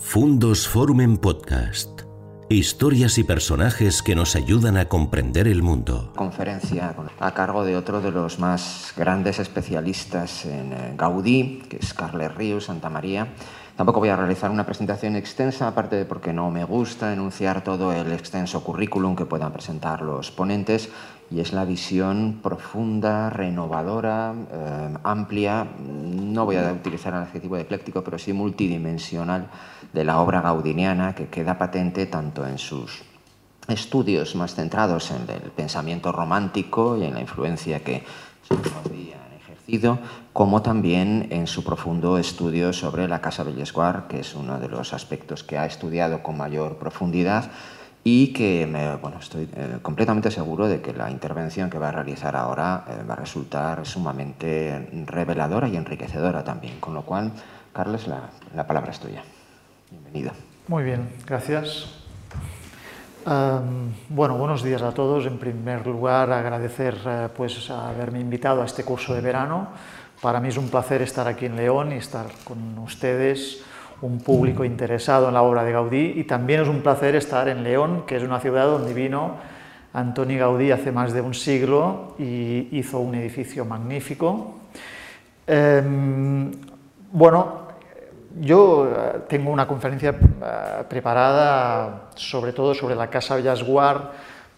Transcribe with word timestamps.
Fundos 0.00 0.68
Forum 0.68 1.16
Podcast. 1.16 2.02
Historias 2.48 3.18
y 3.18 3.24
personajes 3.24 4.00
que 4.00 4.14
nos 4.14 4.36
ayudan 4.36 4.76
a 4.76 4.86
comprender 4.86 5.48
el 5.48 5.62
mundo. 5.62 6.12
Conferencia 6.16 6.94
a 7.18 7.34
cargo 7.34 7.64
de 7.64 7.76
otro 7.76 8.00
de 8.00 8.12
los 8.12 8.38
más 8.38 8.94
grandes 8.96 9.40
especialistas 9.40 10.46
en 10.46 10.72
eh, 10.72 10.94
Gaudí, 10.96 11.62
que 11.68 11.78
es 11.78 11.92
Carles 11.92 12.32
Ríos 12.34 12.66
Santa 12.66 12.88
María. 12.88 13.34
Tampoco 13.78 14.00
voy 14.00 14.08
a 14.08 14.16
realizar 14.16 14.50
una 14.50 14.66
presentación 14.66 15.14
extensa, 15.14 15.68
aparte 15.68 15.94
de 15.94 16.04
porque 16.04 16.32
no 16.32 16.50
me 16.50 16.64
gusta 16.64 17.12
enunciar 17.12 17.62
todo 17.62 17.92
el 17.92 18.10
extenso 18.10 18.64
currículum 18.64 19.14
que 19.14 19.24
puedan 19.24 19.52
presentar 19.52 20.02
los 20.02 20.32
ponentes, 20.32 20.90
y 21.30 21.38
es 21.38 21.52
la 21.52 21.64
visión 21.64 22.40
profunda, 22.42 23.30
renovadora, 23.30 24.34
eh, 24.34 24.94
amplia, 25.04 25.64
no 25.78 26.44
voy 26.44 26.56
a 26.56 26.72
utilizar 26.72 27.14
el 27.14 27.20
adjetivo 27.20 27.54
de 27.54 27.62
ecléctico, 27.62 28.02
pero 28.02 28.18
sí 28.18 28.32
multidimensional 28.32 29.46
de 29.92 30.04
la 30.04 30.18
obra 30.18 30.40
gaudiniana 30.40 31.14
que 31.14 31.28
queda 31.28 31.56
patente 31.56 32.06
tanto 32.06 32.44
en 32.44 32.58
sus 32.58 33.04
estudios 33.68 34.34
más 34.34 34.56
centrados 34.56 35.12
en 35.12 35.22
el 35.30 35.52
pensamiento 35.52 36.10
romántico 36.10 36.96
y 36.96 37.04
en 37.04 37.14
la 37.14 37.20
influencia 37.20 37.84
que 37.84 38.02
habían 38.84 39.17
ejercido, 39.68 39.98
como 40.32 40.62
también 40.62 41.28
en 41.30 41.46
su 41.46 41.62
profundo 41.62 42.18
estudio 42.18 42.72
sobre 42.72 43.06
la 43.06 43.20
Casa 43.20 43.42
Bellesguard, 43.42 44.06
que 44.06 44.20
es 44.20 44.34
uno 44.34 44.58
de 44.58 44.68
los 44.68 44.94
aspectos 44.94 45.44
que 45.44 45.58
ha 45.58 45.66
estudiado 45.66 46.22
con 46.22 46.36
mayor 46.36 46.76
profundidad 46.78 47.50
y 48.02 48.32
que 48.32 48.66
me, 48.66 48.96
bueno, 48.96 49.18
estoy 49.18 49.48
eh, 49.54 49.78
completamente 49.82 50.30
seguro 50.30 50.68
de 50.68 50.80
que 50.80 50.94
la 50.94 51.10
intervención 51.10 51.68
que 51.68 51.78
va 51.78 51.90
a 51.90 51.92
realizar 51.92 52.34
ahora 52.34 52.84
eh, 52.88 53.02
va 53.08 53.14
a 53.14 53.16
resultar 53.16 53.84
sumamente 53.84 54.88
reveladora 55.06 55.68
y 55.68 55.76
enriquecedora 55.76 56.42
también. 56.44 56.80
Con 56.80 56.94
lo 56.94 57.02
cual, 57.02 57.32
Carles, 57.74 58.06
la, 58.06 58.30
la 58.54 58.66
palabra 58.66 58.92
es 58.92 59.00
tuya. 59.00 59.22
Bienvenido. 59.90 60.32
Muy 60.68 60.84
bien, 60.84 61.08
gracias. 61.26 62.07
Bueno, 63.24 64.38
buenos 64.38 64.62
días 64.62 64.82
a 64.82 64.92
todos. 64.92 65.26
En 65.26 65.38
primer 65.38 65.86
lugar, 65.86 66.30
agradecer 66.32 66.94
uh, 67.04 67.28
pues, 67.36 67.70
haberme 67.70 68.20
invitado 68.20 68.62
a 68.62 68.64
este 68.64 68.84
curso 68.84 69.14
de 69.14 69.20
verano. 69.20 69.68
Para 70.20 70.40
mí 70.40 70.48
es 70.48 70.56
un 70.56 70.68
placer 70.68 71.02
estar 71.02 71.26
aquí 71.26 71.46
en 71.46 71.56
León 71.56 71.92
y 71.92 71.96
estar 71.96 72.26
con 72.44 72.78
ustedes 72.78 73.62
un 74.00 74.20
público 74.20 74.64
interesado 74.64 75.28
en 75.28 75.34
la 75.34 75.42
obra 75.42 75.64
de 75.64 75.72
Gaudí 75.72 76.12
y 76.16 76.24
también 76.24 76.60
es 76.60 76.68
un 76.68 76.82
placer 76.82 77.16
estar 77.16 77.48
en 77.48 77.64
León, 77.64 78.04
que 78.06 78.16
es 78.16 78.22
una 78.22 78.38
ciudad 78.40 78.66
donde 78.66 78.94
vino 78.94 79.36
Antoni 79.92 80.36
Gaudí 80.36 80.70
hace 80.70 80.92
más 80.92 81.12
de 81.12 81.20
un 81.20 81.34
siglo 81.34 82.14
y 82.18 82.68
hizo 82.70 83.00
un 83.00 83.14
edificio 83.16 83.64
magnífico. 83.64 84.58
Eh, 85.46 85.82
bueno, 87.10 87.67
yo 88.40 88.90
eh, 88.90 89.20
tengo 89.28 89.50
una 89.50 89.66
conferencia 89.66 90.10
eh, 90.10 90.84
preparada 90.88 92.10
sobre 92.14 92.52
todo 92.52 92.74
sobre 92.74 92.94
la 92.94 93.08
Casa 93.08 93.36
Bellasguard. 93.36 94.02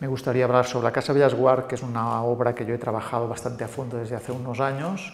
Me 0.00 0.06
gustaría 0.06 0.44
hablar 0.44 0.66
sobre 0.66 0.84
la 0.84 0.92
Casa 0.92 1.12
Bellasguard, 1.12 1.66
que 1.66 1.74
es 1.74 1.82
una 1.82 2.22
obra 2.22 2.54
que 2.54 2.64
yo 2.64 2.74
he 2.74 2.78
trabajado 2.78 3.28
bastante 3.28 3.64
a 3.64 3.68
fondo 3.68 3.98
desde 3.98 4.16
hace 4.16 4.32
unos 4.32 4.60
años 4.60 5.12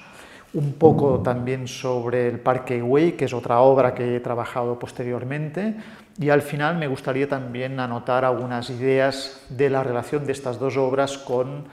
un 0.55 0.75
poco 0.75 1.20
también 1.20 1.69
sobre 1.69 2.28
el 2.28 2.41
Parque 2.41 2.83
Way, 2.83 3.12
que 3.12 3.27
es 3.27 3.34
otra 3.34 3.61
obra 3.61 3.94
que 3.94 4.17
he 4.17 4.20
trabajado 4.20 4.78
posteriormente, 4.78 5.77
y 6.19 6.31
al 6.31 6.41
final 6.41 6.77
me 6.77 6.87
gustaría 6.87 7.28
también 7.28 7.78
anotar 7.78 8.25
algunas 8.25 8.70
ideas 8.70 9.42
de 9.50 9.69
la 9.69 9.83
relación 9.83 10.25
de 10.25 10.33
estas 10.33 10.59
dos 10.59 10.77
obras 10.78 11.19
con 11.19 11.64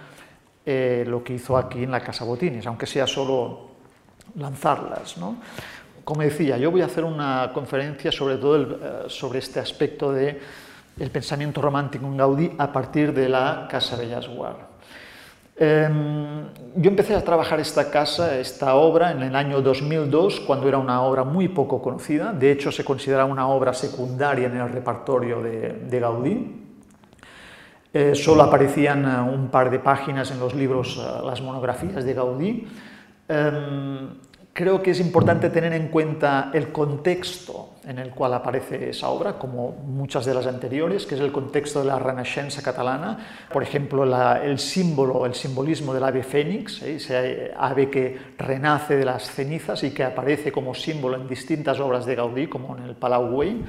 eh, 0.66 1.05
lo 1.08 1.23
que 1.23 1.33
hizo 1.33 1.58
aquí 1.58 1.83
en 1.83 1.91
la 1.91 2.02
Casa 2.02 2.25
Botines, 2.25 2.66
aunque 2.67 2.86
sea 2.86 3.08
solo 3.08 3.69
lanzarlas. 4.36 5.17
¿no? 5.17 5.38
Como 6.03 6.21
decía, 6.21 6.57
yo 6.57 6.71
voy 6.71 6.81
a 6.81 6.85
hacer 6.85 7.03
una 7.03 7.51
conferencia 7.53 8.11
sobre 8.11 8.37
todo 8.37 8.55
el, 8.55 8.77
eh, 8.81 9.03
sobre 9.07 9.39
este 9.39 9.59
aspecto 9.59 10.11
de 10.11 10.39
el 10.99 11.09
pensamiento 11.09 11.61
romántico 11.61 12.05
en 12.05 12.17
Gaudí 12.17 12.51
a 12.57 12.71
partir 12.71 13.13
de 13.13 13.29
la 13.29 13.67
Casa 13.69 13.95
Bellas 13.95 14.27
Guard. 14.27 14.73
Em, 15.55 16.47
yo 16.75 16.89
empecé 16.89 17.15
a 17.15 17.23
trabajar 17.23 17.59
esta 17.59 17.92
casa, 17.92 18.39
esta 18.39 18.73
obra, 18.75 19.11
en 19.11 19.21
el 19.21 19.36
año 19.36 19.61
2002, 19.61 20.39
cuando 20.42 20.67
era 20.67 20.80
una 20.80 21.02
obra 21.03 21.23
muy 21.23 21.47
poco 21.47 21.81
conocida. 21.81 22.33
De 22.33 22.52
hecho, 22.52 22.71
se 22.71 22.83
considera 22.83 23.25
una 23.25 23.47
obra 23.47 23.73
secundaria 23.73 24.47
en 24.47 24.58
el 24.58 24.69
repertorio 24.69 25.42
de, 25.42 25.99
Gaudí. 25.99 26.59
Eh, 27.93 28.15
solo 28.15 28.42
aparecían 28.42 29.05
eh, 29.05 29.31
un 29.31 29.49
par 29.49 29.69
de 29.69 29.77
páginas 29.77 30.31
en 30.31 30.39
los 30.39 30.55
libros, 30.55 30.97
eh, 30.97 31.21
las 31.23 31.42
monografías 31.42 32.03
de 32.03 32.13
Gaudí. 32.15 32.67
Em, 33.27 34.09
creo 34.53 34.83
que 34.83 34.91
es 34.91 34.99
importante 34.99 35.49
tener 35.49 35.73
en 35.73 35.87
cuenta 35.87 36.52
el 36.53 36.71
contexto 36.71 37.71
en 37.86 37.97
el 37.97 38.11
cual 38.11 38.33
aparece 38.36 38.91
esa 38.91 39.09
obra, 39.09 39.33
como 39.33 39.71
muchas 39.71 40.25
de 40.25 40.33
las 40.33 40.45
anteriores, 40.45 41.05
que 41.05 41.15
es 41.15 41.21
el 41.21 41.31
contexto 41.31 41.80
de 41.80 41.87
la 41.87 41.99
Renaixença 41.99 42.61
catalana. 42.61 43.47
Por 43.52 43.63
ejemplo, 43.63 44.03
el 44.36 44.59
símbolo, 44.59 45.25
el 45.25 45.33
simbolismo 45.33 45.93
del 45.93 46.03
ave 46.03 46.23
fénix, 46.23 46.81
¿eh? 46.83 46.95
ese 46.95 47.52
ave 47.58 47.89
que 47.89 48.17
renace 48.37 48.95
de 48.95 49.03
las 49.03 49.30
cenizas 49.30 49.83
y 49.83 49.92
que 49.92 50.03
aparece 50.03 50.52
como 50.52 50.73
símbolo 50.73 51.17
en 51.17 51.27
distintas 51.27 51.80
obras 51.80 52.05
de 52.05 52.15
Gaudí, 52.15 52.47
como 52.47 52.77
en 52.77 52.83
el 52.83 52.95
Palau 52.95 53.31
Güell. 53.31 53.65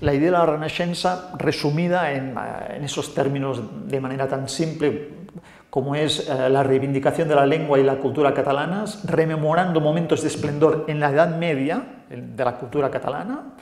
La 0.00 0.14
idea 0.14 0.30
de 0.30 0.36
la 0.38 0.46
Renaixença, 0.46 1.32
resumida 1.36 2.12
en, 2.12 2.36
en 2.76 2.84
esos 2.84 3.12
términos 3.14 3.60
de 3.88 4.00
manera 4.00 4.28
tan 4.28 4.48
simple, 4.48 5.26
como 5.70 5.94
es 5.94 6.28
eh, 6.28 6.48
la 6.48 6.62
reivindicación 6.62 7.28
de 7.28 7.34
la 7.34 7.46
lengua 7.46 7.78
y 7.78 7.82
la 7.82 7.96
cultura 7.96 8.32
catalanas, 8.32 9.04
rememorando 9.04 9.80
momentos 9.80 10.22
de 10.22 10.28
esplendor 10.28 10.84
en 10.88 11.00
la 11.00 11.10
Edad 11.10 11.36
Media 11.36 11.82
de 12.08 12.44
la 12.44 12.56
cultura 12.56 12.90
catalana, 12.90 13.54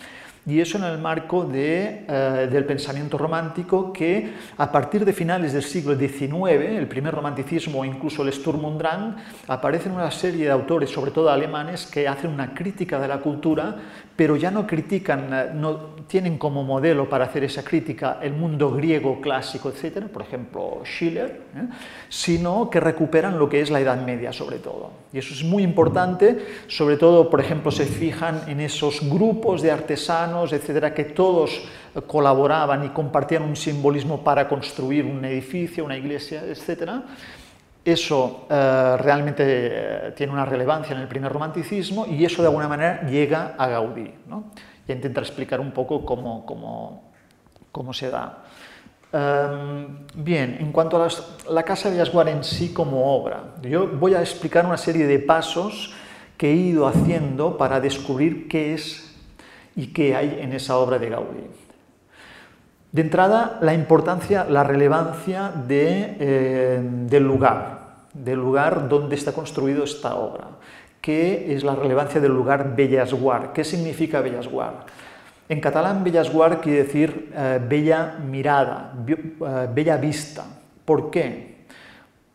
y 0.47 0.61
eso 0.61 0.79
en 0.79 0.85
el 0.85 0.99
marco 0.99 1.45
de, 1.45 2.05
eh, 2.09 2.49
del 2.51 2.65
pensamiento 2.65 3.19
romántico 3.19 3.93
que 3.93 4.33
a 4.57 4.71
partir 4.71 5.05
de 5.05 5.13
finales 5.13 5.53
del 5.53 5.65
siglo 5.65 5.99
XIX, 5.99 6.79
el 6.79 6.87
primer 6.87 7.13
romanticismo 7.13 7.81
o 7.81 7.85
incluso 7.85 8.23
el 8.23 8.33
Sturm 8.33 8.65
und 8.65 8.79
Drang, 8.79 9.17
aparecen 9.49 9.91
una 9.91 10.09
serie 10.13 10.45
de 10.45 10.53
autores, 10.53 10.89
sobre 10.89 11.11
todo 11.11 11.31
alemanes, 11.31 11.87
que 11.87 12.07
hacen 12.07 12.31
una 12.31 12.55
crítica 12.55 13.01
de 13.01 13.09
la 13.09 13.19
cultura, 13.19 13.77
pero 14.17 14.37
ya 14.37 14.51
no 14.51 14.67
critican, 14.67 15.29
eh, 15.33 15.51
no 15.55 15.97
tienen 16.07 16.39
como 16.39 16.65
modelo 16.65 17.09
para 17.09 17.27
hacer 17.27 17.45
esa 17.45 17.63
crítica 17.63 18.19
el 18.23 18.33
mundo 18.33 18.71
griego 18.71 19.21
clásico, 19.21 19.69
etcétera, 19.69 20.09
por 20.09 20.23
ejemplo 20.23 20.81
Schiller, 20.85 21.43
¿eh? 21.55 21.69
sino 22.09 22.71
que 22.71 22.81
recuperan 22.81 23.39
lo 23.39 23.49
que 23.49 23.61
es 23.61 23.71
la 23.71 23.81
Edad 23.81 24.05
Media 24.05 24.33
sobre 24.33 24.59
todo. 24.59 24.91
Y 25.13 25.19
eso 25.19 25.35
es 25.35 25.45
muy 25.45 25.63
importante, 25.63 26.39
sobre 26.67 26.97
todo, 26.97 27.29
por 27.29 27.41
ejemplo, 27.41 27.71
se 27.71 27.85
fijan 27.85 28.43
en 28.47 28.61
esos 28.61 29.09
grupos 29.09 29.63
de 29.63 29.71
artesanos, 29.71 30.53
etcétera, 30.53 30.95
que 30.95 31.05
todos 31.05 31.63
colaboraban 32.07 32.85
y 32.85 32.89
compartían 32.91 33.43
un 33.43 33.57
simbolismo 33.57 34.23
para 34.23 34.49
construir 34.49 35.05
un 35.05 35.25
edificio, 35.25 35.85
una 35.85 35.97
iglesia, 35.97 36.43
etcétera. 36.47 37.03
Eso 37.87 38.49
eh, 38.51 38.97
realmente 38.99 39.45
eh, 39.47 40.13
tiene 40.17 40.33
una 40.33 40.45
relevancia 40.45 40.93
en 40.93 41.03
el 41.03 41.07
primer 41.07 41.33
romanticismo 41.33 42.05
y 42.05 42.25
eso 42.25 42.43
de 42.43 42.49
alguna 42.49 42.67
manera 42.67 43.07
llega 43.07 43.55
a 43.57 43.69
Gaudí. 43.69 44.13
¿no? 44.27 44.51
Y 44.89 44.93
intentar 44.93 45.23
explicar 45.23 45.61
un 45.61 45.71
poco 45.71 46.05
cómo, 46.05 46.45
cómo, 46.45 47.13
cómo 47.71 47.93
se 47.93 48.11
da. 48.11 48.43
Um, 49.13 50.05
bien, 50.17 50.57
en 50.59 50.73
cuanto 50.73 51.01
a 51.01 51.09
la 51.49 51.63
Casa 51.63 51.89
de 51.89 52.01
Asguar 52.01 52.29
en 52.29 52.43
sí 52.43 52.73
como 52.73 53.17
obra, 53.17 53.55
yo 53.63 53.87
voy 53.87 54.15
a 54.15 54.21
explicar 54.21 54.67
una 54.67 54.79
serie 54.79 55.07
de 55.07 55.21
pasos 55.21 55.95
que 56.37 56.51
he 56.51 56.57
ido 56.57 56.89
haciendo 56.89 57.57
para 57.57 57.79
descubrir 57.79 58.49
qué 58.49 58.75
es 58.75 59.15
y 59.77 59.93
qué 59.93 60.17
hay 60.17 60.41
en 60.41 60.53
esa 60.53 60.77
obra 60.77 60.99
de 60.99 61.09
Gaudí. 61.09 61.45
De 62.97 63.03
entrada, 63.03 63.59
la 63.61 63.75
importancia, 63.75 64.47
la 64.49 64.65
relevancia 64.65 65.53
eh, 65.69 66.81
del 66.83 67.25
lugar, 67.25 67.76
del 68.25 68.39
lugar 68.39 68.89
donde 68.89 69.17
está 69.17 69.33
construido 69.33 69.85
esta 69.85 70.15
obra. 70.17 70.49
¿Qué 71.01 71.55
es 71.55 71.63
la 71.63 71.75
relevancia 71.75 72.21
del 72.21 72.33
lugar 72.33 72.75
Bellasguard? 72.75 73.53
¿Qué 73.53 73.65
significa 73.65 74.21
Bellasguard? 74.21 74.87
En 75.49 75.61
catalán, 75.61 76.03
Bellasguard 76.03 76.61
quiere 76.61 76.85
decir 76.85 77.33
eh, 77.35 77.61
bella 77.67 78.17
mirada, 78.19 78.93
eh, 79.07 79.69
bella 79.73 79.97
vista. 79.97 80.45
¿Por 80.85 81.11
qué? 81.11 81.57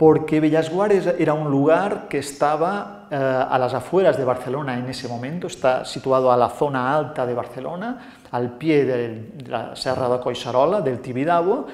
porque 0.02 0.40
Bellasguard 0.40 1.22
era 1.22 1.36
un 1.36 1.52
lugar 1.52 2.08
que 2.10 2.18
estaba 2.18 3.06
eh, 3.12 3.16
a 3.16 3.56
las 3.60 3.76
afueras 3.76 4.18
de 4.18 4.26
Barcelona 4.26 4.76
en 4.76 4.90
ese 4.90 5.08
momento, 5.08 5.46
está 5.46 5.86
situado 5.86 6.32
a 6.32 6.38
la 6.38 6.50
zona 6.50 6.98
alta 6.98 7.24
de 7.24 7.36
Barcelona, 7.36 8.16
al 8.32 8.58
pie 8.58 8.84
de 8.84 9.46
la 9.48 9.76
Serra 9.76 10.10
de 10.10 10.20
Coixarola, 10.20 10.82
del 10.82 11.02
Tibidabo, 11.02 11.68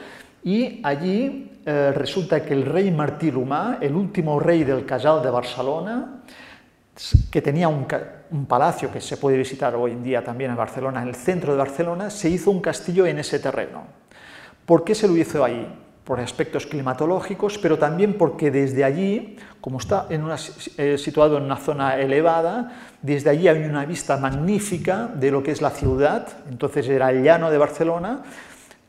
y 0.43 0.81
allí 0.83 1.56
eh, 1.69 1.91
resulta 1.91 2.41
que 2.41 2.53
el 2.53 2.65
rey 2.65 2.89
Martí 2.91 3.29
Lumá, 3.29 3.79
el 3.81 3.93
último 3.93 4.39
rey 4.39 4.63
del 4.63 4.85
Casal 4.85 5.21
de 5.21 5.29
Barcelona, 5.29 6.21
que 7.29 7.41
tenía 7.41 7.67
un, 7.67 7.85
palacio 8.47 8.89
que 8.89 9.01
se 9.01 9.17
puede 9.17 9.37
visitar 9.37 9.75
hoy 9.75 9.91
en 9.91 10.01
día 10.01 10.23
también 10.23 10.51
en 10.51 10.55
Barcelona, 10.55 11.01
en 11.01 11.09
el 11.09 11.15
centro 11.15 11.51
de 11.51 11.57
Barcelona, 11.57 12.09
se 12.09 12.29
hizo 12.29 12.51
un 12.51 12.61
castillo 12.61 13.05
en 13.05 13.19
ese 13.19 13.39
terreno. 13.39 13.83
¿Por 14.65 14.85
qué 14.85 14.95
se 14.95 15.09
lo 15.09 15.17
hizo 15.17 15.43
ahí? 15.43 15.67
por 16.05 16.21
aspectos 16.21 16.65
climatológicos, 16.65 17.57
pero 17.57 17.77
también 17.77 18.13
porque 18.13 18.49
desde 18.49 18.85
allí, 18.85 19.35
como 19.59 19.79
está 19.79 20.07
eh, 20.09 20.97
situado 20.97 21.37
en 21.37 21.43
una 21.43 21.57
zona 21.57 21.97
elevada, 21.97 22.71
desde 23.01 23.29
allí 23.29 23.49
hay 23.49 23.65
una 23.65 23.83
vista 23.83 24.15
magnífica 24.15 25.07
de 25.07 25.31
lo 25.31 25.43
que 25.43 25.51
es 25.51 25.61
la 25.61 25.71
ciudad, 25.71 26.29
entonces 26.49 26.87
era 26.87 27.09
el 27.09 27.23
llano 27.23 27.51
de 27.51 27.57
Barcelona, 27.57 28.23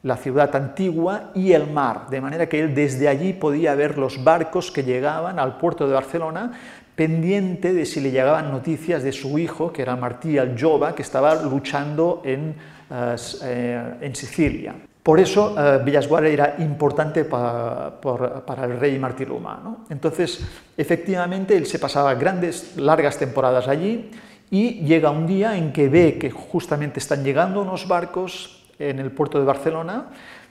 la 0.03 0.17
ciudad 0.17 0.55
antigua 0.55 1.31
y 1.35 1.53
el 1.53 1.67
mar, 1.71 2.09
de 2.09 2.21
manera 2.21 2.49
que 2.49 2.61
él 2.61 2.75
desde 2.75 3.09
allí 3.09 3.33
podía 3.33 3.75
ver 3.75 3.99
los 3.99 4.23
barcos 4.23 4.71
que 4.71 4.85
llegaban 4.85 5.39
al 5.39 5.59
puerto 5.59 5.87
de 5.87 5.95
Barcelona, 5.95 6.53
pendiente 6.95 7.73
de 7.73 7.87
si 7.87 8.01
le 8.01 8.11
llegaban 8.11 8.51
noticias 8.51 9.03
de 9.03 9.13
su 9.13 9.39
hijo, 9.39 9.73
que 9.73 9.83
era 9.83 9.97
Martí 9.97 10.37
el 10.37 10.61
Jova, 10.61 10.95
que 10.95 11.03
estaba 11.03 11.43
luchando 11.43 12.23
en, 12.25 12.55
eh, 12.91 13.17
eh, 13.45 13.95
en 14.01 14.15
Sicilia. 14.15 14.75
Por 15.03 15.21
eso 15.21 15.55
eh, 15.57 15.81
Villasguara 15.85 16.29
era 16.29 16.57
importante 16.59 17.25
para 17.25 18.65
el 18.65 18.79
rey 18.79 18.99
Martí 18.99 19.25
Luma. 19.25 19.85
Entonces, 19.89 20.45
efectivamente, 20.77 21.57
él 21.57 21.67
se 21.67 21.79
pasaba 21.79 22.15
grandes, 22.15 22.77
largas 22.77 23.17
temporadas 23.17 23.69
allí 23.69 24.11
y 24.51 24.85
llega 24.85 25.11
un 25.11 25.27
día 25.27 25.57
en 25.57 25.73
que 25.73 25.89
ve 25.89 26.19
que 26.19 26.31
justamente 26.31 26.99
están 26.99 27.25
llegando 27.25 27.63
unos 27.63 27.87
barcos 27.87 28.58
en 28.79 28.99
el 28.99 29.11
puerto 29.11 29.39
de 29.39 29.45
Barcelona, 29.45 30.07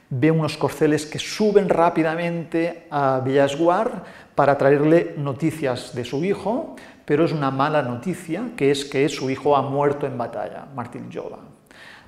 ve 0.09 0.31
unos 0.31 0.57
corceles 0.57 1.05
que 1.05 1.19
suben 1.19 1.69
rápidamente 1.69 2.87
a 2.89 3.21
Villasguar 3.23 4.03
para 4.35 4.57
traerle 4.57 5.15
noticias 5.17 5.93
de 5.93 6.05
su 6.05 6.23
hijo, 6.23 6.75
pero 7.05 7.25
es 7.25 7.31
una 7.31 7.51
mala 7.51 7.81
noticia, 7.81 8.51
que 8.55 8.71
es 8.71 8.85
que 8.85 9.07
su 9.09 9.29
hijo 9.29 9.55
ha 9.55 9.61
muerto 9.61 10.05
en 10.05 10.17
batalla, 10.17 10.67
Martín 10.75 11.09
Jova. 11.13 11.56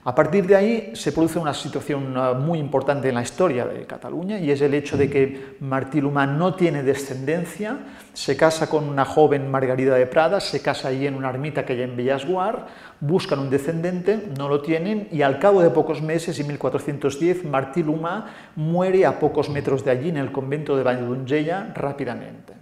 A 0.05 0.15
partir 0.15 0.47
de 0.47 0.55
ahí 0.55 0.91
se 0.93 1.11
produce 1.11 1.39
una 1.39 1.53
situación 1.53 2.15
uh, 2.15 2.33
muy 2.33 2.57
importante 2.57 3.09
en 3.09 3.15
la 3.15 3.21
historia 3.21 3.65
de 3.65 3.85
Cataluña 3.85 4.39
y 4.39 4.49
es 4.49 4.61
el 4.61 4.73
hecho 4.73 4.95
de 4.95 5.09
que 5.09 5.57
Martí 5.59 5.99
Luma 5.99 6.25
no 6.25 6.55
tiene 6.55 6.83
descendencia, 6.83 7.77
se 8.13 8.37
casa 8.37 8.69
con 8.69 8.87
una 8.87 9.03
joven 9.03 9.51
Margarida 9.51 9.95
de 9.95 10.07
Prada, 10.07 10.39
se 10.39 10.61
casa 10.61 10.87
allí 10.87 11.05
en 11.05 11.15
una 11.15 11.29
ermita 11.29 11.65
que 11.65 11.73
hay 11.73 11.81
en 11.81 11.97
Villasguar, 11.97 12.67
buscan 13.01 13.39
un 13.39 13.49
descendente, 13.49 14.29
no 14.37 14.47
lo 14.47 14.61
tienen 14.61 15.09
y 15.11 15.21
al 15.21 15.37
cabo 15.37 15.61
de 15.61 15.69
pocos 15.69 16.01
meses, 16.01 16.39
en 16.39 16.47
1410, 16.47 17.43
Martí 17.43 17.83
Luma 17.83 18.33
muere 18.55 19.05
a 19.05 19.19
pocos 19.19 19.49
metros 19.49 19.83
de 19.83 19.91
allí 19.91 20.07
en 20.07 20.17
el 20.17 20.31
convento 20.31 20.77
de 20.77 20.83
Valldonzella 20.83 21.73
rápidamente. 21.75 22.53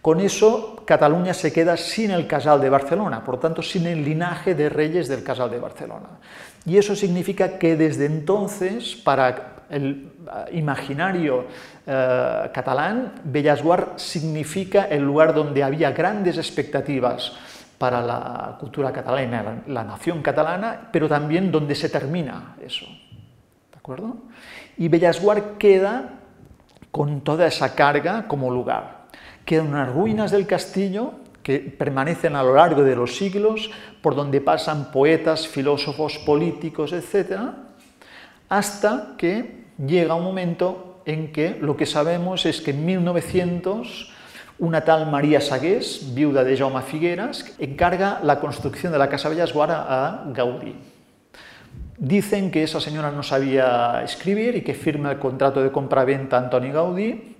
Con 0.00 0.20
eso, 0.20 0.84
Cataluña 0.86 1.34
se 1.34 1.52
queda 1.52 1.76
sin 1.76 2.12
el 2.12 2.26
casal 2.26 2.60
de 2.60 2.70
Barcelona, 2.70 3.24
por 3.24 3.40
tanto, 3.40 3.62
sin 3.62 3.86
el 3.86 4.04
linaje 4.04 4.54
de 4.54 4.68
reyes 4.68 5.08
del 5.08 5.24
casal 5.24 5.50
de 5.50 5.58
Barcelona. 5.58 6.20
Y 6.68 6.76
eso 6.76 6.94
significa 6.94 7.58
que 7.58 7.76
desde 7.76 8.04
entonces, 8.04 8.94
para 8.94 9.64
el 9.70 10.10
imaginario 10.52 11.46
eh, 11.86 12.50
catalán, 12.52 13.14
Bellasguard 13.24 13.96
significa 13.98 14.84
el 14.84 15.02
lugar 15.02 15.32
donde 15.32 15.62
había 15.62 15.92
grandes 15.92 16.36
expectativas 16.36 17.32
para 17.78 18.02
la 18.02 18.58
cultura 18.60 18.92
catalana, 18.92 19.62
la, 19.66 19.82
nación 19.82 20.20
catalana, 20.20 20.90
pero 20.92 21.08
también 21.08 21.50
donde 21.50 21.74
se 21.74 21.88
termina 21.88 22.56
eso. 22.62 22.84
¿De 22.84 23.78
acuerdo? 23.78 24.18
Y 24.76 24.88
Bellasguard 24.88 25.56
queda 25.56 26.18
con 26.90 27.22
toda 27.22 27.46
esa 27.46 27.74
carga 27.74 28.28
como 28.28 28.50
lugar. 28.50 29.06
Quedan 29.46 29.68
unas 29.68 29.90
ruinas 29.90 30.30
del 30.32 30.46
castillo 30.46 31.14
que 31.48 31.60
permanecen 31.60 32.36
a 32.36 32.42
lo 32.42 32.54
largo 32.54 32.82
de 32.84 32.94
los 32.94 33.16
siglos, 33.16 33.70
por 34.02 34.14
donde 34.14 34.42
pasan 34.42 34.92
poetas, 34.92 35.48
filósofos, 35.48 36.18
políticos, 36.18 36.92
etc., 36.92 37.40
hasta 38.50 39.14
que 39.16 39.64
llega 39.78 40.14
un 40.14 40.24
momento 40.24 41.00
en 41.06 41.32
que 41.32 41.56
lo 41.58 41.74
que 41.74 41.86
sabemos 41.86 42.44
es 42.44 42.60
que 42.60 42.72
en 42.72 42.84
1900 42.84 44.12
una 44.58 44.82
tal 44.82 45.10
María 45.10 45.40
Sagués, 45.40 46.12
viuda 46.14 46.44
de 46.44 46.54
Jaume 46.54 46.82
Figueras, 46.82 47.46
encarga 47.58 48.20
la 48.22 48.40
construcción 48.40 48.92
de 48.92 48.98
la 48.98 49.08
Casa 49.08 49.30
Bellasguara 49.30 49.86
a 49.88 50.24
Gaudí. 50.34 50.74
Dicen 51.96 52.50
que 52.50 52.62
esa 52.62 52.78
señora 52.78 53.10
no 53.10 53.22
sabía 53.22 54.02
escribir 54.04 54.54
y 54.56 54.60
que 54.60 54.74
firma 54.74 55.12
el 55.12 55.18
contrato 55.18 55.62
de 55.62 55.72
compraventa 55.72 56.36
Antoni 56.36 56.72
Gaudí 56.72 57.37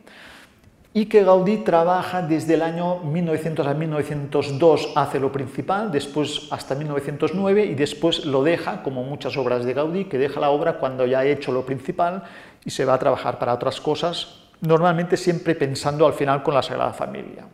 y 0.94 1.06
que 1.06 1.22
Gaudí 1.22 1.58
trabaja 1.58 2.22
desde 2.22 2.54
el 2.54 2.62
año 2.62 3.00
1900 3.00 3.66
a 3.66 3.74
1902, 3.74 4.92
hace 4.96 5.20
lo 5.20 5.30
principal, 5.30 5.92
después 5.92 6.48
hasta 6.50 6.74
1909 6.74 7.66
y 7.66 7.74
después 7.74 8.24
lo 8.24 8.42
deja, 8.42 8.82
como 8.82 9.04
muchas 9.04 9.36
obras 9.36 9.64
de 9.64 9.74
Gaudí, 9.74 10.06
que 10.06 10.18
deja 10.18 10.40
la 10.40 10.50
obra 10.50 10.78
cuando 10.78 11.06
ya 11.06 11.20
ha 11.20 11.24
hecho 11.24 11.52
lo 11.52 11.66
principal 11.66 12.22
y 12.64 12.70
se 12.70 12.84
va 12.84 12.94
a 12.94 12.98
trabajar 12.98 13.38
para 13.38 13.54
otras 13.54 13.80
cosas, 13.80 14.40
normalmente 14.60 15.16
siempre 15.16 15.54
pensando 15.54 16.06
al 16.06 16.14
final 16.14 16.42
con 16.42 16.54
la 16.54 16.62
Sagrada 16.62 16.92
Familia. 16.92 17.44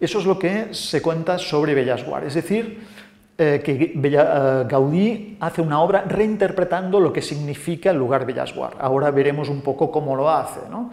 Eso 0.00 0.18
es 0.18 0.24
lo 0.24 0.38
que 0.38 0.72
se 0.74 1.02
cuenta 1.02 1.38
sobre 1.38 1.74
Bellasguard, 1.74 2.24
es 2.24 2.34
decir, 2.34 2.86
eh, 3.36 3.60
que 3.62 3.92
eh, 3.94 4.64
Gaudí 4.68 5.36
hace 5.40 5.60
una 5.60 5.80
obra 5.80 6.02
reinterpretando 6.02 6.98
lo 6.98 7.12
que 7.12 7.22
significa 7.22 7.90
el 7.90 7.96
lugar 7.96 8.26
Bellasguard. 8.26 8.76
Ahora 8.80 9.10
veremos 9.10 9.48
un 9.48 9.60
poco 9.60 9.90
cómo 9.92 10.16
lo 10.16 10.28
hace. 10.30 10.60
¿no? 10.68 10.90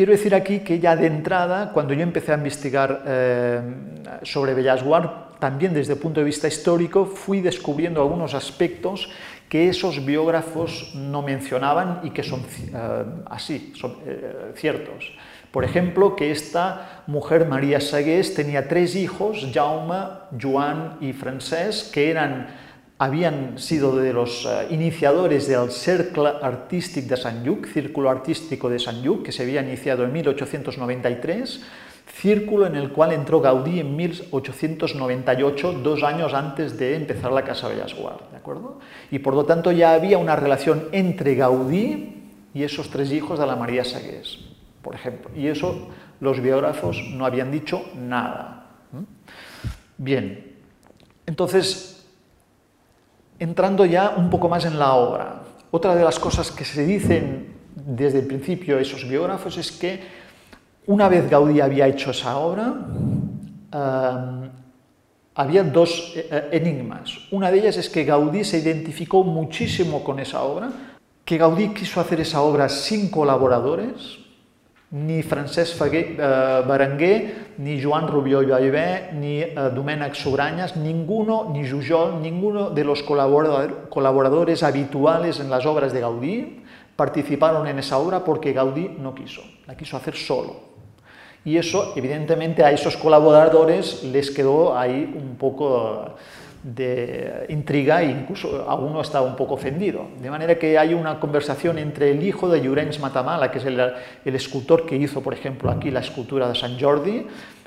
Quiero 0.00 0.12
decir 0.12 0.34
aquí 0.34 0.60
que 0.60 0.78
ya 0.78 0.96
de 0.96 1.06
entrada, 1.06 1.72
cuando 1.74 1.92
yo 1.92 2.00
empecé 2.00 2.32
a 2.32 2.36
investigar 2.36 3.02
eh, 3.06 3.60
sobre 4.22 4.54
Bellasguard, 4.54 5.36
también 5.38 5.74
desde 5.74 5.92
el 5.92 5.98
punto 5.98 6.20
de 6.20 6.24
vista 6.24 6.48
histórico, 6.48 7.04
fui 7.04 7.42
descubriendo 7.42 8.00
algunos 8.00 8.32
aspectos 8.32 9.10
que 9.50 9.68
esos 9.68 10.02
biógrafos 10.06 10.94
no 10.94 11.20
mencionaban 11.20 12.00
y 12.02 12.12
que 12.12 12.22
son 12.22 12.40
eh, 12.40 13.04
así, 13.26 13.74
son 13.76 13.98
eh, 14.06 14.52
ciertos. 14.54 15.12
Por 15.50 15.64
ejemplo, 15.64 16.16
que 16.16 16.30
esta 16.30 17.02
mujer, 17.06 17.46
María 17.46 17.78
Sagués, 17.78 18.32
tenía 18.32 18.68
tres 18.68 18.96
hijos, 18.96 19.50
Jaume, 19.52 19.98
Joan 20.40 20.96
y 21.02 21.12
Francesc, 21.12 21.92
que 21.92 22.10
eran 22.10 22.46
habían 23.00 23.58
sido 23.58 23.96
de 23.96 24.12
los 24.12 24.44
eh, 24.44 24.66
iniciadores 24.68 25.48
del 25.48 25.70
Cercle 25.70 26.32
Artístic 26.42 27.06
de 27.06 27.16
Sant 27.16 27.42
Lluc, 27.46 27.66
Círculo 27.66 28.10
Artístico 28.10 28.68
de 28.68 28.78
Sant 28.78 29.02
Lluc, 29.02 29.24
que 29.24 29.32
se 29.32 29.42
había 29.42 29.62
iniciado 29.62 30.04
en 30.04 30.12
1893, 30.12 31.64
círculo 32.12 32.66
en 32.66 32.76
el 32.76 32.92
cual 32.92 33.12
entró 33.12 33.40
Gaudí 33.40 33.80
en 33.80 33.96
1898, 33.96 35.80
dos 35.82 36.02
años 36.02 36.34
antes 36.34 36.76
de 36.76 36.94
empezar 36.94 37.32
la 37.32 37.42
Casa 37.42 37.68
Bellasguard, 37.68 38.32
¿de 38.32 38.36
acuerdo? 38.36 38.80
Y 39.10 39.20
por 39.20 39.34
lo 39.34 39.46
tanto 39.46 39.72
ya 39.72 39.94
había 39.94 40.18
una 40.18 40.36
relación 40.36 40.88
entre 40.92 41.36
Gaudí 41.36 42.16
y 42.52 42.64
esos 42.64 42.90
tres 42.90 43.10
hijos 43.12 43.38
de 43.38 43.46
la 43.46 43.56
María 43.56 43.82
Sagués, 43.82 44.40
por 44.82 44.94
ejemplo. 44.94 45.30
Y 45.34 45.46
eso 45.46 45.88
los 46.20 46.42
biógrafos 46.42 47.02
no 47.14 47.24
habían 47.24 47.50
dicho 47.50 47.82
nada. 47.94 48.66
Bien, 49.96 50.54
entonces 51.24 51.99
entrando 53.40 53.84
ya 53.84 54.14
un 54.16 54.30
poco 54.30 54.48
más 54.48 54.64
en 54.66 54.78
la 54.78 54.94
obra. 54.94 55.42
Otra 55.72 55.96
de 55.96 56.04
las 56.04 56.18
cosas 56.18 56.52
que 56.52 56.64
se 56.64 56.86
dicen 56.86 57.48
desde 57.74 58.20
el 58.20 58.26
principio 58.26 58.78
esos 58.78 59.08
biógrafos 59.08 59.56
es 59.56 59.72
que 59.72 60.00
una 60.86 61.08
vez 61.08 61.28
Gaudí 61.28 61.60
había 61.60 61.86
hecho 61.86 62.10
esa 62.10 62.36
obra, 62.36 62.74
eh, 63.72 64.50
había 65.34 65.64
dos 65.64 66.12
eh, 66.16 66.48
enigmas. 66.52 67.10
Una 67.30 67.50
de 67.50 67.60
ellas 67.60 67.76
es 67.78 67.88
que 67.88 68.04
Gaudí 68.04 68.44
se 68.44 68.58
identificó 68.58 69.24
muchísimo 69.24 70.04
con 70.04 70.20
esa 70.20 70.42
obra, 70.42 70.70
que 71.24 71.38
Gaudí 71.38 71.72
quiso 71.72 72.00
hacer 72.00 72.20
esa 72.20 72.42
obra 72.42 72.68
sin 72.68 73.10
colaboradores, 73.10 74.18
ni 74.92 75.22
Francesc 75.22 75.76
Fagué, 75.76 76.16
eh, 76.18 77.34
ni 77.58 77.80
Joan 77.80 78.08
Rubió 78.08 78.42
i 78.42 78.46
Vallvé, 78.46 79.10
ni 79.14 79.40
eh, 79.40 79.54
Domènec 79.72 80.16
ninguno, 80.76 81.50
ni 81.52 81.68
Jujol, 81.68 82.20
ninguno 82.20 82.70
de 82.70 82.84
los 82.84 83.02
colaboradores 83.02 84.62
habituales 84.62 85.38
en 85.38 85.50
las 85.50 85.64
obras 85.64 85.92
de 85.92 86.00
Gaudí 86.00 86.62
participaron 86.96 87.66
en 87.66 87.78
esa 87.78 87.98
obra 87.98 88.24
porque 88.24 88.52
Gaudí 88.52 88.96
no 88.98 89.14
quiso, 89.14 89.42
la 89.66 89.76
quiso 89.76 89.96
hacer 89.96 90.16
solo. 90.16 90.70
Y 91.44 91.56
eso, 91.56 91.94
evidentemente, 91.96 92.62
a 92.64 92.70
esos 92.70 92.96
colaboradores 92.96 94.04
les 94.04 94.30
quedó 94.30 94.76
ahí 94.76 95.10
un 95.16 95.36
poco 95.36 96.16
de 96.62 97.46
intriga 97.48 98.02
e 98.02 98.10
incluso 98.10 98.68
alguno 98.68 99.00
está 99.00 99.22
un 99.22 99.34
poco 99.36 99.54
ofendido. 99.54 100.08
De 100.20 100.30
manera 100.30 100.58
que 100.58 100.78
hay 100.78 100.94
una 100.94 101.18
conversación 101.18 101.78
entre 101.78 102.10
el 102.10 102.22
hijo 102.22 102.48
de 102.48 102.60
Llorenç 102.60 103.00
Matamala, 103.00 103.50
que 103.50 103.58
es 103.58 103.64
el, 103.64 103.80
escultor 104.24 104.84
que 104.84 104.96
hizo, 104.96 105.22
por 105.22 105.32
ejemplo, 105.32 105.70
aquí 105.70 105.90
la 105.90 106.00
escultura 106.00 106.48
de 106.48 106.54
San 106.54 106.78
Jordi, 106.78 107.26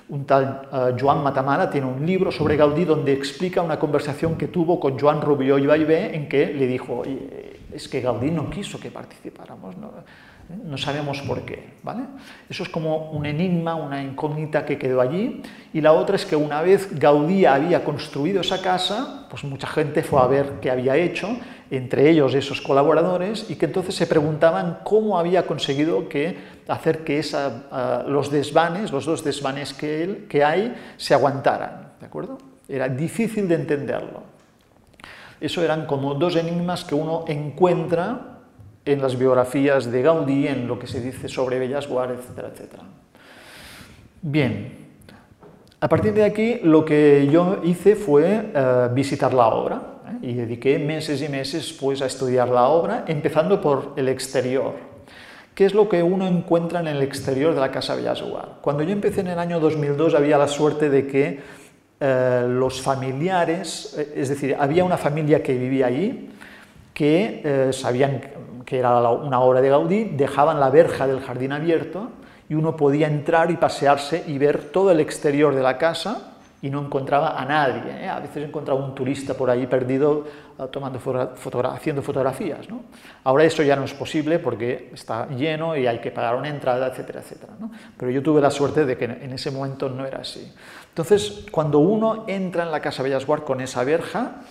un 0.10 0.26
tal 0.26 0.68
uh, 0.72 1.00
Joan 1.00 1.24
Matamala 1.24 1.70
tiene 1.70 1.88
un 1.88 2.06
libro 2.06 2.32
sobre 2.32 2.58
Gaudí 2.58 2.84
donde 2.84 3.14
explica 3.14 3.62
una 3.62 3.80
conversación 3.80 4.38
que 4.38 4.48
tuvo 4.48 4.80
con 4.80 5.00
Joan 5.00 5.22
Rubió 5.22 5.58
y 5.58 5.66
Vallvé 5.66 6.16
en 6.16 6.28
que 6.28 6.54
le 6.54 6.68
dijo, 6.68 7.04
es 7.74 7.88
que 7.88 8.02
Gaudí 8.02 8.30
no 8.30 8.50
quiso 8.50 8.80
que 8.80 8.92
participáramos. 8.92 9.76
No 10.50 10.78
sabemos 10.78 11.22
por 11.22 11.44
qué, 11.44 11.74
¿vale? 11.84 12.04
Eso 12.50 12.64
es 12.64 12.70
como 12.70 13.12
un 13.12 13.26
enigma, 13.26 13.76
una 13.76 14.04
incógnita 14.04 14.66
que 14.66 14.78
quedó 14.78 15.02
allí. 15.02 15.42
Y 15.74 15.82
la 15.82 15.94
otra 15.94 16.16
es 16.16 16.26
que 16.26 16.36
una 16.36 16.62
vez 16.62 17.00
Gaudí 17.00 17.46
había 17.46 17.84
construido 17.84 18.42
esa 18.42 18.62
casa, 18.62 19.26
pues 19.30 19.44
mucha 19.46 19.68
gente 19.68 20.04
fue 20.04 20.22
a 20.22 20.28
ver 20.28 20.60
qué 20.62 20.70
había 20.70 20.96
hecho, 20.98 21.38
entre 21.72 22.10
ellos 22.10 22.36
esos 22.36 22.62
colaboradores, 22.62 23.50
y 23.50 23.56
que 23.56 23.66
entonces 23.66 23.96
se 23.96 24.06
preguntaban 24.06 24.80
cómo 24.84 25.18
había 25.18 25.48
conseguido 25.48 26.10
que 26.10 26.38
hacer 26.68 27.04
que 27.04 27.20
esa, 27.20 28.04
los 28.08 28.30
desvanes, 28.30 28.92
los 28.92 29.06
dos 29.06 29.24
desvanes 29.24 29.74
que, 29.74 30.04
él, 30.04 30.28
que 30.30 30.44
hay, 30.44 30.76
se 30.98 31.14
aguantaran, 31.14 31.94
¿de 32.00 32.06
acuerdo? 32.06 32.38
Era 32.68 32.90
difícil 32.90 33.48
de 33.48 33.56
entenderlo. 33.56 34.24
Eso 35.40 35.64
eran 35.64 35.86
como 35.88 36.14
dos 36.14 36.36
enigmas 36.36 36.84
que 36.84 36.96
uno 36.96 37.26
encuentra 37.28 38.33
en 38.86 39.02
las 39.02 39.18
biografías 39.18 39.92
de 39.92 40.02
Gaudí, 40.02 40.48
en 40.48 40.68
lo 40.68 40.78
que 40.78 40.88
se 40.88 41.02
dice 41.02 41.30
sobre 41.30 41.60
Bellas 41.60 41.88
Guard, 41.88 42.12
etcétera, 42.12 42.50
etcétera. 42.54 42.84
Bien, 44.22 44.84
a 45.84 45.90
partir 45.90 46.14
de 46.14 46.24
aquí 46.24 46.62
lo 46.64 46.86
que 46.86 47.28
yo 47.30 47.60
hice 47.62 47.98
fue 47.98 48.52
eh, 48.56 48.88
visitar 48.94 49.34
la 49.34 49.48
obra 49.48 49.82
¿eh? 50.08 50.30
y 50.30 50.34
dediqué 50.34 50.80
meses 50.80 51.22
y 51.22 51.28
meses 51.28 51.76
pues, 51.78 52.02
a 52.02 52.06
estudiar 52.06 52.48
la 52.48 52.70
obra, 52.70 53.04
empezando 53.06 53.60
por 53.60 53.92
el 53.98 54.08
exterior. 54.08 54.76
¿Qué 55.54 55.66
es 55.66 55.74
lo 55.74 55.90
que 55.90 56.02
uno 56.02 56.26
encuentra 56.26 56.80
en 56.80 56.88
el 56.88 57.02
exterior 57.02 57.54
de 57.54 57.60
la 57.60 57.70
Casa 57.70 57.96
Bellas 57.96 58.22
Guard? 58.22 58.62
Cuando 58.62 58.84
yo 58.84 58.94
empecé 58.94 59.20
en 59.20 59.28
el 59.28 59.40
año 59.40 59.60
2002 59.60 60.16
había 60.16 60.38
la 60.38 60.48
suerte 60.48 60.90
de 60.90 61.06
que 61.06 61.42
eh, 62.00 62.46
los 62.48 62.82
familiares, 62.82 64.00
es 64.16 64.30
decir, 64.30 64.56
había 64.58 64.86
una 64.86 64.98
familia 64.98 65.44
que 65.44 65.54
vivía 65.54 65.88
allí, 65.88 66.30
que 66.94 67.72
sabían 67.74 68.22
que 68.66 68.80
era 68.80 68.98
una 69.12 69.40
obra 69.40 69.62
de 69.62 69.70
Gaudí, 69.70 70.04
dejaban 70.06 70.60
la 70.60 70.70
verja 70.70 71.08
del 71.08 71.22
jardín 71.22 71.52
abierto 71.52 72.10
y 72.50 72.56
uno 72.56 72.76
podía 72.76 73.08
entrar 73.08 73.52
y 73.52 73.58
pasearse 73.58 74.24
y 74.28 74.38
ver 74.38 74.72
todo 74.72 74.92
el 74.92 75.00
exterior 75.00 75.56
de 75.56 75.62
la 75.62 75.78
casa 75.78 76.34
y 76.62 76.70
no 76.70 76.80
encontraba 76.80 77.38
a 77.38 77.44
nadie. 77.44 78.06
¿eh? 78.06 78.08
A 78.08 78.22
veces 78.22 78.48
encontraba 78.48 78.80
un 78.80 78.96
turista 78.96 79.34
por 79.34 79.50
ahí 79.50 79.68
perdido 79.68 80.26
ah, 80.58 80.68
tomando 80.68 80.98
haciendo 81.74 82.02
fotografías. 82.02 82.66
Ahora 83.26 83.44
eso 83.44 83.64
ya 83.64 83.76
no 83.76 83.84
es 83.84 83.94
posible 83.94 84.40
porque 84.40 84.90
está 84.94 85.28
lleno 85.28 85.76
y 85.76 85.88
hay 85.88 86.00
que 86.00 86.12
pagar 86.12 86.36
una 86.36 86.48
entrada, 86.48 86.88
etcétera, 86.88 87.20
etcétera. 87.20 87.54
Pero 87.98 88.12
yo 88.12 88.24
tuve 88.24 88.40
la 88.40 88.50
suerte 88.50 88.86
de 88.86 88.98
que 88.98 89.06
en 89.06 89.34
ese 89.34 89.52
momento 89.52 89.90
no 89.90 90.06
era 90.06 90.20
así. 90.20 90.54
Entonces, 90.88 91.46
cuando 91.52 91.80
uno 91.80 92.24
entra 92.28 92.64
en 92.64 92.72
la 92.72 92.80
Casa 92.80 93.04
Bellas 93.04 93.26
con 93.26 93.60
esa 93.60 93.84
verja, 93.84 94.44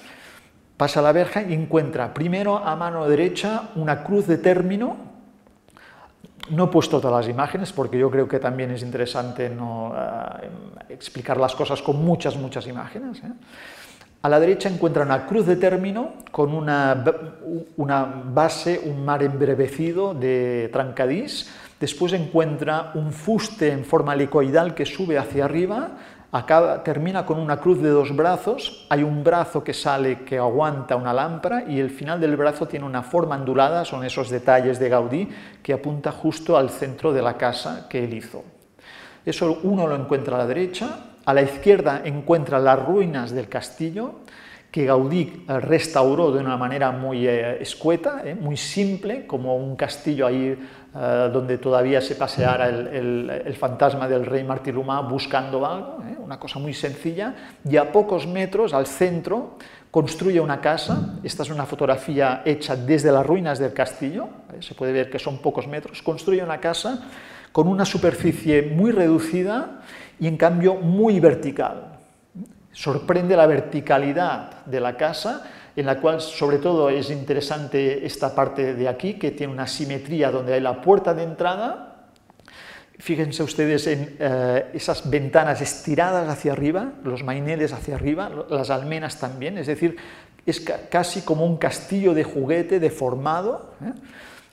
Pasa 0.82 1.00
la 1.00 1.12
verja 1.12 1.42
y 1.42 1.54
encuentra 1.54 2.12
primero 2.12 2.58
a 2.58 2.74
mano 2.74 3.08
derecha 3.08 3.68
una 3.76 4.02
cruz 4.02 4.26
de 4.26 4.36
término. 4.36 4.96
No 6.50 6.64
he 6.64 6.66
puesto 6.66 7.00
todas 7.00 7.24
las 7.24 7.32
imágenes 7.32 7.72
porque 7.72 7.96
yo 7.96 8.10
creo 8.10 8.26
que 8.26 8.40
también 8.40 8.72
es 8.72 8.82
interesante 8.82 9.48
no, 9.48 9.94
eh, 9.96 10.48
explicar 10.88 11.36
las 11.36 11.54
cosas 11.54 11.80
con 11.82 12.04
muchas, 12.04 12.36
muchas 12.36 12.66
imágenes. 12.66 13.18
¿eh? 13.22 13.30
A 14.22 14.28
la 14.28 14.40
derecha 14.40 14.68
encuentra 14.68 15.04
una 15.04 15.24
cruz 15.24 15.46
de 15.46 15.54
término 15.54 16.14
con 16.32 16.52
una, 16.52 17.04
una 17.76 18.24
base, 18.34 18.80
un 18.84 19.04
mar 19.04 19.22
embrevecido 19.22 20.14
de 20.14 20.68
trancadís. 20.72 21.48
Después 21.78 22.12
encuentra 22.12 22.90
un 22.94 23.12
fuste 23.12 23.70
en 23.70 23.84
forma 23.84 24.14
helicoidal 24.14 24.74
que 24.74 24.84
sube 24.84 25.16
hacia 25.16 25.44
arriba 25.44 25.90
termina 26.82 27.26
con 27.26 27.38
una 27.38 27.58
cruz 27.58 27.82
de 27.82 27.90
dos 27.90 28.16
brazos, 28.16 28.86
hay 28.88 29.02
un 29.02 29.22
brazo 29.22 29.62
que 29.62 29.74
sale 29.74 30.20
que 30.24 30.38
aguanta 30.38 30.96
una 30.96 31.12
lámpara 31.12 31.64
y 31.68 31.78
el 31.78 31.90
final 31.90 32.20
del 32.20 32.38
brazo 32.38 32.66
tiene 32.66 32.86
una 32.86 33.02
forma 33.02 33.36
ondulada, 33.36 33.84
son 33.84 34.02
esos 34.02 34.30
detalles 34.30 34.78
de 34.78 34.88
Gaudí 34.88 35.28
que 35.62 35.74
apunta 35.74 36.10
justo 36.10 36.56
al 36.56 36.70
centro 36.70 37.12
de 37.12 37.20
la 37.20 37.36
casa 37.36 37.86
que 37.86 38.04
él 38.04 38.14
hizo. 38.14 38.44
Eso 39.26 39.60
uno 39.62 39.86
lo 39.86 39.94
encuentra 39.94 40.36
a 40.36 40.38
la 40.38 40.46
derecha, 40.46 41.00
a 41.22 41.34
la 41.34 41.42
izquierda 41.42 42.00
encuentra 42.02 42.58
las 42.58 42.82
ruinas 42.82 43.32
del 43.32 43.50
castillo, 43.50 44.20
que 44.70 44.86
Gaudí 44.86 45.44
restauró 45.46 46.32
de 46.32 46.40
una 46.40 46.56
manera 46.56 46.92
muy 46.92 47.28
eh, 47.28 47.60
escueta, 47.60 48.22
eh, 48.24 48.34
muy 48.34 48.56
simple, 48.56 49.26
como 49.26 49.54
un 49.54 49.76
castillo 49.76 50.26
ahí 50.26 50.58
eh, 50.94 51.30
donde 51.32 51.56
todavía 51.56 52.02
se 52.02 52.16
paseara 52.16 52.68
el, 52.68 53.56
fantasma 53.58 54.06
del 54.06 54.26
rey 54.26 54.44
Martí 54.44 54.70
buscando 54.72 55.64
algo, 55.64 56.02
una 56.18 56.38
cosa 56.38 56.58
muy 56.58 56.74
sencilla, 56.74 57.34
y 57.64 57.78
a 57.78 57.90
pocos 57.90 58.26
metros 58.26 58.74
al 58.74 58.86
centro 58.86 59.56
construye 59.90 60.38
una 60.38 60.60
casa, 60.60 61.14
esta 61.22 61.44
es 61.44 61.50
una 61.50 61.64
fotografía 61.64 62.42
hecha 62.44 62.76
desde 62.76 63.10
las 63.10 63.24
ruinas 63.24 63.58
del 63.58 63.72
castillo, 63.72 64.28
se 64.60 64.74
puede 64.74 64.92
ver 64.92 65.10
que 65.10 65.18
son 65.18 65.38
pocos 65.38 65.66
metros, 65.66 66.02
construye 66.02 66.42
una 66.42 66.60
casa 66.60 67.08
con 67.52 67.68
una 67.68 67.84
superficie 67.84 68.62
muy 68.62 68.92
reducida 68.92 69.80
y 70.18 70.26
en 70.26 70.36
cambio 70.36 70.74
muy 70.74 71.20
vertical. 71.20 71.98
Sorprende 72.72 73.36
la 73.36 73.46
verticalidad 73.46 74.64
de 74.64 74.80
la 74.80 74.96
casa, 74.96 75.44
en 75.74 75.86
la 75.86 76.00
cual 76.00 76.20
sobre 76.20 76.58
todo 76.58 76.90
es 76.90 77.10
interesante 77.10 78.04
esta 78.04 78.34
parte 78.34 78.74
de 78.74 78.88
aquí, 78.88 79.14
que 79.14 79.30
tiene 79.30 79.52
una 79.52 79.66
simetría 79.66 80.30
donde 80.30 80.54
hay 80.54 80.60
la 80.60 80.80
puerta 80.80 81.14
de 81.14 81.22
entrada. 81.22 82.08
Fíjense 82.98 83.42
ustedes 83.42 83.86
en 83.86 84.16
eh, 84.18 84.66
esas 84.74 85.08
ventanas 85.08 85.60
estiradas 85.60 86.28
hacia 86.28 86.52
arriba, 86.52 86.92
los 87.04 87.24
maineles 87.24 87.72
hacia 87.72 87.94
arriba, 87.94 88.30
las 88.48 88.70
almenas 88.70 89.18
también, 89.18 89.58
es 89.58 89.66
decir, 89.66 89.96
es 90.44 90.60
casi 90.60 91.22
como 91.22 91.46
un 91.46 91.56
castillo 91.56 92.14
de 92.14 92.24
juguete 92.24 92.80
deformado, 92.80 93.72
¿eh? 93.80 93.92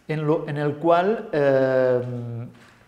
en, 0.08 0.58
el 0.58 0.76
cual 0.76 1.30
eh, 1.32 2.02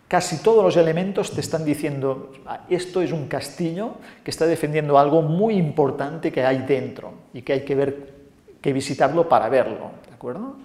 casi 0.08 0.42
todos 0.42 0.64
los 0.64 0.76
elementos 0.76 1.32
te 1.32 1.40
están 1.40 1.64
diciendo, 1.64 2.32
ah, 2.46 2.66
esto 2.68 3.00
es 3.00 3.12
un 3.12 3.28
castillo 3.28 3.94
que 4.24 4.30
está 4.30 4.46
defendiendo 4.46 4.98
algo 4.98 5.22
muy 5.22 5.54
importante 5.54 6.30
que 6.30 6.44
hay 6.44 6.58
dentro 6.58 7.14
y 7.32 7.42
que 7.42 7.54
hay 7.54 7.60
que, 7.64 7.74
ver, 7.74 8.21
que 8.62 8.72
visitarlo 8.72 9.28
para 9.28 9.48
verlo. 9.48 9.90
¿De 10.08 10.14
acuerdo? 10.14 10.56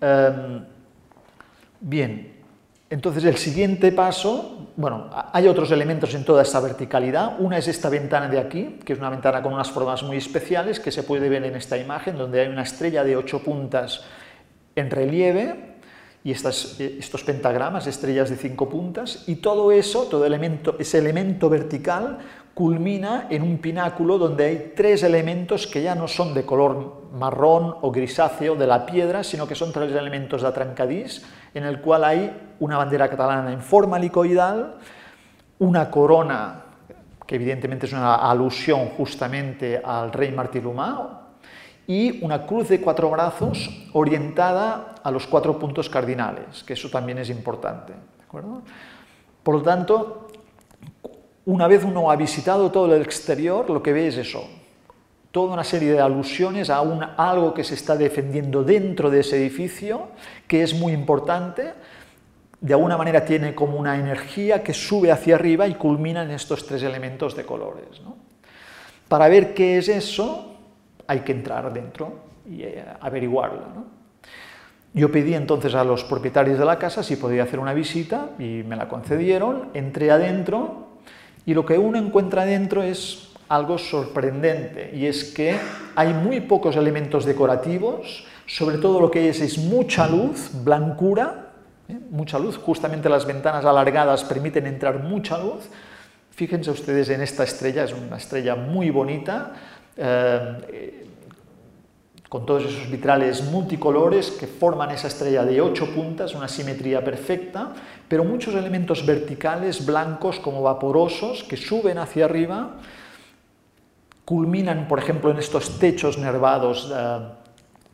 Em, 0.00 0.64
bien, 1.80 2.40
entonces 2.90 3.24
el 3.24 3.36
siguiente 3.36 3.92
paso, 3.92 4.68
bueno, 4.76 5.10
hay 5.32 5.48
otros 5.48 5.70
elementos 5.70 6.14
en 6.14 6.24
toda 6.24 6.42
esta 6.42 6.60
verticalidad. 6.60 7.40
Una 7.40 7.58
es 7.58 7.68
esta 7.68 7.88
ventana 7.88 8.28
de 8.28 8.38
aquí, 8.38 8.78
que 8.84 8.92
es 8.92 8.98
una 8.98 9.10
ventana 9.10 9.42
con 9.42 9.54
unas 9.54 9.70
formas 9.70 10.02
muy 10.02 10.16
especiales 10.16 10.78
que 10.78 10.90
se 10.90 11.02
puede 11.02 11.28
ver 11.28 11.44
en 11.44 11.56
esta 11.56 11.78
imagen, 11.78 12.18
donde 12.18 12.40
hay 12.40 12.48
una 12.48 12.62
estrella 12.62 13.02
de 13.02 13.16
ocho 13.16 13.42
puntas 13.42 14.02
en 14.76 14.90
relieve 14.90 15.70
y 16.22 16.32
eh, 16.32 16.96
estos 16.98 17.24
pentagramas, 17.24 17.86
estrellas 17.86 18.28
de 18.28 18.36
cinco 18.36 18.68
puntas, 18.68 19.24
y 19.26 19.36
todo 19.36 19.72
eso, 19.72 20.04
todo 20.04 20.26
elemento, 20.26 20.76
ese 20.78 20.98
elemento 20.98 21.48
vertical, 21.48 22.18
culmina 22.54 23.26
en 23.30 23.42
un 23.42 23.58
pináculo 23.58 24.18
donde 24.18 24.44
hay 24.44 24.72
tres 24.76 25.02
elementos 25.02 25.66
que 25.66 25.82
ya 25.82 25.94
no 25.94 26.08
son 26.08 26.34
de 26.34 26.44
color 26.44 27.08
marrón 27.12 27.74
o 27.80 27.90
grisáceo 27.90 28.56
de 28.56 28.66
la 28.66 28.86
piedra, 28.86 29.24
sino 29.24 29.46
que 29.46 29.54
son 29.54 29.72
tres 29.72 29.92
elementos 29.92 30.42
de 30.42 30.48
atrancadís, 30.48 31.24
en 31.54 31.64
el 31.64 31.80
cual 31.80 32.04
hay 32.04 32.54
una 32.60 32.76
bandera 32.76 33.08
catalana 33.08 33.52
en 33.52 33.62
forma 33.62 33.96
helicoidal, 33.96 34.76
una 35.58 35.90
corona, 35.90 36.64
que 37.26 37.36
evidentemente 37.36 37.86
es 37.86 37.92
una 37.92 38.16
alusión 38.16 38.88
justamente 38.96 39.80
al 39.82 40.12
rey 40.12 40.32
Martí 40.32 40.60
y 41.86 42.24
una 42.24 42.46
cruz 42.46 42.68
de 42.68 42.80
cuatro 42.80 43.10
brazos 43.10 43.88
orientada 43.92 44.94
a 45.02 45.10
los 45.10 45.26
cuatro 45.26 45.58
puntos 45.58 45.88
cardinales, 45.88 46.62
que 46.62 46.74
eso 46.74 46.88
también 46.88 47.18
es 47.18 47.30
importante. 47.30 47.92
Por 49.42 49.54
lo 49.54 49.62
tanto, 49.62 50.28
una 51.46 51.66
vez 51.66 51.84
uno 51.84 52.10
ha 52.10 52.16
visitado 52.16 52.70
todo 52.70 52.94
el 52.94 53.02
exterior, 53.02 53.68
lo 53.70 53.82
que 53.82 53.92
ve 53.92 54.08
es 54.08 54.16
eso, 54.16 54.48
toda 55.30 55.54
una 55.54 55.64
serie 55.64 55.92
de 55.92 56.00
alusiones 56.00 56.70
a 56.70 56.78
algo 56.78 57.54
que 57.54 57.64
se 57.64 57.74
está 57.74 57.96
defendiendo 57.96 58.64
dentro 58.64 59.10
de 59.10 59.20
ese 59.20 59.36
edificio, 59.36 60.08
que 60.46 60.62
es 60.62 60.74
muy 60.74 60.92
importante, 60.92 61.72
de 62.60 62.74
alguna 62.74 62.98
manera 62.98 63.24
tiene 63.24 63.54
como 63.54 63.78
una 63.78 63.96
energía 63.98 64.62
que 64.62 64.74
sube 64.74 65.10
hacia 65.10 65.36
arriba 65.36 65.66
y 65.66 65.74
culmina 65.74 66.22
en 66.22 66.32
estos 66.32 66.66
tres 66.66 66.82
elementos 66.82 67.34
de 67.34 67.44
colores. 67.44 68.02
Para 69.08 69.28
ver 69.28 69.54
qué 69.54 69.78
es 69.78 69.88
eso, 69.88 70.56
hay 71.06 71.20
que 71.20 71.32
entrar 71.32 71.72
dentro 71.72 72.20
y 72.48 72.62
eh, 72.62 72.84
averiguarlo. 73.00 73.64
Yo 74.92 75.10
pedí 75.10 75.34
entonces 75.34 75.74
a 75.74 75.84
los 75.84 76.04
propietarios 76.04 76.58
de 76.58 76.64
la 76.64 76.78
casa 76.78 77.02
si 77.02 77.16
podía 77.16 77.44
hacer 77.44 77.60
una 77.60 77.72
visita 77.72 78.30
y 78.38 78.62
me 78.64 78.76
la 78.76 78.88
concedieron, 78.88 79.70
entré 79.72 80.10
adentro 80.10 80.89
y 81.50 81.54
lo 81.54 81.66
que 81.66 81.76
uno 81.76 81.98
encuentra 81.98 82.42
adentro 82.42 82.80
es 82.80 83.32
algo 83.48 83.76
sorprendente 83.76 84.92
y 84.94 85.06
es 85.06 85.24
que 85.24 85.58
hay 85.96 86.14
muy 86.14 86.38
pocos 86.38 86.76
elementos 86.76 87.24
decorativos, 87.24 88.24
sobre 88.46 88.78
todo 88.78 89.00
lo 89.00 89.10
que 89.10 89.28
es 89.28 89.40
es 89.40 89.58
mucha 89.58 90.06
luz, 90.06 90.52
blancura, 90.62 91.48
¿eh? 91.88 91.98
mucha 92.12 92.38
luz, 92.38 92.56
justamente 92.56 93.08
las 93.08 93.26
ventanas 93.26 93.64
alargadas 93.64 94.22
permiten 94.22 94.68
entrar 94.68 95.02
mucha 95.02 95.38
luz. 95.38 95.68
Fíjense 96.30 96.70
ustedes 96.70 97.08
en 97.08 97.20
esta 97.20 97.42
estrella, 97.42 97.82
es 97.82 97.94
una 97.94 98.18
estrella 98.18 98.54
muy 98.54 98.90
bonita, 98.90 99.52
eh, 99.96 101.08
con 102.30 102.46
todos 102.46 102.64
esos 102.64 102.88
vitrales 102.88 103.42
multicolores 103.50 104.30
que 104.30 104.46
forman 104.46 104.92
esa 104.92 105.08
estrella 105.08 105.44
de 105.44 105.60
ocho 105.60 105.92
puntas, 105.92 106.32
una 106.32 106.46
simetría 106.46 107.02
perfecta, 107.02 107.74
pero 108.06 108.22
muchos 108.22 108.54
elementos 108.54 109.04
verticales, 109.04 109.84
blancos 109.84 110.38
como 110.38 110.62
vaporosos, 110.62 111.42
que 111.42 111.56
suben 111.56 111.98
hacia 111.98 112.26
arriba, 112.26 112.76
culminan, 114.24 114.86
por 114.86 115.00
ejemplo, 115.00 115.32
en 115.32 115.38
estos 115.38 115.80
techos 115.80 116.18
nervados 116.18 116.92
eh, 116.94 117.18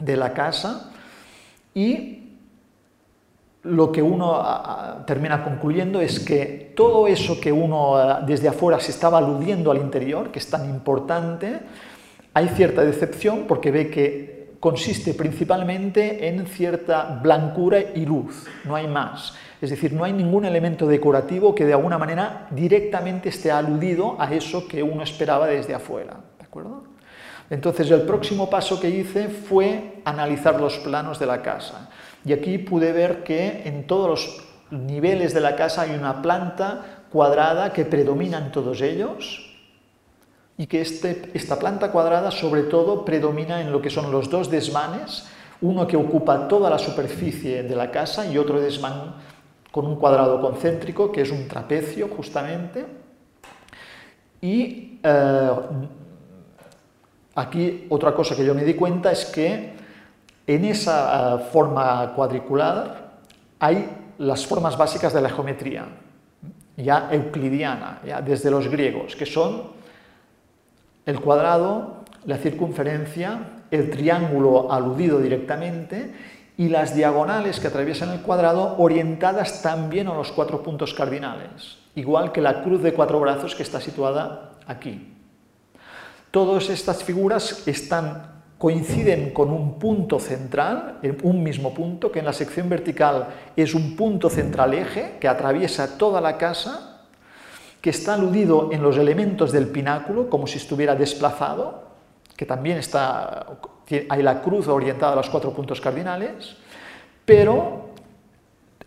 de 0.01 0.17
la 0.19 0.35
casa 0.35 0.93
y 1.75 2.35
lo 3.63 3.91
que 3.91 4.03
uno 4.03 4.45
termina 5.07 5.43
concluyendo 5.43 5.99
es 6.03 6.21
que 6.21 6.75
todo 6.77 7.07
eso 7.07 7.41
que 7.41 7.51
uno 7.51 7.99
eh, 7.99 8.17
desde 8.27 8.49
afuera 8.49 8.79
se 8.81 8.91
estaba 8.91 9.17
aludiendo 9.17 9.71
al 9.71 9.79
interior, 9.79 10.31
que 10.31 10.41
es 10.41 10.51
tan 10.51 10.69
importante, 10.69 11.61
hay 12.37 12.49
cierta 12.49 12.85
decepción 12.85 13.47
porque 13.49 13.71
ve 13.71 13.89
que 13.89 14.57
consiste 14.61 15.15
principalmente 15.15 16.29
en 16.29 16.47
cierta 16.47 17.19
blancura 17.23 17.81
y 17.95 18.05
luz, 18.05 18.47
no 18.67 18.77
hay 18.77 18.87
más. 18.87 19.33
Es 19.63 19.71
decir, 19.71 19.95
no 19.95 20.05
hay 20.05 20.13
ningún 20.13 20.45
elemento 20.45 20.87
decorativo 20.87 21.55
que 21.55 21.65
de 21.65 21.73
alguna 21.73 21.97
manera 21.97 22.47
directamente 22.51 23.31
esté 23.31 23.51
aludido 23.51 24.21
a 24.21 24.35
eso 24.35 24.69
que 24.69 24.83
uno 24.83 25.03
esperaba 25.03 25.47
desde 25.47 25.73
afuera. 25.73 26.19
¿De 26.39 26.45
acuerdo? 26.45 26.85
Entonces 27.49 27.91
el 27.91 28.03
próximo 28.03 28.51
paso 28.51 28.79
que 28.79 28.91
hice 28.91 29.29
fue 29.29 30.03
analizar 30.05 30.61
los 30.61 30.77
planos 30.81 31.19
de 31.19 31.25
la 31.25 31.41
casa. 31.41 31.89
Y 32.23 32.35
aquí 32.35 32.59
pude 32.59 32.93
ver 32.93 33.25
que 33.25 33.63
en 33.65 33.87
todos 33.87 34.11
los 34.11 34.45
niveles 34.71 35.33
de 35.33 35.41
la 35.41 35.57
casa 35.57 35.81
hay 35.83 35.93
una 35.93 36.21
planta 36.21 37.05
cuadrada 37.11 37.73
que 37.73 37.87
predomina 37.87 38.37
en 38.37 38.53
todos 38.53 38.83
ellos 38.83 39.56
y 40.59 40.67
que 40.67 40.81
este, 40.81 41.31
esta 41.35 41.59
planta 41.59 41.91
cuadrada 41.91 42.31
sobre 42.31 42.63
todo 42.63 43.05
predomina 43.05 43.61
en 43.61 43.71
lo 43.71 43.83
que 43.83 43.91
son 43.91 44.11
los 44.11 44.31
dos 44.31 44.51
desvanes, 44.51 45.27
uno 45.61 45.87
que 45.87 45.97
ocupa 45.97 46.49
toda 46.49 46.71
la 46.71 46.79
superficie 46.79 47.63
de 47.63 47.77
la 47.77 47.91
casa 47.91 48.27
y 48.27 48.39
otro 48.39 48.61
desván 48.61 49.15
con 49.71 49.87
un 49.87 49.97
cuadrado 49.97 50.41
concéntrico 50.41 51.13
que 51.13 51.23
es 51.23 51.31
un 51.31 51.47
trapecio 51.49 52.09
justamente. 52.09 52.87
Y 54.41 54.99
eh, 55.03 55.51
aquí 57.35 57.87
otra 57.91 58.15
cosa 58.15 58.35
que 58.35 58.45
yo 58.45 58.55
me 58.55 58.65
di 58.65 58.75
cuenta 58.75 59.13
es 59.13 59.27
que 59.27 59.75
en 60.47 60.65
esa 60.65 61.37
eh, 61.37 61.39
forma 61.53 62.13
cuadricular 62.15 63.19
hay 63.59 63.91
las 64.19 64.47
formas 64.47 64.77
básicas 64.77 65.13
de 65.13 65.21
la 65.21 65.29
geometría, 65.29 65.87
ya 66.77 67.09
euclidiana, 67.11 68.01
ya 68.07 68.23
desde 68.23 68.51
los 68.51 68.69
griegos, 68.69 69.17
que 69.17 69.27
son 69.27 69.77
el 71.07 71.21
cuadrado, 71.21 72.05
la 72.25 72.37
circunferencia, 72.37 73.63
el 73.71 73.91
triángulo 73.91 74.73
aludido 74.73 75.19
directamente 75.19 76.13
y 76.57 76.69
las 76.69 76.95
diagonales 76.95 77.61
que 77.61 77.69
atraviesan 77.69 78.11
el 78.11 78.21
cuadrado 78.21 78.77
orientadas 78.79 79.63
también 79.63 80.09
a 80.09 80.15
los 80.15 80.33
cuatro 80.33 80.63
puntos 80.63 80.95
cardinales, 80.95 81.79
igual 81.95 82.33
que 82.33 82.41
la 82.41 82.63
cruz 82.63 82.83
de 82.83 82.93
cuatro 82.93 83.21
brazos 83.21 83.55
que 83.55 83.63
está 83.63 83.81
situada 83.81 84.53
aquí. 84.67 85.13
Todas 86.31 86.69
estas 86.69 87.05
figuras 87.05 87.67
están, 87.69 88.43
coinciden 88.59 89.33
con 89.33 89.51
un 89.51 89.79
punto 89.79 90.19
central, 90.19 90.99
un 91.23 91.43
mismo 91.43 91.73
punto, 91.73 92.11
que 92.11 92.19
en 92.19 92.25
la 92.25 92.33
sección 92.33 92.69
vertical 92.69 93.29
es 93.55 93.75
un 93.75 93.97
punto 93.97 94.29
central 94.29 94.75
eje 94.75 95.19
que 95.21 95.29
atraviesa 95.29 95.99
toda 95.99 96.21
la 96.21 96.37
casa 96.37 96.96
que 97.87 97.91
está 97.91 98.15
aludido 98.15 98.71
en 98.73 98.83
los 98.83 98.99
elementos 98.99 99.53
del 99.53 99.69
pináculo, 99.69 100.29
como 100.29 100.49
si 100.49 100.59
estuviera 100.59 100.97
desplazado, 100.97 101.85
que 102.37 102.45
también 102.45 102.79
está, 102.79 103.47
hay 104.09 104.23
la 104.25 104.43
cruz 104.43 104.67
orientada 104.67 105.13
a 105.13 105.15
los 105.15 105.31
cuatro 105.31 105.53
puntos 105.53 105.81
cardinales, 105.81 106.57
pero 107.25 107.91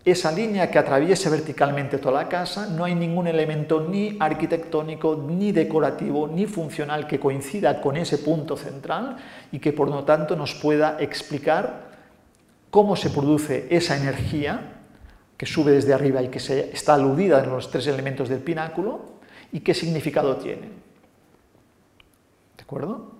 esa 0.04 0.30
línea 0.30 0.70
que 0.70 0.78
atraviesa 0.78 1.30
verticalmente 1.30 1.96
toda 1.96 2.24
la 2.24 2.28
casa, 2.28 2.66
no 2.66 2.84
hay 2.84 2.94
ningún 2.94 3.26
elemento 3.26 3.80
ni 3.80 4.18
arquitectónico, 4.20 5.16
ni 5.16 5.50
decorativo, 5.50 6.28
ni 6.28 6.44
funcional 6.44 7.06
que 7.06 7.18
coincida 7.18 7.80
con 7.80 7.96
ese 7.96 8.18
punto 8.18 8.54
central 8.54 9.16
y 9.50 9.60
que 9.60 9.72
por 9.72 9.88
lo 9.88 10.04
tanto 10.04 10.36
nos 10.36 10.54
pueda 10.56 10.98
explicar 11.00 11.88
cómo 12.70 12.96
se 12.96 13.08
produce 13.08 13.66
esa 13.70 13.96
energía 13.96 14.69
que 15.40 15.46
sube 15.46 15.72
desde 15.72 15.94
arriba 15.94 16.20
y 16.20 16.28
que 16.28 16.36
está 16.70 16.92
aludida 16.92 17.42
en 17.42 17.48
los 17.48 17.70
tres 17.70 17.86
elementos 17.86 18.28
del 18.28 18.40
pináculo 18.40 19.00
y 19.50 19.60
qué 19.60 19.72
significado 19.72 20.36
tiene. 20.36 20.68
¿De 22.58 22.62
acuerdo? 22.62 23.12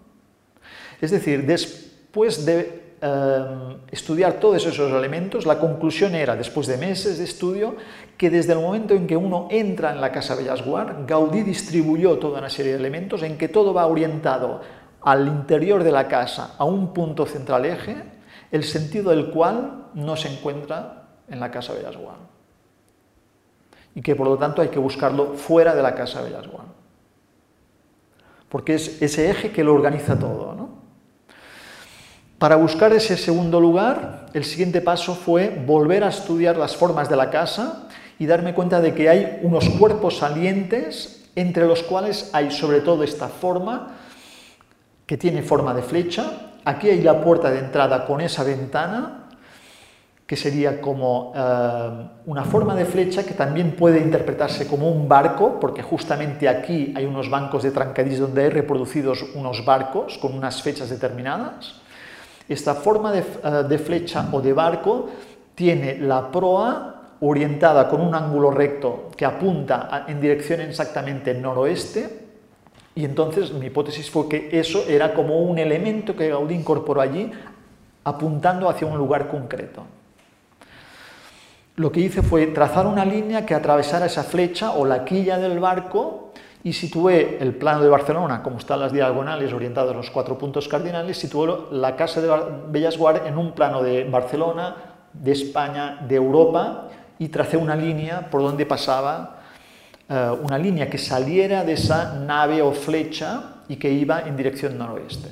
Es 1.00 1.12
decir, 1.12 1.46
después 1.46 2.44
de 2.44 2.96
em, 3.00 3.78
estudiar 3.90 4.34
todos 4.34 4.66
esos 4.66 4.92
elementos, 4.92 5.46
la 5.46 5.58
conclusión 5.58 6.14
era, 6.14 6.36
después 6.36 6.66
de 6.66 6.76
meses 6.76 7.16
de 7.16 7.24
estudio, 7.24 7.76
que 8.18 8.28
desde 8.28 8.52
el 8.52 8.58
momento 8.58 8.92
en 8.92 9.06
que 9.06 9.16
uno 9.16 9.48
entra 9.50 9.90
en 9.90 10.02
la 10.02 10.12
Casa 10.12 10.34
Bellasguard, 10.34 11.06
Gaudí 11.06 11.42
distribuyó 11.42 12.18
toda 12.18 12.40
una 12.40 12.50
serie 12.50 12.72
de 12.72 12.78
elementos 12.80 13.22
en 13.22 13.38
que 13.38 13.48
todo 13.48 13.72
va 13.72 13.86
orientado 13.86 14.60
al 15.00 15.26
interior 15.26 15.82
de 15.82 15.92
la 15.92 16.06
casa, 16.06 16.54
a 16.58 16.66
un 16.66 16.92
punto 16.92 17.24
central 17.24 17.64
eje, 17.64 17.96
el 18.52 18.64
sentido 18.64 19.08
del 19.08 19.30
cual 19.30 19.86
no 19.94 20.16
se 20.16 20.28
encuentra 20.28 20.99
en 21.30 21.40
la 21.40 21.50
Casa 21.50 21.72
Bellasguard. 21.72 22.18
Y 23.94 24.02
que 24.02 24.14
por 24.14 24.26
lo 24.26 24.36
tanto 24.36 24.62
hay 24.62 24.68
que 24.68 24.78
buscarlo 24.78 25.34
fuera 25.34 25.74
de 25.74 25.82
la 25.82 25.94
Casa 25.94 26.20
Bellasguard. 26.20 26.66
Porque 28.48 28.74
es 28.74 29.00
ese 29.00 29.30
eje 29.30 29.52
que 29.52 29.64
lo 29.64 29.74
organiza 29.74 30.18
todo. 30.18 30.50
Para 32.40 32.56
buscar 32.56 32.90
ese 32.94 33.18
segundo 33.18 33.60
lugar, 33.60 34.24
el 34.32 34.44
siguiente 34.44 34.80
paso 34.80 35.14
fue 35.14 35.62
volver 35.66 36.02
a 36.04 36.08
estudiar 36.08 36.56
las 36.56 36.74
formas 36.74 37.10
de 37.10 37.16
la 37.16 37.28
casa 37.28 37.86
y 38.18 38.24
darme 38.24 38.54
cuenta 38.54 38.80
de 38.80 38.94
que 38.94 39.10
hay 39.10 39.40
unos 39.42 39.68
cuerpos 39.68 40.16
salientes 40.16 41.28
entre 41.36 41.66
los 41.66 41.82
cuales 41.82 42.30
hay 42.32 42.50
sobre 42.50 42.80
todo 42.80 43.04
esta 43.04 43.28
forma 43.28 43.98
que 45.04 45.18
tiene 45.18 45.42
forma 45.42 45.74
de 45.74 45.82
flecha. 45.82 46.52
Aquí 46.64 46.88
hay 46.88 47.02
la 47.02 47.22
puerta 47.22 47.50
de 47.50 47.58
entrada 47.58 48.06
con 48.06 48.22
esa 48.22 48.42
ventana 48.42 49.19
que 50.30 50.36
sería 50.36 50.80
como 50.80 51.32
eh, 51.34 52.08
una 52.26 52.44
forma 52.44 52.76
de 52.76 52.84
flecha 52.84 53.26
que 53.26 53.34
también 53.34 53.74
puede 53.74 53.98
interpretarse 53.98 54.68
como 54.68 54.88
un 54.88 55.08
barco, 55.08 55.58
porque 55.58 55.82
justamente 55.82 56.48
aquí 56.48 56.94
hay 56.96 57.04
unos 57.04 57.28
bancos 57.28 57.64
de 57.64 57.72
Trancadís 57.72 58.20
donde 58.20 58.44
hay 58.44 58.50
reproducidos 58.50 59.24
unos 59.34 59.64
barcos 59.64 60.18
con 60.18 60.32
unas 60.32 60.62
fechas 60.62 60.88
determinadas. 60.88 61.80
Esta 62.48 62.76
forma 62.76 63.10
de, 63.10 63.24
eh, 63.42 63.64
de 63.68 63.78
flecha 63.78 64.28
o 64.30 64.40
de 64.40 64.52
barco 64.52 65.08
tiene 65.56 65.98
la 65.98 66.30
proa 66.30 67.16
orientada 67.18 67.88
con 67.88 68.00
un 68.00 68.14
ángulo 68.14 68.52
recto 68.52 69.08
que 69.16 69.24
apunta 69.24 70.04
en 70.06 70.20
dirección 70.20 70.60
exactamente 70.60 71.34
noroeste, 71.34 72.28
y 72.94 73.04
entonces 73.04 73.52
mi 73.52 73.66
hipótesis 73.66 74.08
fue 74.08 74.28
que 74.28 74.48
eso 74.52 74.84
era 74.86 75.12
como 75.12 75.40
un 75.40 75.58
elemento 75.58 76.14
que 76.14 76.28
Gaudí 76.28 76.54
incorporó 76.54 77.00
allí 77.00 77.32
apuntando 78.04 78.68
hacia 78.68 78.86
un 78.86 78.96
lugar 78.96 79.26
concreto 79.26 79.98
lo 81.80 81.90
que 81.90 82.00
hice 82.00 82.20
fue 82.20 82.48
trazar 82.48 82.86
una 82.86 83.06
línea 83.06 83.46
que 83.46 83.54
atravesara 83.54 84.04
esa 84.04 84.22
flecha 84.22 84.72
o 84.72 84.84
la 84.84 85.02
quilla 85.02 85.38
del 85.38 85.58
barco 85.60 86.30
y 86.62 86.74
situé 86.74 87.38
el 87.40 87.54
plano 87.54 87.82
de 87.82 87.88
Barcelona, 87.88 88.42
como 88.42 88.58
están 88.58 88.80
las 88.80 88.92
diagonales 88.92 89.50
orientadas 89.54 89.92
a 89.92 89.96
los 89.96 90.10
cuatro 90.10 90.36
puntos 90.36 90.68
cardinales, 90.68 91.16
situé 91.16 91.48
la 91.70 91.96
Casa 91.96 92.20
de 92.20 92.30
Bellas 92.68 92.98
Guard 92.98 93.26
en 93.26 93.38
un 93.38 93.52
plano 93.52 93.82
de 93.82 94.04
Barcelona, 94.04 94.76
de 95.14 95.32
España, 95.32 96.04
de 96.06 96.16
Europa, 96.16 96.88
y 97.18 97.28
tracé 97.28 97.56
una 97.56 97.74
línea 97.74 98.28
por 98.28 98.42
donde 98.42 98.66
pasaba, 98.66 99.38
eh, 100.06 100.30
una 100.42 100.58
línea 100.58 100.90
que 100.90 100.98
saliera 100.98 101.64
de 101.64 101.72
esa 101.72 102.14
nave 102.14 102.60
o 102.60 102.72
flecha 102.72 103.62
y 103.68 103.76
que 103.76 103.90
iba 103.90 104.20
en 104.20 104.36
dirección 104.36 104.76
noroeste. 104.76 105.30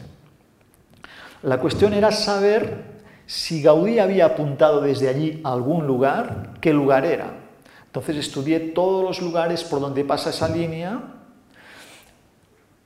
La 1.43 1.59
cuestión 1.59 1.93
era 1.93 2.11
saber 2.11 2.98
si 3.29 3.61
Gaudí 3.61 3.99
había 3.99 4.25
apuntado 4.25 4.81
desde 4.81 5.07
allí 5.07 5.43
a 5.45 5.53
algún 5.53 5.87
lugar, 5.87 6.55
¿qué 6.63 6.73
lugar 6.73 7.05
era? 7.05 7.31
Entonces 7.85 8.17
estudié 8.17 8.59
todos 8.59 9.05
los 9.05 9.21
lugares 9.21 9.65
por 9.65 9.81
donde 9.81 10.03
pasa 10.03 10.31
esa 10.31 10.49
línea 10.49 10.99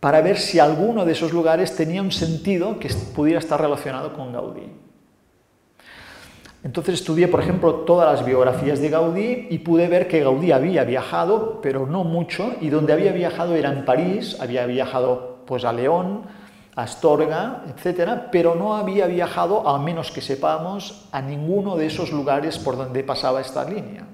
para 0.00 0.20
ver 0.20 0.38
si 0.38 0.58
alguno 0.58 1.04
de 1.04 1.12
esos 1.12 1.32
lugares 1.32 1.76
tenía 1.76 2.02
un 2.02 2.10
sentido 2.10 2.80
que 2.80 2.88
pudiera 3.14 3.38
estar 3.38 3.60
relacionado 3.60 4.14
con 4.14 4.32
Gaudí. 4.32 4.66
Entonces 6.64 6.94
estudié, 6.94 7.28
por 7.28 7.40
ejemplo, 7.40 7.74
todas 7.86 8.12
las 8.12 8.26
biografías 8.26 8.80
de 8.80 8.88
Gaudí 8.88 9.46
y 9.48 9.58
pude 9.58 9.86
ver 9.86 10.08
que 10.08 10.24
Gaudí 10.24 10.50
había 10.50 10.82
viajado, 10.82 11.60
pero 11.62 11.86
no 11.86 12.02
mucho, 12.02 12.52
y 12.60 12.68
donde 12.68 12.92
había 12.92 13.12
viajado 13.12 13.54
era 13.54 13.72
en 13.72 13.84
París, 13.84 14.36
había 14.40 14.66
viajado 14.66 15.44
pues 15.46 15.64
a 15.64 15.72
León, 15.72 16.22
Astorga, 16.74 17.64
etcétera, 17.68 18.28
pero 18.32 18.54
no 18.54 18.76
había 18.76 19.06
viajado, 19.06 19.68
al 19.68 19.82
menos 19.82 20.10
que 20.10 20.22
sepamos, 20.22 21.08
a 21.12 21.20
ninguno 21.20 21.76
de 21.76 21.86
esos 21.86 22.12
lugares 22.12 22.58
por 22.58 22.76
donde 22.76 23.04
pasaba 23.04 23.40
esta 23.40 23.64
línea. 23.64 24.06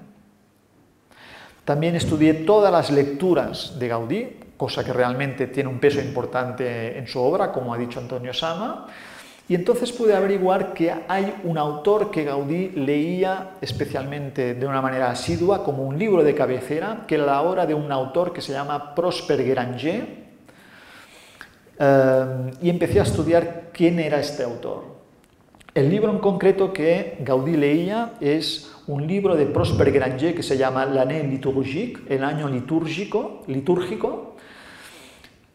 También 1.63 1.95
estudié 1.95 2.33
todas 2.33 2.71
las 2.71 2.89
lecturas 2.89 3.77
de 3.79 3.87
Gaudí, 3.87 4.39
cosa 4.57 4.83
que 4.83 4.91
realmente 4.91 5.47
tiene 5.47 5.69
un 5.69 5.79
peso 5.79 6.01
importante 6.01 6.97
en 6.97 7.07
su 7.07 7.19
obra, 7.19 7.51
como 7.51 7.73
ha 7.73 7.77
dicho 7.77 7.99
Antonio 7.99 8.33
Sama, 8.33 8.87
Y 9.49 9.55
entonces 9.55 9.91
pude 9.91 10.15
averiguar 10.15 10.75
que 10.75 10.93
hay 11.07 11.41
un 11.43 11.57
autor 11.57 12.11
que 12.11 12.23
Gaudí 12.23 12.69
leía 12.69 13.55
especialmente 13.61 14.53
de 14.53 14.67
una 14.67 14.79
manera 14.79 15.09
asidua 15.09 15.63
como 15.63 15.83
un 15.83 15.97
libro 15.97 16.23
de 16.23 16.35
cabecera, 16.35 17.05
que 17.07 17.15
era 17.15 17.25
la 17.25 17.41
obra 17.41 17.65
de 17.65 17.73
un 17.73 17.91
autor 17.91 18.31
que 18.31 18.41
se 18.41 18.51
llama 18.51 18.93
Prosper 18.93 19.43
Granger, 19.43 20.18
eh, 21.79 22.51
y 22.61 22.69
empecé 22.69 22.99
a 22.99 23.03
estudiar 23.03 23.69
quién 23.73 23.99
era 23.99 24.19
este 24.19 24.43
autor. 24.43 24.99
El 25.73 25.89
libro 25.89 26.11
en 26.11 26.19
concreto 26.19 26.73
que 26.73 27.17
Gaudí 27.21 27.55
leía 27.55 28.13
es 28.19 28.71
un 28.87 29.07
libro 29.07 29.35
de 29.35 29.45
Prosper 29.45 29.91
Granger 29.91 30.35
que 30.35 30.43
se 30.43 30.57
llama 30.57 30.85
L'année 30.85 31.23
liturgique, 31.23 32.01
el 32.09 32.23
año 32.23 32.49
litúrgico, 32.49 33.43
litúrgico 33.47 34.29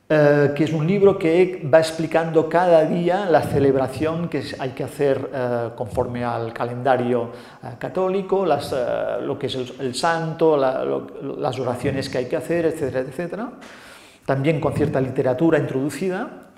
eh, 0.07 0.53
que 0.55 0.65
es 0.65 0.73
un 0.75 0.87
libro 0.87 1.19
que 1.19 1.67
va 1.73 1.79
explicando 1.79 2.47
cada 2.47 2.85
día 2.85 3.25
la 3.25 3.41
celebración 3.41 4.29
que 4.29 4.43
hay 4.59 4.71
que 4.71 4.85
hacer 4.85 5.31
eh, 5.33 5.71
conforme 5.75 6.23
al 6.23 6.53
calendario 6.53 7.31
eh, 7.63 7.69
católico, 7.79 8.45
lo 8.45 9.39
que 9.39 9.47
es 9.47 9.55
el, 9.81 9.95
santo, 9.95 10.59
las 10.59 11.59
oraciones 11.59 12.11
que 12.11 12.19
hay 12.19 12.27
que 12.27 12.37
hacer, 12.37 12.67
etcétera, 12.67 13.01
etcétera. 13.01 13.53
También 14.27 14.61
con 14.61 14.75
cierta 14.75 15.01
literatura 15.01 15.59
introducida. 15.59 16.51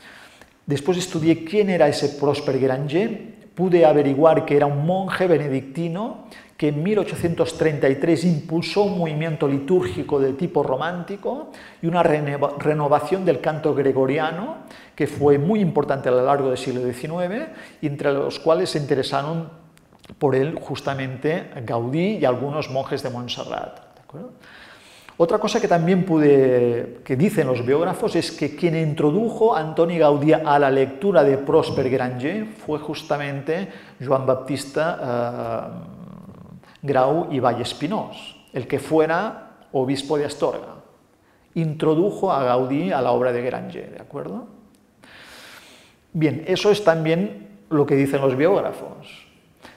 Después 0.67 0.99
estudié 0.99 1.45
quién 1.45 1.71
era 1.71 1.89
ese 1.89 2.09
Prosper 2.21 2.59
Granger, 2.59 3.37
pude 3.55 3.87
averiguar 3.87 4.45
que 4.45 4.57
era 4.57 4.67
un 4.67 4.87
monje 4.87 5.27
benedictino 5.27 6.27
que 6.57 6.69
en 6.69 6.83
1833 6.83 8.25
impulsó 8.25 8.85
un 8.85 8.99
movimiento 8.99 9.47
litúrgico 9.47 10.19
de 10.19 10.33
tipo 10.33 10.63
romántico 10.63 11.51
y 11.83 11.87
una 11.87 12.03
renovación 12.03 13.25
del 13.25 13.41
canto 13.41 13.75
gregoriano, 13.75 14.59
que 14.95 15.07
fue 15.07 15.39
muy 15.39 15.61
importante 15.61 16.09
a 16.09 16.13
lo 16.13 16.25
largo 16.25 16.49
del 16.49 16.59
siglo 16.59 16.81
XIX, 16.81 17.49
entre 17.83 18.13
los 18.13 18.39
cuales 18.41 18.71
se 18.71 18.79
interesaron 18.79 19.51
por 20.19 20.35
él 20.35 20.59
justamente 20.59 21.51
Gaudí 21.63 22.19
y 22.19 22.25
algunos 22.25 22.71
monjes 22.71 23.03
de 23.03 23.11
Montserrat. 23.11 23.81
Otra 25.19 25.39
cosa 25.39 25.61
que 25.61 25.69
también 25.69 26.05
pude, 26.05 26.99
que 27.05 27.17
dicen 27.17 27.47
los 27.47 27.65
biógrafos, 27.65 28.17
es 28.17 28.33
que 28.33 28.55
quien 28.55 28.77
introdujo 28.77 29.57
a 29.57 29.61
Antoni 29.61 29.99
Gaudí 29.99 30.33
a 30.33 30.59
la 30.59 30.71
lectura 30.71 31.25
de 31.25 31.39
Prosper 31.39 31.89
Granger 31.89 32.47
fue 32.47 32.79
justamente 32.79 33.69
Joan 34.05 34.27
Baptista. 34.27 35.71
Eh, 35.93 35.97
Grau 36.87 37.29
y 37.33 37.41
Vallespinós, 37.41 38.37
el 38.53 38.67
que 38.67 38.79
fuera 38.79 39.57
obispo 39.73 40.17
de 40.17 40.25
Astorga. 40.25 40.77
Introdujo 41.55 42.33
a 42.33 42.45
Gaudí 42.45 42.93
a 42.93 43.01
la 43.01 43.11
obra 43.13 43.33
de 43.33 43.43
Granger, 43.43 43.93
¿de 43.93 44.01
acuerdo? 44.01 44.47
Bien, 46.13 46.45
eso 46.47 46.71
es 46.71 46.85
también 46.85 47.49
lo 47.69 47.85
que 47.87 47.97
dicen 47.97 48.21
los 48.21 48.37
biógrafos. 48.37 49.26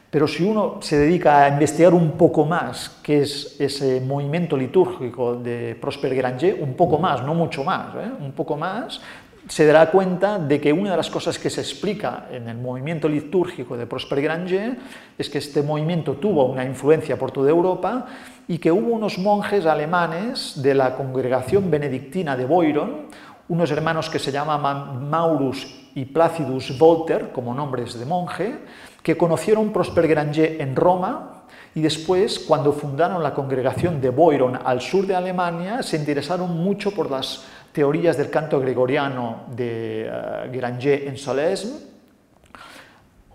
Pero 0.10 0.28
si 0.28 0.44
uno 0.44 0.78
se 0.82 0.98
dedica 0.98 1.44
a 1.44 1.50
investigar 1.50 1.94
un 1.94 2.12
poco 2.12 2.46
más 2.46 3.00
qué 3.04 3.22
es 3.22 3.60
ese 3.60 4.02
movimiento 4.02 4.58
litúrgico 4.58 5.36
de 5.36 5.78
Prosper 5.80 6.16
Granger, 6.16 6.58
un 6.62 6.74
poco 6.74 6.98
más, 6.98 7.24
no 7.24 7.36
mucho 7.36 7.64
más, 7.64 7.94
¿eh? 7.96 8.10
un 8.20 8.32
poco 8.32 8.58
más, 8.58 9.00
se 9.48 9.66
dará 9.66 9.92
cuenta 9.92 10.40
de 10.40 10.60
que 10.60 10.74
una 10.74 10.92
de 10.92 10.98
las 10.98 11.10
cosas 11.10 11.38
que 11.38 11.50
se 11.50 11.62
explica 11.62 12.28
en 12.32 12.50
el 12.50 12.58
movimiento 12.58 13.08
litúrgico 13.08 13.78
de 13.78 13.86
Prosper 13.86 14.22
Granger 14.22 14.78
es 15.18 15.30
que 15.30 15.38
este 15.38 15.62
movimiento 15.62 16.14
tuvo 16.14 16.46
una 16.46 16.66
influencia 16.66 17.18
por 17.18 17.32
toda 17.32 17.50
Europa 17.50 18.08
y 18.48 18.58
que 18.58 18.72
hubo 18.72 18.94
unos 18.94 19.20
monjes 19.20 19.66
alemanes 19.68 20.62
de 20.62 20.74
la 20.74 20.96
congregación 20.96 21.70
benedictina 21.70 22.36
de 22.36 22.46
Boiron, 22.46 23.08
unos 23.48 23.72
hermanos 23.72 24.10
que 24.10 24.20
se 24.20 24.32
llamaban 24.32 25.10
Maurus 25.10 25.90
y 25.96 26.06
Placidus 26.06 26.78
Volter, 26.78 27.32
como 27.32 27.54
nombres 27.54 27.98
de 27.98 28.06
monje, 28.06 28.56
que 29.04 29.18
conocieron 29.18 29.72
Prosper 29.72 30.08
Granger 30.08 30.62
en 30.62 30.76
Roma 30.76 31.40
y 31.76 31.82
después, 31.82 32.40
cuando 32.40 32.74
fundaron 32.74 33.22
la 33.22 33.34
congregación 33.34 34.02
de 34.02 34.10
Boiron 34.10 34.60
al 34.64 34.82
sur 34.82 35.06
de 35.06 35.16
Alemania, 35.16 35.84
se 35.84 35.98
interesaron 35.98 36.58
mucho 36.58 36.92
por 36.92 37.12
las 37.12 37.46
teorías 37.72 38.18
del 38.18 38.30
canto 38.30 38.60
gregoriano 38.60 39.44
de 39.56 40.10
uh, 40.10 40.52
Granger 40.52 41.08
en 41.08 41.18
Solesme. 41.18 41.78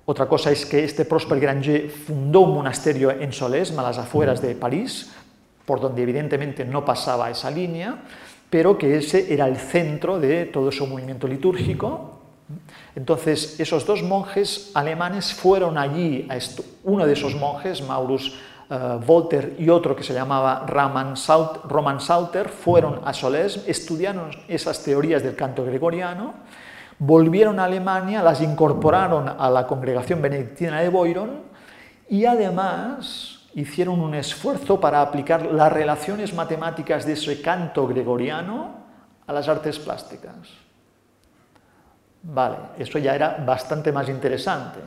Otra 0.06 0.26
cosa 0.26 0.50
es 0.50 0.66
que 0.66 0.84
este 0.84 1.04
Prosper 1.04 1.40
Granger 1.40 1.88
fundó 1.88 2.40
un 2.40 2.54
monasterio 2.54 3.10
en 3.10 3.32
Solesme, 3.32 3.78
a 3.78 3.84
las 3.84 3.98
afueras 3.98 4.42
de 4.42 4.54
París, 4.54 5.12
por 5.64 5.80
donde 5.80 6.02
evidentemente 6.02 6.64
no 6.64 6.84
pasaba 6.84 7.30
esa 7.30 7.50
línea, 7.50 8.02
pero 8.50 8.76
que 8.76 8.98
ese 8.98 9.32
era 9.32 9.48
el 9.48 9.56
centro 9.56 10.20
de 10.20 10.44
todo 10.46 10.70
su 10.70 10.86
movimiento 10.86 11.26
litúrgico. 11.26 12.13
Entonces, 12.94 13.58
esos 13.58 13.86
dos 13.86 14.02
monjes 14.02 14.70
alemanes 14.74 15.32
fueron 15.32 15.78
allí, 15.78 16.28
uno 16.84 17.06
de 17.06 17.12
esos 17.12 17.34
monjes, 17.34 17.82
Maurus 17.82 18.38
uh, 18.70 19.28
y 19.58 19.68
otro 19.68 19.96
que 19.96 20.02
se 20.02 20.14
llamaba 20.14 20.64
Roman, 20.66 21.16
Salter 21.16 22.48
fueron 22.48 23.00
a 23.04 23.12
Solesme, 23.12 23.64
estudiaron 23.66 24.30
esas 24.48 24.82
teorías 24.82 25.22
del 25.22 25.34
canto 25.34 25.64
gregoriano, 25.64 26.34
volvieron 26.98 27.58
a 27.58 27.64
Alemania, 27.64 28.22
las 28.22 28.40
incorporaron 28.40 29.28
a 29.28 29.50
la 29.50 29.66
congregación 29.66 30.22
benedictina 30.22 30.80
de 30.80 30.88
Boiron 30.88 31.42
y 32.08 32.26
además 32.26 33.40
hicieron 33.54 34.00
un 34.00 34.14
esfuerzo 34.14 34.80
para 34.80 35.00
aplicar 35.00 35.46
las 35.46 35.72
relaciones 35.72 36.34
matemáticas 36.34 37.06
de 37.06 37.14
ese 37.14 37.40
canto 37.40 37.86
gregoriano 37.86 38.84
a 39.26 39.32
las 39.32 39.48
artes 39.48 39.78
plásticas. 39.78 40.63
Vale, 42.26 42.56
eso 42.78 42.98
ya 42.98 43.14
era 43.14 43.36
bastante 43.44 43.92
más 43.92 44.08
interesante. 44.08 44.80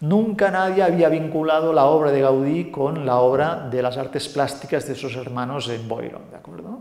Nunca 0.00 0.50
nadie 0.50 0.84
había 0.84 1.08
vinculado 1.08 1.72
la 1.72 1.86
obra 1.86 2.12
de 2.12 2.20
Gaudí 2.20 2.70
con 2.70 3.04
la 3.04 3.16
obra 3.16 3.68
de 3.68 3.82
las 3.82 3.96
artes 3.96 4.28
plásticas 4.28 4.86
de 4.86 4.94
sus 4.94 5.16
hermanos 5.16 5.68
en 5.68 5.88
Boiron, 5.88 6.30
¿de 6.30 6.36
acuerdo? 6.36 6.80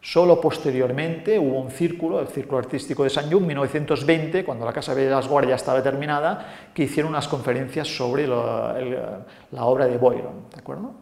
Solo 0.00 0.40
posteriormente 0.40 1.38
hubo 1.38 1.58
un 1.58 1.70
círculo, 1.70 2.20
el 2.20 2.28
Círculo 2.28 2.58
Artístico 2.58 3.02
de 3.02 3.10
San 3.10 3.32
Jung, 3.32 3.46
1920, 3.46 4.44
cuando 4.44 4.64
la 4.64 4.72
Casa 4.72 4.94
de 4.94 5.08
las 5.08 5.26
Guardias 5.26 5.62
estaba 5.62 5.82
terminada, 5.82 6.70
que 6.74 6.84
hicieron 6.84 7.10
unas 7.10 7.26
conferencias 7.26 7.88
sobre 7.88 8.28
la, 8.28 9.24
obra 9.60 9.86
de 9.86 9.96
Boiron, 9.96 10.50
¿de 10.52 10.60
acuerdo? 10.60 10.92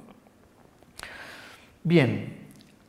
Bien, 1.83 2.49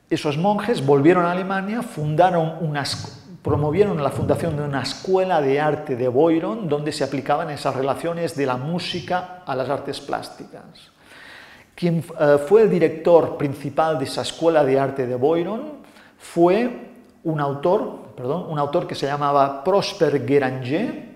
esos 0.10 0.38
monjes 0.38 0.86
volvieron 0.86 1.26
a 1.26 1.32
Alemania, 1.32 1.82
fundaron 1.82 2.58
unas 2.62 3.23
promovieron 3.44 4.02
la 4.02 4.10
fundación 4.10 4.56
de 4.56 4.64
una 4.64 4.82
escuela 4.82 5.42
de 5.42 5.60
arte 5.60 5.98
de 5.98 6.08
Boiron 6.08 6.70
donde 6.70 6.94
se 6.94 7.04
aplicaban 7.04 7.50
esas 7.50 7.76
relaciones 7.76 8.36
de 8.36 8.46
la 8.46 8.56
música 8.56 9.44
a 9.46 9.54
las 9.56 9.70
artes 9.70 10.00
plásticas. 10.00 10.64
Quien 11.76 12.04
eh, 12.20 12.38
fue 12.48 12.64
el 12.64 12.70
director 12.70 13.38
principal 13.38 14.00
de 14.00 14.06
esa 14.06 14.22
escuela 14.22 14.64
de 14.64 14.80
arte 14.80 15.06
de 15.06 15.16
Boiron 15.16 15.84
fue 16.18 16.92
un 17.26 17.42
autor, 17.42 18.14
perdón, 18.16 18.46
un 18.50 18.60
autor 18.60 18.88
que 18.88 18.96
se 18.96 19.08
llamaba 19.08 19.64
Prosper 19.64 20.26
Geranger, 20.26 21.12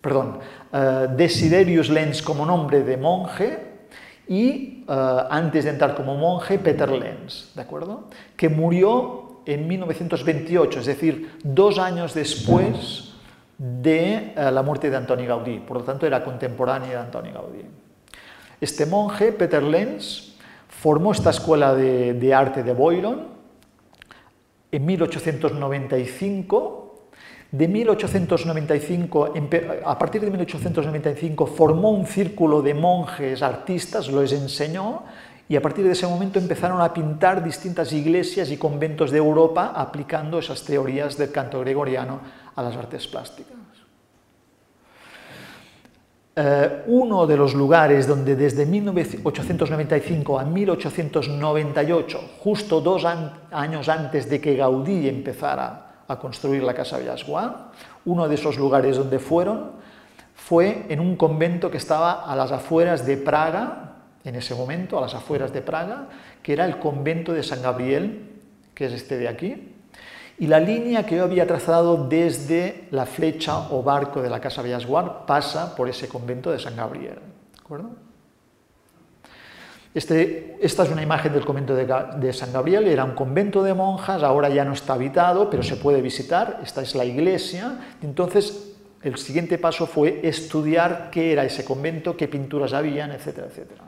perdón, 0.00 0.38
uh, 0.72 1.16
Desiderius 1.16 1.88
Lenz 1.88 2.22
como 2.22 2.46
nombre 2.46 2.82
de 2.82 2.96
monje 2.96 3.58
y 4.28 4.84
uh, 4.88 4.92
antes 5.30 5.64
de 5.64 5.70
entrar 5.70 5.96
como 5.96 6.16
monje 6.16 6.58
Peter 6.58 6.90
Lenz, 6.90 7.52
¿de 7.54 7.62
acuerdo? 7.62 8.04
Que 8.36 8.48
murió 8.48 9.25
en 9.46 9.66
1928, 9.66 10.80
es 10.80 10.86
decir, 10.86 11.38
dos 11.42 11.78
años 11.78 12.14
después 12.14 13.14
de 13.56 14.34
eh, 14.36 14.50
la 14.52 14.62
muerte 14.62 14.90
de 14.90 14.96
Antoni 14.96 15.24
Gaudí, 15.24 15.60
por 15.60 15.78
lo 15.78 15.84
tanto 15.84 16.06
era 16.06 16.22
contemporáneo 16.22 16.90
de 16.90 16.96
Antoni 16.96 17.30
Gaudí. 17.30 17.62
Este 18.60 18.86
monje, 18.86 19.32
Peter 19.32 19.62
Lenz, 19.62 20.34
formó 20.68 21.12
esta 21.12 21.30
escuela 21.30 21.74
de, 21.74 22.14
de 22.14 22.34
arte 22.34 22.62
de 22.62 22.72
Boiron 22.72 23.28
en 24.72 24.84
1895 24.84 26.86
de 27.50 27.68
1895, 27.68 29.34
a 29.84 29.98
partir 29.98 30.20
de 30.20 30.30
1895, 30.30 31.46
formó 31.46 31.90
un 31.90 32.06
círculo 32.06 32.60
de 32.60 32.74
monjes 32.74 33.40
artistas, 33.40 34.08
los 34.08 34.32
enseñó 34.32 35.04
y 35.48 35.56
a 35.56 35.62
partir 35.62 35.84
de 35.84 35.92
ese 35.92 36.06
momento 36.06 36.38
empezaron 36.38 36.80
a 36.80 36.92
pintar 36.92 37.42
distintas 37.42 37.92
iglesias 37.92 38.50
y 38.50 38.56
conventos 38.56 39.10
de 39.10 39.18
Europa 39.18 39.72
aplicando 39.74 40.38
esas 40.38 40.64
teorías 40.64 41.16
del 41.16 41.30
canto 41.30 41.60
gregoriano 41.60 42.20
a 42.54 42.62
las 42.62 42.76
artes 42.76 43.06
plásticas. 43.06 43.56
Eh, 46.38 46.82
uno 46.88 47.26
de 47.26 47.36
los 47.36 47.54
lugares 47.54 48.06
donde 48.06 48.36
desde 48.36 48.66
1895 48.66 50.38
a 50.38 50.44
1898, 50.44 52.20
justo 52.40 52.82
dos 52.82 53.06
años 53.06 53.88
antes 53.88 54.28
de 54.28 54.38
que 54.38 54.54
Gaudí 54.54 55.08
empezara 55.08 56.02
a 56.06 56.18
construir 56.18 56.62
la 56.62 56.74
Casa 56.74 56.98
Villasguà, 56.98 57.70
uno 58.04 58.28
de 58.28 58.34
esos 58.34 58.58
lugares 58.58 58.98
donde 58.98 59.18
fueron 59.18 59.70
fue 60.34 60.84
en 60.90 61.00
un 61.00 61.16
convento 61.16 61.70
que 61.70 61.78
estaba 61.78 62.30
a 62.30 62.36
las 62.36 62.52
afueras 62.52 63.06
de 63.06 63.16
Praga, 63.16 63.85
en 64.26 64.34
ese 64.34 64.54
momento, 64.54 64.98
a 64.98 65.00
las 65.00 65.14
afueras 65.14 65.52
de 65.52 65.62
Praga, 65.62 66.08
que 66.42 66.52
era 66.52 66.64
el 66.64 66.78
convento 66.78 67.32
de 67.32 67.44
San 67.44 67.62
Gabriel, 67.62 68.28
que 68.74 68.86
es 68.86 68.92
este 68.92 69.16
de 69.16 69.28
aquí, 69.28 69.72
Y 70.38 70.48
la 70.48 70.60
línea 70.60 71.06
que 71.06 71.16
yo 71.16 71.24
había 71.24 71.46
trazado 71.46 72.08
desde 72.08 72.88
la 72.90 73.06
flecha 73.06 73.70
o 73.70 73.82
barco 73.82 74.20
de 74.20 74.28
la 74.28 74.38
Casa 74.38 74.60
Villasguard 74.60 75.24
pasa 75.24 75.74
por 75.74 75.88
ese 75.88 76.08
convento 76.08 76.50
de 76.50 76.58
San 76.58 76.76
Gabriel. 76.76 77.14
¿De 77.14 77.58
acuerdo? 77.58 77.88
Este, 79.94 80.58
esta 80.60 80.82
es 80.82 80.90
una 80.90 81.02
imagen 81.02 81.32
del 81.32 81.46
convento 81.46 81.74
de, 81.74 81.86
de, 82.18 82.32
San 82.34 82.52
Gabriel, 82.52 82.86
era 82.86 83.02
un 83.02 83.14
convento 83.14 83.62
de 83.62 83.72
monjas, 83.72 84.22
ahora 84.22 84.50
ya 84.50 84.62
no 84.62 84.74
está 84.74 84.92
habitado, 84.92 85.48
pero 85.48 85.62
se 85.62 85.76
puede 85.76 86.02
visitar, 86.02 86.60
esta 86.62 86.82
es 86.82 86.94
la 86.94 87.06
iglesia. 87.06 87.78
Entonces, 88.02 88.74
el 89.02 89.16
siguiente 89.16 89.56
paso 89.56 89.86
fue 89.86 90.20
estudiar 90.22 91.08
qué 91.10 91.32
era 91.32 91.44
ese 91.44 91.64
convento, 91.64 92.14
qué 92.14 92.28
pinturas 92.28 92.74
habían, 92.74 93.10
etcétera, 93.12 93.46
etcétera. 93.46 93.84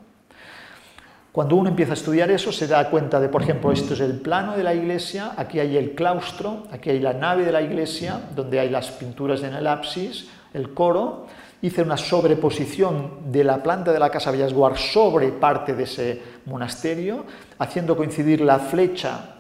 Cuando 1.33 1.57
uno 1.57 1.69
empieza 1.69 1.93
a 1.93 1.95
estudiar 1.95 2.31
eso, 2.31 2.51
se 2.53 2.67
da 2.67 2.89
cuenta 2.91 3.21
de, 3.21 3.29
por 3.29 3.43
ejemplo, 3.43 3.71
esto 3.71 3.95
es 3.95 4.01
el 4.01 4.21
plano 4.21 4.57
de 4.57 4.65
la 4.65 4.75
iglesia, 4.75 5.33
aquí 5.37 5.61
hay 5.61 5.77
el 5.77 5.95
claustro, 5.95 6.65
aquí 6.73 6.91
hay 6.91 7.01
la 7.01 7.13
nave 7.13 7.45
de 7.45 7.53
la 7.53 7.61
iglesia, 7.61 8.21
donde 8.35 8.59
hay 8.59 8.71
las 8.71 8.91
pinturas 8.91 9.43
en 9.43 9.55
el 9.55 9.67
ábsis, 9.67 10.29
el 10.55 10.73
coro. 10.73 11.27
Hice 11.61 11.83
una 11.83 11.97
sobreposición 11.97 13.33
de 13.33 13.45
la 13.45 13.63
planta 13.63 13.93
de 13.93 13.99
la 13.99 14.11
Casa 14.11 14.31
Villasguard 14.31 14.77
sobre 14.77 15.29
parte 15.29 15.75
de 15.75 15.83
ese 15.83 16.23
monasterio, 16.47 17.25
haciendo 17.59 17.97
coincidir 17.97 18.41
la 18.41 18.59
flecha 18.59 19.37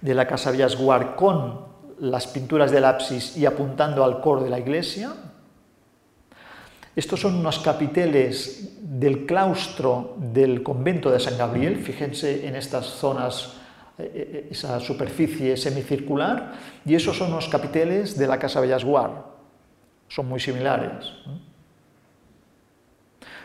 de 0.00 0.14
la 0.14 0.26
Casa 0.26 0.50
Villasguard 0.50 1.16
con 1.16 1.70
las 1.98 2.26
pinturas 2.28 2.70
del 2.70 2.84
ábsis 2.84 3.36
y 3.36 3.46
apuntando 3.46 4.04
al 4.04 4.20
coro 4.20 4.42
de 4.42 4.50
la 4.50 4.58
iglesia. 4.58 5.12
Estos 6.96 7.20
son 7.20 7.36
unos 7.36 7.60
capiteles 7.60 8.76
del 8.80 9.24
claustro 9.24 10.16
del 10.18 10.62
convento 10.62 11.10
de 11.10 11.20
San 11.20 11.38
Gabriel, 11.38 11.76
fíjense 11.76 12.46
en 12.46 12.56
estas 12.56 12.86
zonas, 12.86 13.54
eh, 13.96 14.10
eh, 14.14 14.48
esa 14.50 14.80
superficie 14.80 15.56
semicircular, 15.56 16.52
y 16.84 16.94
esos 16.94 17.16
son 17.16 17.30
los 17.30 17.48
capiteles 17.48 18.18
de 18.18 18.26
la 18.26 18.38
Casa 18.38 18.60
Bellasguard, 18.60 19.12
son 20.08 20.28
muy 20.28 20.40
similares. 20.40 21.06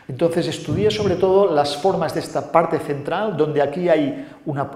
Entonces 0.08 0.46
estudié 0.46 0.90
sobre 0.90 1.16
todo 1.16 1.52
las 1.52 1.76
formas 1.76 2.14
de 2.14 2.20
esta 2.20 2.52
parte 2.52 2.78
central, 2.78 3.36
donde 3.36 3.62
aquí 3.62 3.88
hay 3.88 4.26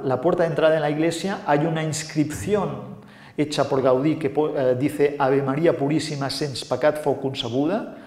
la 0.05 0.21
puerta 0.21 0.43
de 0.45 0.49
entrada 0.49 0.77
en 0.77 0.83
la 0.83 0.91
iglesia, 0.91 1.41
hay 1.47 1.67
una 1.67 1.83
inscripción 1.83 3.01
hecha 3.37 3.69
por 3.69 3.83
Gaudí 3.83 4.17
que 4.17 4.33
eh, 4.35 4.77
dice 4.79 5.17
Ave 5.19 5.43
María 5.43 5.77
Purísima 5.77 6.31
sens 6.31 6.65
pecat 6.65 7.01
fou 7.03 7.17
concebuda, 7.17 8.00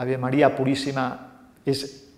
Ave 0.00 0.16
María 0.16 0.56
Purísima 0.56 1.28
es 1.62 2.08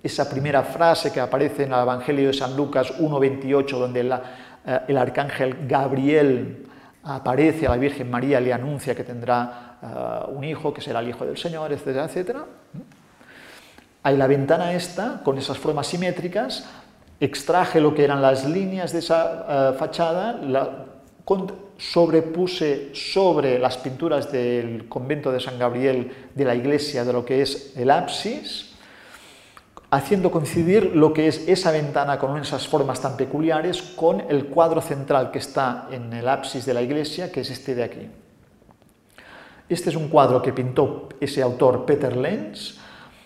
esa 0.00 0.30
primera 0.30 0.62
frase 0.62 1.10
que 1.10 1.18
aparece 1.18 1.64
en 1.64 1.72
el 1.72 1.80
Evangelio 1.80 2.28
de 2.28 2.32
San 2.32 2.56
Lucas 2.56 3.00
1.28, 3.00 3.78
donde 3.78 4.00
eh, 4.00 4.78
el 4.86 4.96
arcángel 4.96 5.66
Gabriel 5.66 6.68
aparece 7.02 7.66
a 7.66 7.70
la 7.70 7.78
Virgen 7.78 8.08
María, 8.08 8.38
le 8.38 8.52
anuncia 8.52 8.94
que 8.94 9.02
tendrá 9.02 9.78
eh, 9.82 10.32
un 10.32 10.44
hijo, 10.44 10.72
que 10.72 10.80
será 10.80 11.00
el 11.00 11.08
Hijo 11.08 11.26
del 11.26 11.36
Señor, 11.36 11.72
etcétera, 11.72 12.04
etcétera. 12.04 12.44
Hay 14.04 14.16
la 14.16 14.28
ventana 14.28 14.72
esta, 14.72 15.20
con 15.24 15.36
esas 15.36 15.58
formas 15.58 15.88
simétricas, 15.88 16.64
extraje 17.18 17.80
lo 17.80 17.92
que 17.92 18.04
eran 18.04 18.22
las 18.22 18.48
líneas 18.48 18.92
de 18.92 19.00
esa 19.00 19.46
eh, 19.48 19.74
fachada, 19.76 20.38
sobrepuse 21.78 22.90
sobre 22.94 23.58
las 23.58 23.76
pinturas 23.78 24.30
del 24.30 24.88
convento 24.88 25.32
de 25.32 25.40
San 25.40 25.58
Gabriel 25.58 26.12
de 26.34 26.44
la 26.44 26.54
iglesia 26.54 27.04
de 27.04 27.12
lo 27.12 27.24
que 27.24 27.42
es 27.42 27.72
el 27.76 27.90
ábsis, 27.90 28.72
haciendo 29.90 30.30
coincidir 30.30 30.94
lo 30.94 31.12
que 31.12 31.28
es 31.28 31.46
esa 31.48 31.70
ventana 31.70 32.18
con 32.18 32.38
esas 32.40 32.66
formas 32.66 33.00
tan 33.00 33.16
peculiares 33.16 33.82
con 33.82 34.22
el 34.30 34.46
cuadro 34.46 34.80
central 34.80 35.30
que 35.30 35.38
está 35.38 35.88
en 35.90 36.12
el 36.12 36.28
ábsis 36.28 36.64
de 36.64 36.74
la 36.74 36.82
iglesia, 36.82 37.30
que 37.30 37.40
es 37.40 37.50
este 37.50 37.74
de 37.74 37.84
aquí. 37.84 38.08
Este 39.68 39.90
es 39.90 39.96
un 39.96 40.08
cuadro 40.08 40.40
que 40.40 40.52
pintó 40.52 41.08
ese 41.20 41.42
autor 41.42 41.84
Peter 41.84 42.16
Lenz, 42.16 42.78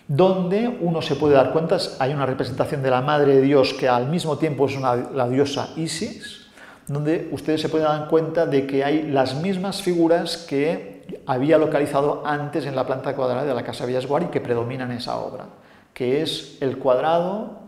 donde 0.07 0.77
uno 0.81 1.01
se 1.01 1.15
puede 1.15 1.35
dar 1.35 1.51
cuenta, 1.51 1.77
hay 1.99 2.13
una 2.13 2.25
representación 2.25 2.81
de 2.81 2.89
la 2.89 3.01
Madre 3.01 3.35
de 3.35 3.41
Dios 3.41 3.73
que 3.73 3.89
al 3.89 4.07
mismo 4.07 4.37
tiempo 4.37 4.65
es 4.65 4.79
la 4.79 5.27
diosa 5.27 5.73
Isis, 5.75 6.46
donde 6.87 7.27
ustedes 7.31 7.61
se 7.61 7.69
pueden 7.69 7.87
dar 7.87 8.07
cuenta 8.07 8.45
de 8.45 8.65
que 8.65 8.83
hay 8.83 9.03
las 9.03 9.35
mismas 9.35 9.81
figuras 9.81 10.37
que 10.37 11.05
había 11.25 11.57
localizado 11.57 12.25
antes 12.25 12.65
en 12.65 12.75
la 12.75 12.85
planta 12.85 13.15
cuadrada 13.15 13.45
de 13.45 13.53
la 13.53 13.63
Casa 13.63 13.85
Villasguar 13.85 14.23
y 14.23 14.27
que 14.27 14.41
predominan 14.41 14.91
en 14.91 14.97
esa 14.97 15.17
obra, 15.17 15.45
que 15.93 16.21
es 16.21 16.57
el 16.61 16.77
cuadrado, 16.77 17.59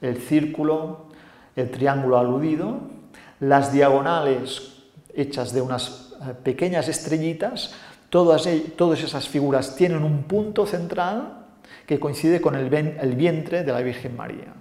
el 0.00 0.18
círculo, 0.18 1.06
el 1.56 1.70
triángulo 1.70 2.18
aludido, 2.18 2.78
las 3.40 3.72
diagonales 3.72 4.74
hechas 5.12 5.52
de 5.52 5.60
unas 5.60 6.14
eh, 6.20 6.34
pequeñas 6.42 6.88
estrellitas, 6.88 7.74
todas, 8.10 8.48
todas 8.76 9.02
esas 9.02 9.28
figuras 9.28 9.74
tienen 9.74 10.04
un 10.04 10.22
punto 10.22 10.66
central 10.66 11.46
que 11.84 11.98
coincide 11.98 12.40
con 12.40 12.54
el 12.54 13.14
vientre 13.16 13.64
de 13.64 13.72
la 13.72 13.80
Virgen 13.80 14.16
María 14.16 14.54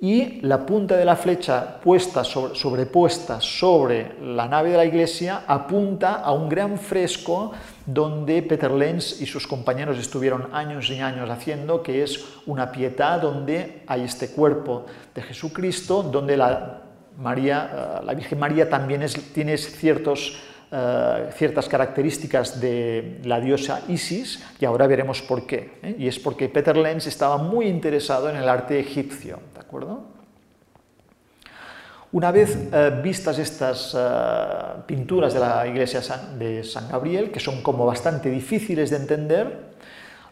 y 0.00 0.40
la 0.40 0.64
punta 0.64 0.96
de 0.96 1.04
la 1.04 1.14
flecha 1.14 1.78
puesta 1.80 2.24
sobrepuesta 2.24 3.40
sobre 3.40 4.14
la 4.22 4.48
nave 4.48 4.70
de 4.70 4.78
la 4.78 4.84
iglesia 4.86 5.44
apunta 5.46 6.14
a 6.14 6.32
un 6.32 6.48
gran 6.48 6.78
fresco 6.78 7.52
donde 7.84 8.42
Peter 8.42 8.70
Lenz 8.70 9.20
y 9.20 9.26
sus 9.26 9.46
compañeros 9.46 9.98
estuvieron 9.98 10.54
años 10.54 10.88
y 10.90 11.00
años 11.00 11.28
haciendo, 11.28 11.82
que 11.82 12.02
es 12.02 12.24
una 12.46 12.72
piedad 12.72 13.20
donde 13.20 13.82
hay 13.86 14.02
este 14.02 14.30
cuerpo 14.30 14.86
de 15.14 15.20
Jesucristo, 15.20 16.02
donde 16.02 16.36
la, 16.36 16.82
María, 17.18 18.00
eh, 18.00 18.04
la 18.06 18.14
Virgen 18.14 18.38
María 18.38 18.68
también 18.68 19.04
tiene 19.34 19.58
ciertos 19.58 20.38
eh, 20.72 21.30
ciertas 21.34 21.68
características 21.68 22.60
de 22.60 23.18
la 23.24 23.40
diosa 23.40 23.82
Isis, 23.88 24.40
y 24.60 24.64
ahora 24.64 24.86
veremos 24.86 25.20
por 25.20 25.44
qué. 25.44 25.78
¿eh? 25.82 25.96
Y 25.98 26.06
es 26.06 26.18
porque 26.20 26.48
Peter 26.48 26.76
Lenz 26.76 27.08
estaba 27.08 27.38
muy 27.38 27.66
interesado 27.66 28.30
en 28.30 28.36
el 28.36 28.48
arte 28.48 28.78
egipcio. 28.78 29.40
¿de 29.52 29.58
acuerdo? 29.60 30.04
Una 32.12 32.30
vez 32.30 32.56
eh, 32.72 33.00
vistas 33.02 33.40
estas 33.40 33.96
pinturas 34.86 35.34
de 35.34 35.40
la 35.40 35.66
iglesia 35.66 36.02
de 36.38 36.62
San 36.62 36.88
Gabriel, 36.88 37.32
que 37.32 37.40
son 37.40 37.62
como 37.62 37.84
bastante 37.84 38.30
difíciles 38.30 38.90
de 38.90 38.96
entender, 38.96 39.70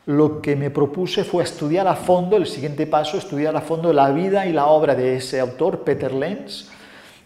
lo 0.07 0.41
que 0.41 0.55
me 0.55 0.71
propuse 0.71 1.25
fue 1.25 1.43
estudiar 1.43 1.89
a 1.89 1.97
fondo, 1.97 2.37
el 2.37 2.47
siguiente 2.47 2.87
paso, 2.87 3.19
estudiar 3.19 3.57
a 3.57 3.61
fondo 3.61 3.93
la 3.93 4.11
vida 4.13 4.47
y 4.47 4.53
la 4.53 4.67
obra 4.67 4.95
de 4.95 5.17
ese 5.17 5.41
autor, 5.41 5.83
Peter 5.83 6.15
Lenz, 6.15 6.69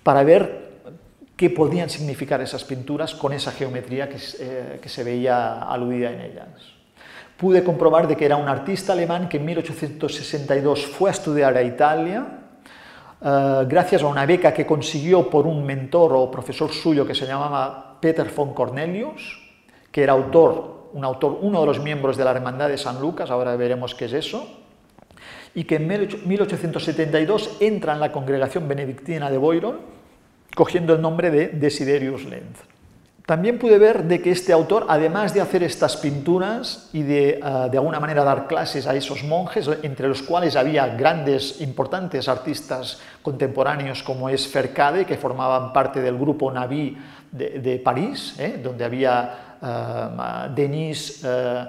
para 0.03 0.25
ver 0.25 0.62
qué 1.43 1.51
podían 1.51 1.91
significar 1.91 2.41
esas 2.41 2.63
pinturas 2.63 3.17
con 3.17 3.33
esa 3.33 3.51
geometría 3.51 4.09
que, 4.09 4.17
eh, 4.39 4.79
que, 4.81 4.89
se 4.89 5.03
veía 5.03 5.63
aludida 5.63 6.13
en 6.13 6.21
ellas. 6.21 6.47
Pude 7.37 7.65
comprobar 7.65 8.07
de 8.07 8.17
que 8.17 8.25
era 8.25 8.37
un 8.37 8.49
artista 8.49 8.93
alemán 8.93 9.29
que 9.29 9.39
en 9.39 9.47
1862 9.47 10.87
fue 10.87 11.11
a 11.11 11.13
estudiar 11.13 11.57
a 11.57 11.63
Italia, 11.65 12.25
eh, 13.21 13.65
gracias 13.67 14.05
a 14.05 14.07
una 14.07 14.25
beca 14.25 14.55
que 14.55 14.65
consiguió 14.65 15.29
por 15.29 15.49
un 15.49 15.67
mentor 15.67 16.13
o 16.15 16.31
profesor 16.31 16.71
suyo 16.71 17.05
que 17.05 17.13
se 17.17 17.27
llamaba 17.27 17.99
Peter 18.01 18.31
von 18.33 18.55
Cornelius, 18.55 19.43
que 19.91 20.05
era 20.05 20.13
autor, 20.13 20.91
un 20.93 21.05
autor, 21.05 21.39
uno 21.43 21.63
de 21.63 21.67
los 21.67 21.81
miembros 21.81 22.17
de 22.17 22.23
la 22.23 22.31
Hermandad 22.31 22.69
de 22.69 22.79
San 22.79 23.01
Lucas, 23.01 23.33
ahora 23.33 23.57
veremos 23.57 23.97
qué 23.97 24.05
es 24.05 24.13
eso, 24.13 24.47
y 25.57 25.65
que 25.65 25.75
en 25.75 25.89
1872 25.89 27.57
entra 27.59 27.95
en 27.95 27.99
la 27.99 28.13
congregación 28.13 28.69
benedictina 28.69 29.29
de 29.29 29.39
Boiron, 29.39 30.02
cogiendo 30.55 30.95
el 30.95 31.01
nombre 31.01 31.31
de 31.31 31.49
Desiderius 31.49 32.25
Lenz. 32.25 32.73
También 33.27 33.59
pude 33.59 33.79
ver 33.79 34.05
de 34.05 34.21
que 34.21 34.33
este 34.33 34.53
autor, 34.53 34.87
además 34.89 35.33
de 35.33 35.41
hacer 35.41 35.63
estas 35.63 35.97
pinturas 35.97 36.91
y 36.93 37.03
de, 37.03 37.39
ah, 37.41 37.69
de 37.71 37.79
alguna 37.79 38.01
manera 38.01 38.25
dar 38.25 38.49
clases 38.49 38.87
a 38.89 38.97
esos 38.97 39.23
monjes, 39.23 39.71
entre 39.83 40.09
los 40.09 40.23
cuales 40.23 40.57
había 40.57 40.89
grandes, 40.89 41.61
importantes 41.61 42.29
artistas 42.29 43.01
contemporáneos 43.23 44.03
como 44.03 44.29
es 44.29 44.49
Fercade, 44.49 45.05
que 45.05 45.17
formaban 45.17 45.73
parte 45.73 46.01
del 46.01 46.19
grupo 46.19 46.51
Naví 46.51 46.99
de, 47.31 47.81
París, 47.83 48.35
¿eh? 48.39 48.61
donde 48.63 48.85
había 48.85 49.57
uh, 49.63 50.55
Denis 50.55 51.25
uh, 51.25 51.69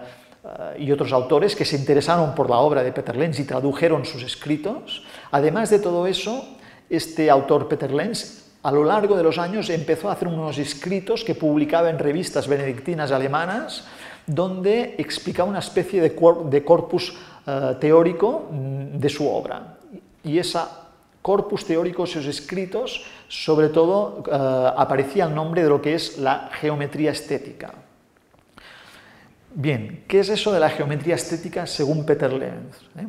y 0.78 0.92
otros 0.92 1.14
autores 1.14 1.56
que 1.56 1.64
se 1.64 1.78
interesaron 1.78 2.36
por 2.36 2.50
la 2.50 2.58
obra 2.58 2.84
de 2.84 2.92
Peter 2.92 3.16
Lenz 3.16 3.40
y 3.40 3.46
tradujeron 3.46 4.04
sus 4.06 4.24
escritos. 4.24 5.06
Además 5.32 5.70
de 5.70 5.80
todo 5.80 6.06
eso, 6.08 6.58
este 6.90 7.30
autor 7.30 7.70
Peter 7.70 7.92
Lenz 7.92 8.43
a 8.64 8.72
lo 8.72 8.84
largo 8.86 9.18
de 9.18 9.24
los 9.24 9.38
años 9.38 9.70
empezó 9.70 10.10
a 10.10 10.14
hacer 10.14 10.28
unos 10.28 10.58
escritos 10.58 11.24
que 11.24 11.36
publicaba 11.36 11.90
en 11.90 12.00
revistas 12.00 12.48
benedictinas 12.48 13.12
alemanas, 13.12 13.86
donde 14.26 14.96
explicaba 14.98 15.50
una 15.50 15.60
especie 15.60 16.02
de, 16.02 16.16
corpus 16.16 17.14
eh, 17.46 17.76
teórico 17.80 18.48
mm, 18.50 18.98
de 18.98 19.10
su 19.10 19.28
obra. 19.28 19.76
Y 20.24 20.38
ese 20.38 20.60
corpus 21.22 21.66
teórico, 21.66 22.06
esos 22.06 22.26
escritos, 22.26 23.06
sobre 23.28 23.68
todo 23.68 24.24
eh, 24.32 24.74
aparecía 24.78 25.26
el 25.26 25.36
nombre 25.36 25.64
de 25.64 25.70
lo 25.70 25.82
que 25.82 25.96
es 25.96 26.18
la 26.18 26.50
geometría 26.54 27.12
estética. 27.12 27.74
Bien, 29.56 30.06
¿qué 30.08 30.22
es 30.22 30.30
eso 30.30 30.52
de 30.52 30.60
la 30.60 30.70
geometría 30.70 31.16
estética 31.16 31.68
según 31.68 32.06
Peter 32.06 32.32
Lenz? 32.32 32.78
¿Eh? 32.98 33.06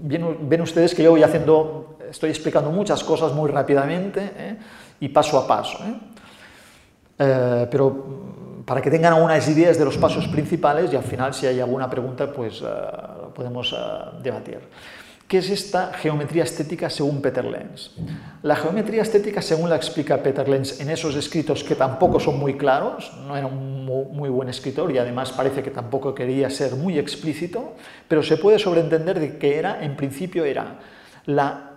ven 0.00 0.60
ustedes 0.60 0.94
que 0.94 1.02
yo 1.02 1.10
voy 1.10 1.22
haciendo 1.22 1.97
estoy 2.10 2.30
explicando 2.30 2.70
muchas 2.70 3.02
cosas 3.04 3.32
muy 3.32 3.50
rápidamente 3.50 4.32
¿eh? 4.36 4.56
y 5.00 5.08
paso 5.08 5.38
a 5.38 5.46
paso. 5.46 5.78
¿eh? 5.84 5.94
Eh, 7.18 7.68
pero 7.70 7.90
mm, 7.90 8.62
para 8.64 8.80
que 8.80 8.90
tengan 8.90 9.14
algunas 9.14 9.48
ideas 9.48 9.78
de 9.78 9.84
los 9.84 9.96
pasos 9.96 10.28
principales 10.28 10.92
y 10.92 10.96
al 10.96 11.02
final 11.02 11.34
si 11.34 11.46
hay 11.46 11.60
alguna 11.60 11.88
pregunta 11.88 12.30
pues 12.32 12.62
podemos 13.34 13.74
debatir. 14.22 14.60
¿Qué 15.28 15.38
es 15.38 15.50
esta 15.50 15.92
geometría 15.92 16.44
estética 16.44 16.88
según 16.88 17.20
Peter 17.20 17.44
Lenz? 17.44 17.90
La 18.42 18.56
geometría 18.56 19.02
estética, 19.02 19.42
según 19.42 19.68
la 19.68 19.76
explica 19.76 20.22
Peter 20.22 20.48
Lenz 20.48 20.80
en 20.80 20.88
esos 20.88 21.14
escritos 21.16 21.62
que 21.62 21.74
tampoco 21.74 22.18
son 22.18 22.38
muy 22.38 22.56
claros, 22.56 23.12
no 23.26 23.36
era 23.36 23.46
un 23.46 23.84
muy 23.84 24.30
buen 24.30 24.48
escritor 24.48 24.90
y 24.90 24.96
además 24.96 25.32
parece 25.32 25.62
que 25.62 25.70
tampoco 25.70 26.14
quería 26.14 26.48
ser 26.48 26.76
muy 26.76 26.98
explícito, 26.98 27.74
pero 28.08 28.22
se 28.22 28.38
puede 28.38 28.58
sobreentender 28.58 29.20
de 29.20 29.36
que 29.36 29.58
era, 29.58 29.84
en 29.84 29.96
principio 29.96 30.46
era 30.46 30.78
la 31.26 31.67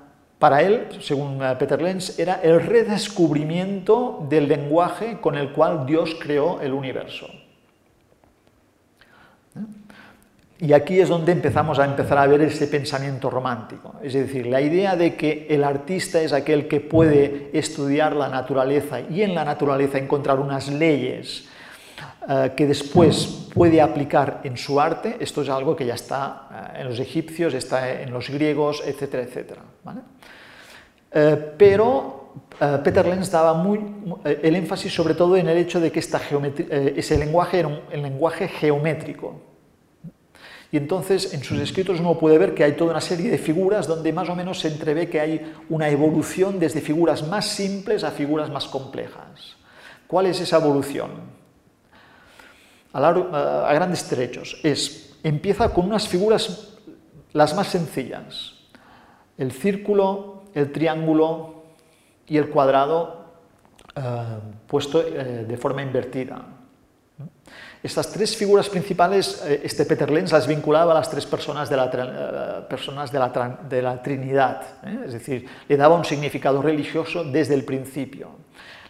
para 0.41 0.63
él, 0.63 0.87
según 1.01 1.39
Peter 1.59 1.79
Lenz, 1.79 2.17
era 2.17 2.39
el 2.41 2.59
redescubrimiento 2.65 4.25
del 4.27 4.47
lenguaje 4.47 5.19
con 5.21 5.35
el 5.35 5.51
cual 5.51 5.85
Dios 5.85 6.17
creó 6.19 6.59
el 6.61 6.73
universo. 6.73 7.27
Y 10.57 10.73
aquí 10.73 10.99
es 10.99 11.09
donde 11.09 11.31
empezamos 11.31 11.77
a 11.77 11.85
empezar 11.85 12.17
a 12.17 12.25
ver 12.25 12.41
ese 12.41 12.65
pensamiento 12.65 13.29
romántico. 13.29 13.93
Es 14.01 14.13
decir, 14.13 14.47
la 14.47 14.61
idea 14.61 14.95
de 14.95 15.15
que 15.15 15.45
el 15.47 15.63
artista 15.63 16.19
es 16.19 16.33
aquel 16.33 16.67
que 16.67 16.79
puede 16.79 17.51
estudiar 17.53 18.15
la 18.15 18.27
naturaleza 18.27 18.99
y 18.99 19.21
en 19.21 19.35
la 19.35 19.45
naturaleza 19.45 19.99
encontrar 19.99 20.39
unas 20.39 20.69
leyes 20.69 21.47
eh, 22.29 22.51
que 22.55 22.67
después 22.67 23.49
puede 23.53 23.81
aplicar 23.81 24.41
en 24.43 24.55
su 24.55 24.79
arte, 24.79 25.17
esto 25.19 25.41
es 25.41 25.49
algo 25.49 25.75
que 25.75 25.85
ya 25.85 25.95
está 25.95 26.73
eh, 26.75 26.81
en 26.81 26.87
los 26.87 26.99
egipcios, 26.99 27.53
está 27.53 28.01
en 28.01 28.11
los 28.11 28.29
griegos, 28.29 28.83
etcétera, 28.85 29.23
etcétera. 29.23 29.61
Eh, 31.11 31.53
pero 31.57 32.19
Peter 32.83 33.05
Lenz 33.05 33.29
daba 33.29 33.61
el 34.23 34.55
énfasis 34.55 34.93
sobre 34.93 35.15
todo 35.15 35.35
en 35.35 35.49
el 35.49 35.57
hecho 35.57 35.81
de 35.81 35.91
que 35.91 35.99
esta 35.99 36.21
ese 36.95 37.17
lenguaje 37.17 37.59
era 37.59 37.67
un 37.67 38.01
lenguaje 38.01 38.47
geométrico, 38.47 39.41
y 40.71 40.77
entonces 40.77 41.33
en 41.33 41.43
sus 41.43 41.59
escritos 41.59 41.99
uno 41.99 42.17
puede 42.17 42.37
ver 42.37 42.53
que 42.53 42.63
hay 42.63 42.73
toda 42.73 42.91
una 42.91 43.01
serie 43.01 43.29
de 43.29 43.37
figuras 43.37 43.87
donde 43.87 44.13
más 44.13 44.29
o 44.29 44.35
menos 44.35 44.59
se 44.59 44.69
entrevé 44.69 45.09
que 45.09 45.19
hay 45.19 45.53
una 45.69 45.89
evolución 45.89 46.59
desde 46.59 46.79
figuras 46.79 47.27
más 47.27 47.47
simples 47.47 48.05
a 48.05 48.11
figuras 48.11 48.49
más 48.49 48.67
complejas. 48.67 49.57
¿Cuál 50.07 50.27
es 50.27 50.39
esa 50.39 50.57
evolución? 50.57 51.40
A, 52.93 53.73
grandes 53.73 54.03
trechos. 54.07 54.59
Es, 54.63 55.17
empieza 55.23 55.69
con 55.69 55.85
unas 55.85 56.07
figuras 56.07 56.77
las 57.33 57.55
más 57.55 57.67
sencillas. 57.67 58.53
El 59.37 59.51
círculo, 59.51 60.43
el 60.53 60.71
triángulo 60.71 61.63
y 62.27 62.37
el 62.37 62.49
cuadrado 62.49 63.25
eh, 63.95 64.01
puesto 64.67 65.01
eh, 65.01 65.45
de 65.47 65.57
forma 65.57 65.81
invertida. 65.81 66.45
Estas 67.83 68.11
tres 68.11 68.37
figuras 68.37 68.69
principales, 68.69 69.43
eh, 69.45 69.61
este 69.63 69.85
Peter 69.85 70.09
Lenz 70.09 70.31
las 70.31 70.47
vinculaba 70.47 70.91
a 70.91 70.95
las 70.95 71.09
tres 71.09 71.25
personas 71.25 71.69
de 71.69 71.77
la, 71.77 72.67
personas 72.69 73.11
de 73.11 73.19
la, 73.19 73.59
de 73.67 73.81
la 73.81 74.01
Trinidad, 74.01 74.61
es 75.05 75.13
decir, 75.13 75.45
le 75.67 75.77
daba 75.77 75.95
un 75.95 76.05
significado 76.05 76.61
religioso 76.61 77.23
desde 77.23 77.55
el 77.55 77.65
principio. 77.65 78.29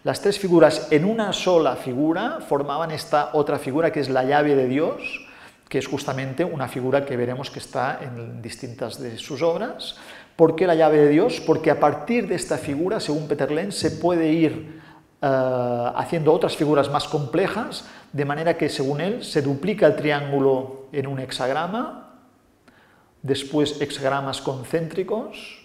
Las 0.04 0.20
tres 0.20 0.40
figuras 0.40 0.88
en 0.92 1.06
una 1.06 1.32
sola 1.32 1.76
figura 1.76 2.40
formaban 2.42 2.90
esta 2.90 3.30
otra 3.34 3.60
figura 3.60 3.92
que 3.92 4.00
es 4.00 4.10
la 4.10 4.24
llave 4.24 4.56
de 4.56 4.68
Dios, 4.68 5.28
que 5.70 5.78
es 5.78 5.88
justamente 5.88 6.44
una 6.44 6.68
figura 6.68 7.06
que 7.06 7.16
veremos 7.16 7.52
que 7.52 7.60
está 7.60 8.00
en 8.02 8.42
distintas 8.42 9.00
de 9.00 9.20
sus 9.20 9.44
obras. 9.44 9.98
¿Por 10.36 10.56
qué 10.56 10.66
la 10.66 10.74
llave 10.74 10.98
de 10.98 11.10
Dios? 11.10 11.40
Porque 11.46 11.70
a 11.70 11.80
partir 11.80 12.28
de 12.28 12.34
esta 12.34 12.58
figura, 12.58 13.00
según 13.00 13.28
Peter 13.28 13.52
Lenz, 13.52 13.76
se 13.76 13.92
puede 13.92 14.30
ir 14.30 14.82
haciendo 15.22 16.34
otras 16.34 16.58
figuras 16.58 16.90
más 16.90 17.08
complejas 17.08 17.86
de 18.12 18.26
manera 18.26 18.58
que 18.58 18.70
según 18.70 19.02
él 19.02 19.24
se 19.24 19.44
duplica 19.44 19.86
el 19.86 19.96
triángulo 19.96 20.88
en 20.92 21.06
un 21.06 21.20
hexagrama, 21.20 22.16
después 23.22 23.80
hexagramas 23.80 24.42
concéntricos, 24.42 25.62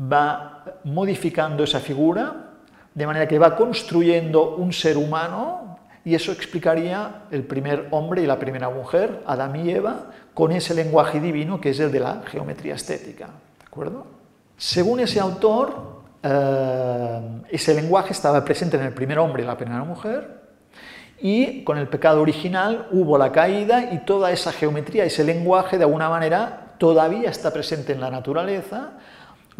va 0.00 0.64
modificando 0.84 1.64
esa 1.64 1.80
figura, 1.80 2.49
de 2.94 3.06
manera 3.06 3.28
que 3.28 3.38
va 3.38 3.56
construyendo 3.56 4.56
un 4.56 4.72
ser 4.72 4.96
humano 4.96 5.78
y 6.04 6.14
eso 6.14 6.32
explicaría 6.32 7.22
el 7.30 7.44
primer 7.44 7.88
hombre 7.90 8.22
y 8.22 8.26
la 8.26 8.38
primera 8.38 8.70
mujer, 8.70 9.22
Adán 9.26 9.56
y 9.56 9.70
Eva, 9.70 10.06
con 10.34 10.52
ese 10.52 10.74
lenguaje 10.74 11.20
divino 11.20 11.60
que 11.60 11.70
es 11.70 11.80
el 11.80 11.92
de 11.92 12.00
la 12.00 12.22
geometría 12.26 12.74
estética. 12.74 13.26
¿De 13.26 13.66
acuerdo? 13.66 14.06
Según 14.56 15.00
ese 15.00 15.20
autor, 15.20 16.00
eh, 16.22 17.42
ese 17.50 17.74
lenguaje 17.74 18.12
estaba 18.12 18.44
presente 18.44 18.76
en 18.76 18.84
el 18.84 18.92
primer 18.92 19.18
hombre 19.18 19.42
y 19.42 19.46
la 19.46 19.56
primera 19.56 19.84
mujer, 19.84 20.40
y 21.22 21.64
con 21.64 21.76
el 21.76 21.88
pecado 21.88 22.22
original 22.22 22.88
hubo 22.92 23.18
la 23.18 23.30
caída 23.30 23.92
y 23.92 23.98
toda 23.98 24.32
esa 24.32 24.52
geometría, 24.52 25.04
ese 25.04 25.22
lenguaje 25.22 25.76
de 25.76 25.84
alguna 25.84 26.08
manera 26.08 26.74
todavía 26.78 27.28
está 27.28 27.52
presente 27.52 27.92
en 27.92 28.00
la 28.00 28.10
naturaleza. 28.10 28.92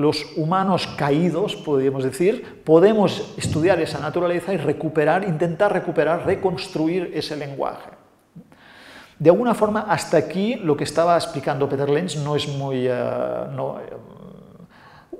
Los 0.00 0.24
humanos 0.36 0.86
caídos, 0.96 1.56
podríamos 1.56 2.04
decir, 2.04 2.62
podemos 2.64 3.34
estudiar 3.36 3.80
esa 3.82 3.98
naturaleza 3.98 4.54
y 4.54 4.56
recuperar, 4.56 5.24
intentar 5.24 5.74
recuperar, 5.74 6.24
reconstruir 6.24 7.12
ese 7.14 7.36
lenguaje. 7.36 7.90
De 9.18 9.28
alguna 9.28 9.52
forma, 9.52 9.80
hasta 9.82 10.16
aquí 10.16 10.54
lo 10.54 10.74
que 10.74 10.84
estaba 10.84 11.14
explicando 11.16 11.68
Peter 11.68 11.90
Lenz 11.90 12.16
no 12.16 12.34
es 12.34 12.48
muy 12.48 12.86
eh, 12.86 12.90
eh, 12.90 13.96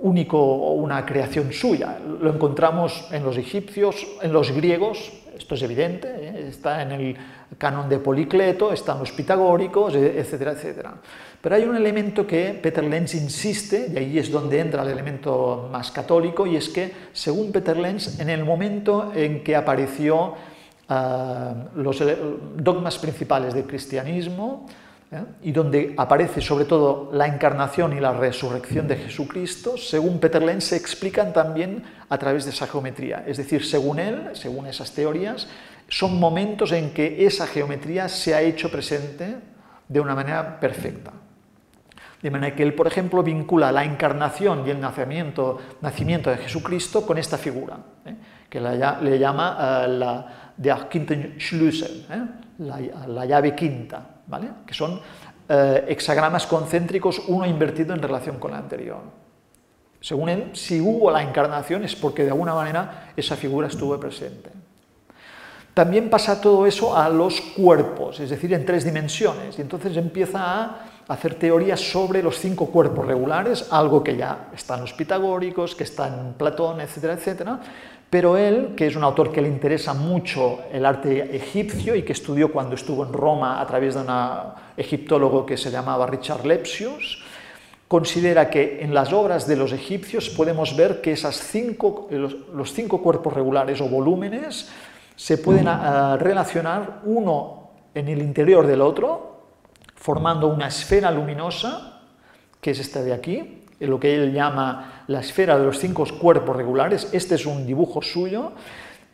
único 0.00 0.38
o 0.38 0.72
una 0.72 1.04
creación 1.04 1.52
suya. 1.52 1.98
Lo 2.18 2.32
encontramos 2.32 3.06
en 3.12 3.22
los 3.22 3.36
egipcios, 3.36 4.06
en 4.22 4.32
los 4.32 4.50
griegos, 4.50 5.12
esto 5.36 5.54
es 5.54 5.62
evidente, 5.62 6.08
¿eh? 6.08 6.48
está 6.48 6.80
en 6.80 6.92
el 6.92 7.16
canon 7.58 7.88
de 7.88 7.98
Policleto, 7.98 8.72
están 8.72 8.98
los 8.98 9.12
pitagóricos, 9.12 9.94
e, 9.94 10.18
etcétera, 10.20 10.52
etcétera. 10.52 10.94
Pero 11.40 11.54
hay 11.54 11.64
un 11.64 11.74
elemento 11.74 12.26
que 12.26 12.58
Peter 12.62 12.84
Lenz 12.84 13.14
insiste, 13.14 13.90
y 13.94 13.96
ahí 13.96 14.18
es 14.18 14.30
donde 14.30 14.60
entra 14.60 14.82
el 14.82 14.90
elemento 14.90 15.68
más 15.72 15.90
católico, 15.90 16.46
y 16.46 16.56
es 16.56 16.68
que, 16.68 16.92
según 17.12 17.50
Peter 17.50 17.76
Lenz, 17.78 18.20
en 18.20 18.28
el 18.28 18.44
momento 18.44 19.10
en 19.14 19.42
que 19.42 19.56
apareció 19.56 20.34
ah, 20.88 21.54
los 21.76 22.02
dogmas 22.56 22.98
principales 22.98 23.54
del 23.54 23.64
cristianismo, 23.64 24.66
¿eh? 25.12 25.24
y 25.42 25.52
donde 25.52 25.94
aparece 25.96 26.42
sobre 26.42 26.66
todo 26.66 27.10
la 27.12 27.26
encarnación 27.26 27.96
y 27.96 28.00
la 28.00 28.12
resurrección 28.12 28.86
de 28.86 28.96
Jesucristo, 28.96 29.78
según 29.78 30.18
Peter 30.20 30.42
Lenz, 30.42 30.64
se 30.64 30.76
explican 30.76 31.32
también 31.32 31.82
a 32.08 32.18
través 32.18 32.44
de 32.44 32.50
esa 32.50 32.66
geometría. 32.66 33.24
Es 33.26 33.38
decir, 33.38 33.64
según 33.64 33.98
él, 33.98 34.30
según 34.34 34.66
esas 34.66 34.92
teorías, 34.92 35.48
son 35.88 36.20
momentos 36.20 36.72
en 36.72 36.90
que 36.92 37.24
esa 37.24 37.46
geometría 37.46 38.10
se 38.10 38.34
ha 38.34 38.42
hecho 38.42 38.70
presente 38.70 39.36
de 39.88 40.00
una 40.00 40.14
manera 40.14 40.60
perfecta. 40.60 41.12
De 42.22 42.30
manera 42.30 42.54
que 42.54 42.62
él, 42.62 42.74
por 42.74 42.86
ejemplo, 42.86 43.22
vincula 43.22 43.72
la 43.72 43.84
encarnación 43.84 44.66
y 44.66 44.70
el 44.70 44.80
nacimiento, 44.80 45.58
nacimiento 45.80 46.30
de 46.30 46.36
Jesucristo 46.36 47.06
con 47.06 47.16
esta 47.16 47.38
figura, 47.38 47.78
¿eh? 48.04 48.14
que 48.48 48.60
le 48.60 49.18
llama 49.18 49.84
uh, 49.86 49.90
la 49.90 50.52
Der 50.56 50.88
Schlüssel, 51.38 52.06
¿eh? 52.10 52.22
la, 52.58 53.06
la 53.06 53.24
llave 53.24 53.54
quinta 53.54 54.20
que 54.66 54.74
son 54.74 55.00
eh, 55.48 55.84
hexagramas 55.88 56.46
concéntricos, 56.46 57.22
uno 57.28 57.46
invertido 57.46 57.94
en 57.94 58.02
relación 58.02 58.38
con 58.38 58.52
el 58.52 58.58
anterior. 58.58 59.00
Según 60.00 60.28
él, 60.28 60.50
si 60.54 60.80
hubo 60.80 61.10
la 61.10 61.22
encarnación 61.22 61.84
es 61.84 61.94
porque 61.96 62.24
de 62.24 62.30
alguna 62.30 62.54
manera 62.54 63.12
esa 63.16 63.36
figura 63.36 63.66
estuvo 63.66 63.98
presente. 63.98 64.50
También 65.74 66.10
pasa 66.10 66.40
todo 66.40 66.66
eso 66.66 66.96
a 66.96 67.08
los 67.08 67.40
cuerpos, 67.40 68.20
es 68.20 68.30
decir, 68.30 68.52
en 68.54 68.64
tres 68.64 68.84
dimensiones, 68.84 69.58
y 69.58 69.62
entonces 69.62 69.96
empieza 69.96 70.38
a 70.40 70.78
hacer 71.10 71.34
teorías 71.34 71.80
sobre 71.80 72.22
los 72.22 72.38
cinco 72.38 72.66
cuerpos 72.66 73.04
regulares, 73.04 73.66
algo 73.72 74.04
que 74.04 74.16
ya 74.16 74.48
está 74.54 74.76
en 74.76 74.82
los 74.82 74.92
pitagóricos, 74.92 75.74
que 75.74 75.82
está 75.82 76.06
en 76.06 76.34
Platón, 76.34 76.80
etcétera, 76.80 77.14
etcétera, 77.14 77.60
pero 78.08 78.36
él, 78.36 78.74
que 78.76 78.86
es 78.86 78.94
un 78.94 79.02
autor 79.02 79.32
que 79.32 79.42
le 79.42 79.48
interesa 79.48 79.92
mucho 79.92 80.60
el 80.72 80.86
arte 80.86 81.34
egipcio 81.34 81.96
y 81.96 82.04
que 82.04 82.12
estudió 82.12 82.52
cuando 82.52 82.76
estuvo 82.76 83.04
en 83.04 83.12
Roma 83.12 83.60
a 83.60 83.66
través 83.66 83.94
de 83.94 84.02
un 84.02 84.08
egiptólogo 84.76 85.44
que 85.44 85.56
se 85.56 85.72
llamaba 85.72 86.06
Richard 86.06 86.46
Lepsius, 86.46 87.24
considera 87.88 88.48
que 88.48 88.80
en 88.80 88.94
las 88.94 89.12
obras 89.12 89.48
de 89.48 89.56
los 89.56 89.72
egipcios 89.72 90.28
podemos 90.28 90.76
ver 90.76 91.00
que 91.00 91.10
esas 91.10 91.36
cinco, 91.40 92.06
los, 92.12 92.72
cinco 92.72 93.02
cuerpos 93.02 93.32
regulares 93.32 93.80
o 93.80 93.88
volúmenes 93.88 94.70
se 95.16 95.38
pueden 95.38 95.66
ah, 95.66 96.16
relacionar 96.20 97.00
uno 97.04 97.70
en 97.94 98.06
el 98.06 98.22
interior 98.22 98.64
del 98.64 98.80
otro, 98.80 99.29
formando 100.00 100.48
una 100.48 100.68
esfera 100.68 101.10
luminosa, 101.10 102.00
que 102.60 102.70
es 102.70 102.80
esta 102.80 103.02
de 103.02 103.12
aquí, 103.12 103.64
lo 103.78 104.00
que 104.00 104.14
él 104.14 104.32
llama 104.32 105.04
la 105.06 105.20
esfera 105.20 105.58
de 105.58 105.64
los 105.64 105.78
cinco 105.78 106.04
cuerpos 106.18 106.56
regulares, 106.56 107.08
este 107.12 107.34
es 107.34 107.46
un 107.46 107.66
dibujo 107.66 108.02
suyo, 108.02 108.52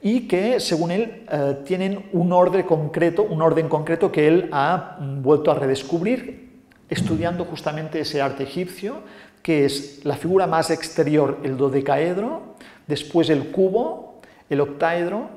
y 0.00 0.28
que, 0.28 0.60
según 0.60 0.92
él, 0.92 1.26
eh, 1.30 1.58
tienen 1.64 2.08
un 2.12 2.32
orden 2.32 2.64
concreto, 2.64 3.22
un 3.24 3.42
orden 3.42 3.68
concreto 3.68 4.10
que 4.10 4.28
él 4.28 4.48
ha 4.52 4.96
vuelto 5.00 5.50
a 5.50 5.54
redescubrir 5.54 6.46
estudiando 6.88 7.44
justamente 7.44 8.00
ese 8.00 8.22
arte 8.22 8.44
egipcio, 8.44 9.00
que 9.42 9.64
es 9.64 10.04
la 10.04 10.14
figura 10.16 10.46
más 10.46 10.70
exterior, 10.70 11.40
el 11.42 11.56
dodecaedro, 11.56 12.54
Después 12.86 13.30
el 13.30 13.50
cubo, 13.50 14.20
el 14.48 14.60
octaedro, 14.60 15.28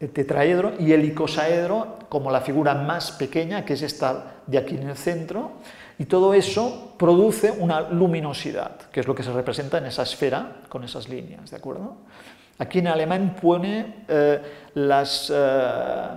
el 0.00 0.10
tetraedro 0.10 0.72
y 0.78 0.92
el 0.92 1.04
icosaedro 1.04 1.98
como 2.08 2.30
la 2.30 2.40
figura 2.40 2.74
más 2.74 3.12
pequeña, 3.12 3.64
que 3.64 3.74
es 3.74 3.82
esta 3.82 4.42
de 4.46 4.58
aquí 4.58 4.74
en 4.74 4.88
el 4.88 4.96
centro, 4.96 5.52
y 5.98 6.06
todo 6.06 6.32
eso 6.32 6.94
produce 6.96 7.50
una 7.50 7.82
luminosidad, 7.82 8.76
que 8.90 9.00
es 9.00 9.06
lo 9.06 9.14
que 9.14 9.22
se 9.22 9.32
representa 9.32 9.76
en 9.76 9.86
esa 9.86 10.02
esfera 10.02 10.62
con 10.70 10.82
esas 10.82 11.08
líneas, 11.10 11.50
¿de 11.50 11.58
acuerdo? 11.58 11.98
Aquí 12.58 12.78
en 12.78 12.88
alemán 12.88 13.36
pone 13.40 14.04
eh, 14.08 14.40
las, 14.74 15.30
eh, 15.34 16.08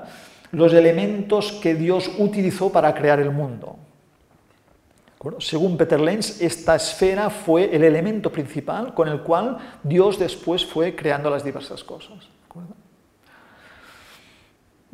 los 0.51 0.73
elementos 0.73 1.51
que 1.61 1.75
Dios 1.75 2.09
utilizó 2.17 2.71
para 2.71 2.93
crear 2.95 3.19
el 3.19 3.31
mundo. 3.31 3.77
Según 5.39 5.77
Peter 5.77 6.01
Lenz, 6.01 6.41
esta 6.41 6.75
esfera 6.75 7.29
fue 7.29 7.73
el 7.73 7.83
elemento 7.83 8.29
principal 8.29 8.93
con 8.93 9.07
el 9.07 9.21
cual 9.21 9.57
Dios 9.81 10.19
después 10.19 10.65
fue 10.65 10.95
creando 10.95 11.29
las 11.29 11.45
diversas 11.45 11.81
cosas. 11.83 12.32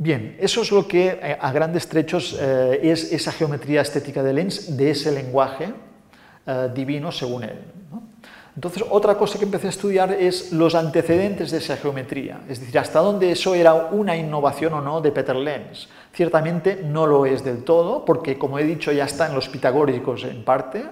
Bien, 0.01 0.37
eso 0.39 0.61
es 0.61 0.71
lo 0.71 0.87
que 0.87 1.19
eh, 1.21 1.37
a 1.37 1.51
grandes 1.51 1.89
trechos 1.89 2.33
eh, 2.39 2.79
es 2.83 3.11
esa 3.11 3.33
geometría 3.33 3.81
estética 3.81 4.23
de 4.23 4.31
Lenz, 4.31 4.77
de 4.77 4.91
ese 4.91 5.11
lenguaje 5.11 5.73
eh, 6.47 6.69
divino 6.73 7.11
según 7.11 7.43
él. 7.43 7.59
Entonces, 8.55 8.81
otra 8.89 9.15
cosa 9.15 9.37
que 9.37 9.43
empecé 9.43 9.67
a 9.67 9.71
estudiar 9.71 10.13
es 10.13 10.53
los 10.53 10.73
antecedentes 10.73 11.51
de 11.51 11.57
esa 11.57 11.75
geometría, 11.75 12.39
es 12.47 12.61
decir, 12.61 12.79
hasta 12.79 12.99
dónde 12.99 13.29
eso 13.29 13.53
era 13.55 13.73
una 13.73 14.15
innovación 14.15 14.73
o 14.73 14.81
no 14.81 15.01
de 15.01 15.11
Peter 15.11 15.35
Lenz. 15.35 15.89
Ciertamente 16.13 16.81
no 16.81 17.05
lo 17.05 17.25
es 17.25 17.43
del 17.43 17.65
todo, 17.65 18.05
porque 18.05 18.37
como 18.37 18.57
he 18.57 18.63
dicho 18.63 18.93
ya 18.93 19.03
está 19.03 19.27
en 19.27 19.35
los 19.35 19.49
pitagóricos 19.49 20.23
en 20.23 20.45
parte, 20.45 20.85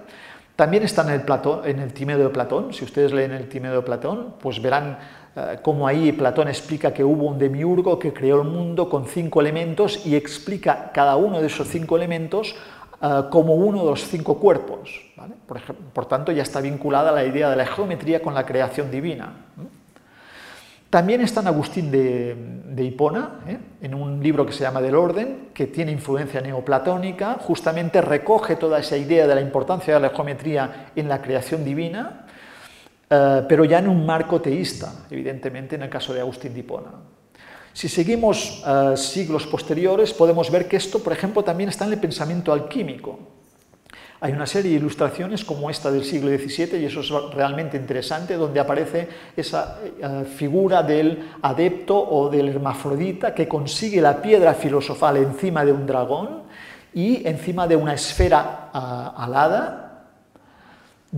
también 0.58 0.84
está 0.84 1.04
en 1.04 1.10
el, 1.12 1.22
Platón, 1.22 1.62
de 1.64 2.30
Platón, 2.30 2.74
si 2.74 2.84
ustedes 2.84 3.14
leen 3.14 3.32
el 3.32 3.48
Timedo 3.48 3.76
de 3.76 3.84
Platón, 3.84 4.34
pues 4.42 4.62
verán 4.62 4.98
como 5.62 5.88
ahí 5.88 6.12
Platón 6.12 6.48
explica 6.48 6.94
que 6.94 7.04
hubo 7.04 7.26
un 7.26 7.38
demiurgo 7.38 8.00
que 8.00 8.14
creó 8.14 8.42
el 8.42 8.48
mundo 8.48 8.90
con 8.90 9.06
cinco 9.06 9.42
elementos 9.42 10.06
y 10.06 10.16
explica 10.16 10.92
cada 10.94 11.16
uno 11.16 11.42
de 11.42 11.48
esos 11.48 11.68
cinco 11.68 11.96
elementos 11.96 12.56
eh, 13.02 13.24
como 13.30 13.54
uno 13.56 13.80
de 13.84 13.92
los 13.92 14.08
cinco 14.08 14.40
cuerpos. 14.40 15.02
Por, 15.48 15.62
por, 15.62 16.06
tanto, 16.06 16.32
ya 16.32 16.44
está 16.44 16.62
vinculada 16.62 17.12
la 17.12 17.24
idea 17.24 17.50
de 17.50 17.56
la 17.56 17.66
geometría 17.66 18.22
con 18.22 18.34
la 18.34 18.46
creación 18.46 18.90
divina. 18.90 19.34
También 20.90 21.20
está 21.20 21.42
en 21.42 21.48
Agustín 21.48 21.92
de, 21.92 22.84
Hipona, 22.84 23.42
¿eh? 23.46 23.58
en 23.82 23.94
un 23.94 24.24
libro 24.24 24.46
que 24.46 24.54
se 24.54 24.64
llama 24.64 24.82
Del 24.82 24.96
Orden, 24.96 25.50
que 25.54 25.68
tiene 25.68 25.92
influencia 25.92 26.40
neoplatónica, 26.40 27.38
justamente 27.42 28.02
recoge 28.02 28.56
toda 28.56 28.80
esa 28.80 28.96
idea 28.96 29.28
de 29.28 29.36
la 29.36 29.42
importancia 29.42 29.94
de 29.94 30.00
la 30.00 30.10
geometría 30.10 30.92
en 30.96 31.10
la 31.10 31.22
creación 31.22 31.66
divina 31.66 32.27
eh, 33.10 33.44
pero 33.48 33.64
ya 33.64 33.80
en 33.80 33.88
un 33.88 34.06
marco 34.06 34.42
teísta, 34.42 35.06
evidentemente 35.10 35.76
en 35.76 35.84
el 35.84 35.90
caso 35.90 36.14
de 36.14 36.20
Agustín 36.20 36.54
de 36.54 36.60
Hipona. 36.60 36.92
Si 37.72 37.88
seguimos 37.88 38.64
eh, 38.66 38.98
siglos 38.98 39.46
posteriores, 39.46 40.12
podemos 40.12 40.50
ver 40.50 40.68
que 40.68 40.78
esto, 40.78 41.00
por 41.00 41.14
ejemplo, 41.14 41.44
también 41.44 41.70
está 41.70 41.86
en 41.86 41.94
el 41.94 42.00
pensamiento 42.00 42.52
alquímico. 42.52 43.20
Hay 44.20 44.34
una 44.34 44.48
serie 44.48 44.72
de 44.72 44.78
ilustraciones 44.78 45.46
como 45.46 45.70
esta 45.70 45.92
del 45.92 46.04
siglo 46.04 46.36
XVII, 46.36 46.82
y 46.82 46.86
eso 46.86 47.02
es 47.02 47.10
realmente 47.36 47.78
interesante, 47.78 48.36
donde 48.36 48.60
aparece 48.60 49.08
esa 49.38 49.78
eh, 49.84 50.26
figura 50.26 50.82
del 50.82 51.30
adepto 51.44 51.96
o 51.98 52.30
del 52.30 52.50
hermafrodita 52.50 53.36
que 53.36 53.48
consigue 53.48 54.02
la 54.02 54.22
piedra 54.22 54.56
filosofal 54.56 55.18
encima 55.18 55.64
de 55.64 55.72
un 55.72 55.86
dragón 55.86 56.42
y 56.96 57.28
encima 57.28 57.68
de 57.68 57.76
una 57.76 57.94
esfera 57.94 58.72
alada, 59.16 59.87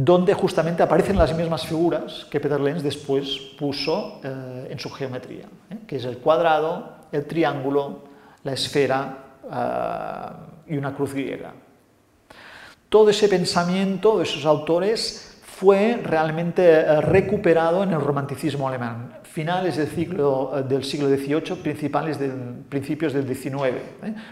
donde 0.01 0.33
justamente 0.33 0.81
aparecen 0.81 1.17
las 1.17 1.35
mismas 1.35 1.65
figuras 1.65 2.25
que 2.31 2.39
Peter 2.39 2.61
Lenz 2.61 2.81
después 2.81 3.37
puso 3.59 4.21
eh, 4.23 4.69
en 4.71 4.79
su 4.79 4.89
geometría, 4.89 5.43
¿eh? 5.69 5.79
que 5.85 5.97
es 5.97 6.05
el 6.05 6.19
cuadrado, 6.19 7.07
el 7.11 7.25
triángulo, 7.25 8.03
la 8.45 8.53
esfera 8.53 9.17
eh, 9.43 10.73
y 10.73 10.77
una 10.77 10.95
cruz 10.95 11.13
griega. 11.13 11.51
Todo 12.87 13.09
ese 13.09 13.27
pensamiento 13.27 14.17
de 14.17 14.23
esos 14.23 14.45
autores 14.45 15.41
fue 15.43 15.99
realmente 16.01 17.01
recuperado 17.01 17.83
en 17.83 17.91
el 17.91 17.99
romanticismo 17.99 18.69
alemán, 18.69 19.19
finales 19.23 19.75
del, 19.75 19.89
del 20.69 20.83
siglo 20.85 21.09
XVIII, 21.09 22.63
principios 22.69 23.13
del 23.13 23.27
XIX. 23.27 23.75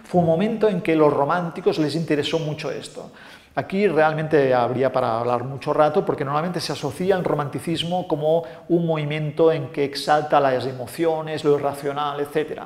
Fue 0.05 0.21
un 0.21 0.27
momento 0.27 0.69
en 0.69 0.79
que 0.79 0.95
los 0.95 1.11
románticos 1.11 1.77
les 1.79 1.95
interesó 1.95 2.39
mucho 2.39 2.71
esto. 2.71 3.11
Aquí 3.57 3.87
realmente 3.87 4.53
habría 4.53 4.93
para 4.93 5.19
hablar 5.19 5.43
mucho 5.43 5.73
rato 5.73 6.05
porque 6.05 6.23
normalmente 6.23 6.61
se 6.61 6.73
asocia 6.73 7.15
el 7.15 7.23
romanticismo 7.23 8.07
como 8.07 8.43
un 8.69 8.85
movimiento 8.85 9.51
en 9.51 9.69
que 9.69 9.83
exalta 9.83 10.39
las 10.39 10.67
emociones, 10.67 11.43
lo 11.43 11.57
irracional, 11.57 12.19
etc. 12.19 12.61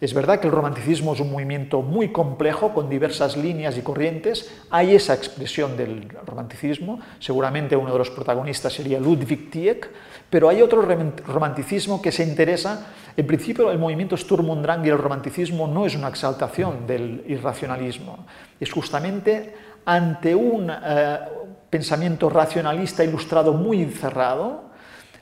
Es 0.00 0.14
verdad 0.14 0.38
que 0.38 0.46
el 0.46 0.52
romanticismo 0.52 1.14
es 1.14 1.18
un 1.18 1.32
movimiento 1.32 1.82
muy 1.82 2.12
complejo, 2.12 2.72
con 2.72 2.88
diversas 2.88 3.36
líneas 3.36 3.76
y 3.78 3.82
corrientes. 3.82 4.48
Hay 4.70 4.94
esa 4.94 5.12
expresión 5.12 5.76
del 5.76 6.08
romanticismo, 6.24 7.00
seguramente 7.18 7.74
uno 7.74 7.90
de 7.90 7.98
los 7.98 8.10
protagonistas 8.10 8.72
sería 8.72 9.00
Ludwig 9.00 9.50
Tieck, 9.50 9.90
pero 10.30 10.48
hay 10.48 10.62
otro 10.62 10.86
romanticismo 11.26 12.00
que 12.00 12.12
se 12.12 12.22
interesa. 12.22 12.86
En 13.16 13.26
principio, 13.26 13.72
el 13.72 13.78
movimiento 13.80 14.16
Sturm 14.16 14.50
und 14.50 14.62
Drang 14.62 14.86
y 14.86 14.90
el 14.90 14.98
romanticismo 14.98 15.66
no 15.66 15.84
es 15.84 15.96
una 15.96 16.06
exaltación 16.06 16.86
del 16.86 17.24
irracionalismo, 17.26 18.24
es 18.60 18.70
justamente 18.70 19.52
ante 19.88 20.34
un 20.34 20.70
eh, 20.70 21.18
pensamiento 21.70 22.28
racionalista 22.28 23.02
ilustrado 23.02 23.54
muy 23.54 23.86
cerrado, 23.86 24.64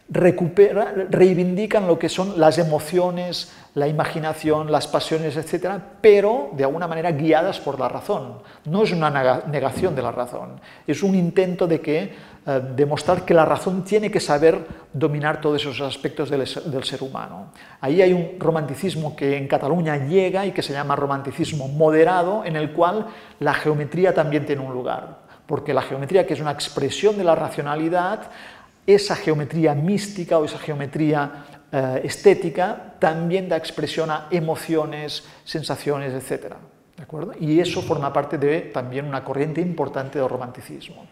reivindican 0.08 1.86
lo 1.86 2.00
que 2.00 2.08
son 2.08 2.40
las 2.40 2.58
emociones, 2.58 3.52
la 3.76 3.86
imaginación, 3.86 4.72
las 4.72 4.86
pasiones, 4.86 5.36
etcétera, 5.36 5.78
pero 6.00 6.48
de 6.52 6.64
alguna 6.64 6.88
manera 6.88 7.12
guiadas 7.12 7.60
por 7.60 7.78
la 7.78 7.90
razón. 7.90 8.38
No 8.64 8.82
es 8.82 8.90
una 8.90 9.10
negación 9.46 9.94
de 9.94 10.00
la 10.00 10.10
razón, 10.10 10.58
es 10.86 11.02
un 11.02 11.14
intento 11.14 11.66
de 11.66 11.82
que, 11.82 12.14
eh, 12.46 12.62
demostrar 12.74 13.26
que 13.26 13.34
la 13.34 13.44
razón 13.44 13.84
tiene 13.84 14.10
que 14.10 14.18
saber 14.18 14.66
dominar 14.94 15.42
todos 15.42 15.60
esos 15.60 15.82
aspectos 15.82 16.30
del, 16.30 16.48
del, 16.72 16.84
ser 16.84 17.02
humano. 17.02 17.52
Ahí 17.82 18.00
hay 18.00 18.14
un 18.14 18.40
romanticismo 18.40 19.14
que 19.14 19.36
en 19.36 19.46
Cataluña 19.46 20.06
llega 20.06 20.46
y 20.46 20.52
que 20.52 20.62
se 20.62 20.72
llama 20.72 20.96
romanticismo 20.96 21.68
moderado, 21.68 22.46
en 22.46 22.56
el 22.56 22.72
cual 22.72 23.08
la 23.40 23.52
geometría 23.52 24.14
también 24.14 24.46
tiene 24.46 24.62
un 24.62 24.72
lugar, 24.72 25.18
porque 25.46 25.74
la 25.74 25.82
geometría, 25.82 26.26
que 26.26 26.32
es 26.32 26.40
una 26.40 26.52
expresión 26.52 27.18
de 27.18 27.24
la 27.24 27.34
racionalidad, 27.34 28.30
esa 28.86 29.16
geometría 29.16 29.74
mística 29.74 30.38
o 30.38 30.44
esa 30.46 30.58
geometría 30.58 31.44
eh, 31.76 32.00
estética 32.04 32.96
también 32.98 33.52
da 33.52 33.60
expresión 33.60 34.08
a 34.08 34.28
emociones, 34.32 35.28
sensaciones, 35.44 36.16
etc. 36.16 36.56
¿De 36.96 37.02
acuerdo? 37.02 37.34
Y 37.38 37.60
eso 37.60 37.82
forma 37.82 38.10
parte 38.14 38.38
de 38.38 38.72
también 38.72 39.04
una 39.04 39.22
corriente 39.22 39.60
importante 39.60 40.18
del 40.18 40.26
romanticismo. 40.26 41.04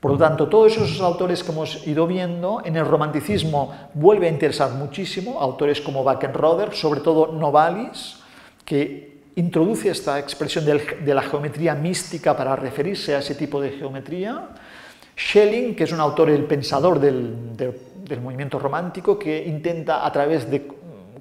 Por 0.00 0.10
lo 0.10 0.18
tanto, 0.18 0.50
todos 0.50 0.76
esos 0.76 1.00
autores 1.00 1.42
que 1.42 1.50
hemos 1.50 1.86
ido 1.86 2.06
viendo, 2.06 2.60
en 2.62 2.76
el 2.76 2.84
romanticismo 2.84 3.88
vuelve 3.94 4.26
a 4.26 4.30
interesar 4.30 4.72
muchísimo, 4.72 5.40
autores 5.40 5.80
como 5.80 6.02
Wackenroder, 6.02 6.74
sobre 6.74 7.00
todo 7.00 7.32
Novalis, 7.32 8.20
que 8.66 9.22
introduce 9.36 9.88
esta 9.88 10.18
expresión 10.18 10.66
de 10.66 11.14
la 11.14 11.22
geometría 11.22 11.74
mística 11.74 12.36
para 12.36 12.54
referirse 12.54 13.14
a 13.14 13.20
ese 13.20 13.34
tipo 13.34 13.62
de 13.62 13.70
geometría, 13.70 14.50
Schelling, 15.16 15.74
que 15.74 15.84
es 15.84 15.92
un 15.92 16.00
autor, 16.00 16.28
el 16.28 16.44
pensador 16.44 17.00
del, 17.00 17.56
del 17.56 17.72
movimiento 18.20 18.58
romántico, 18.58 19.18
que 19.18 19.44
intenta 19.44 20.06
a 20.06 20.12
través 20.12 20.50
de 20.50 20.68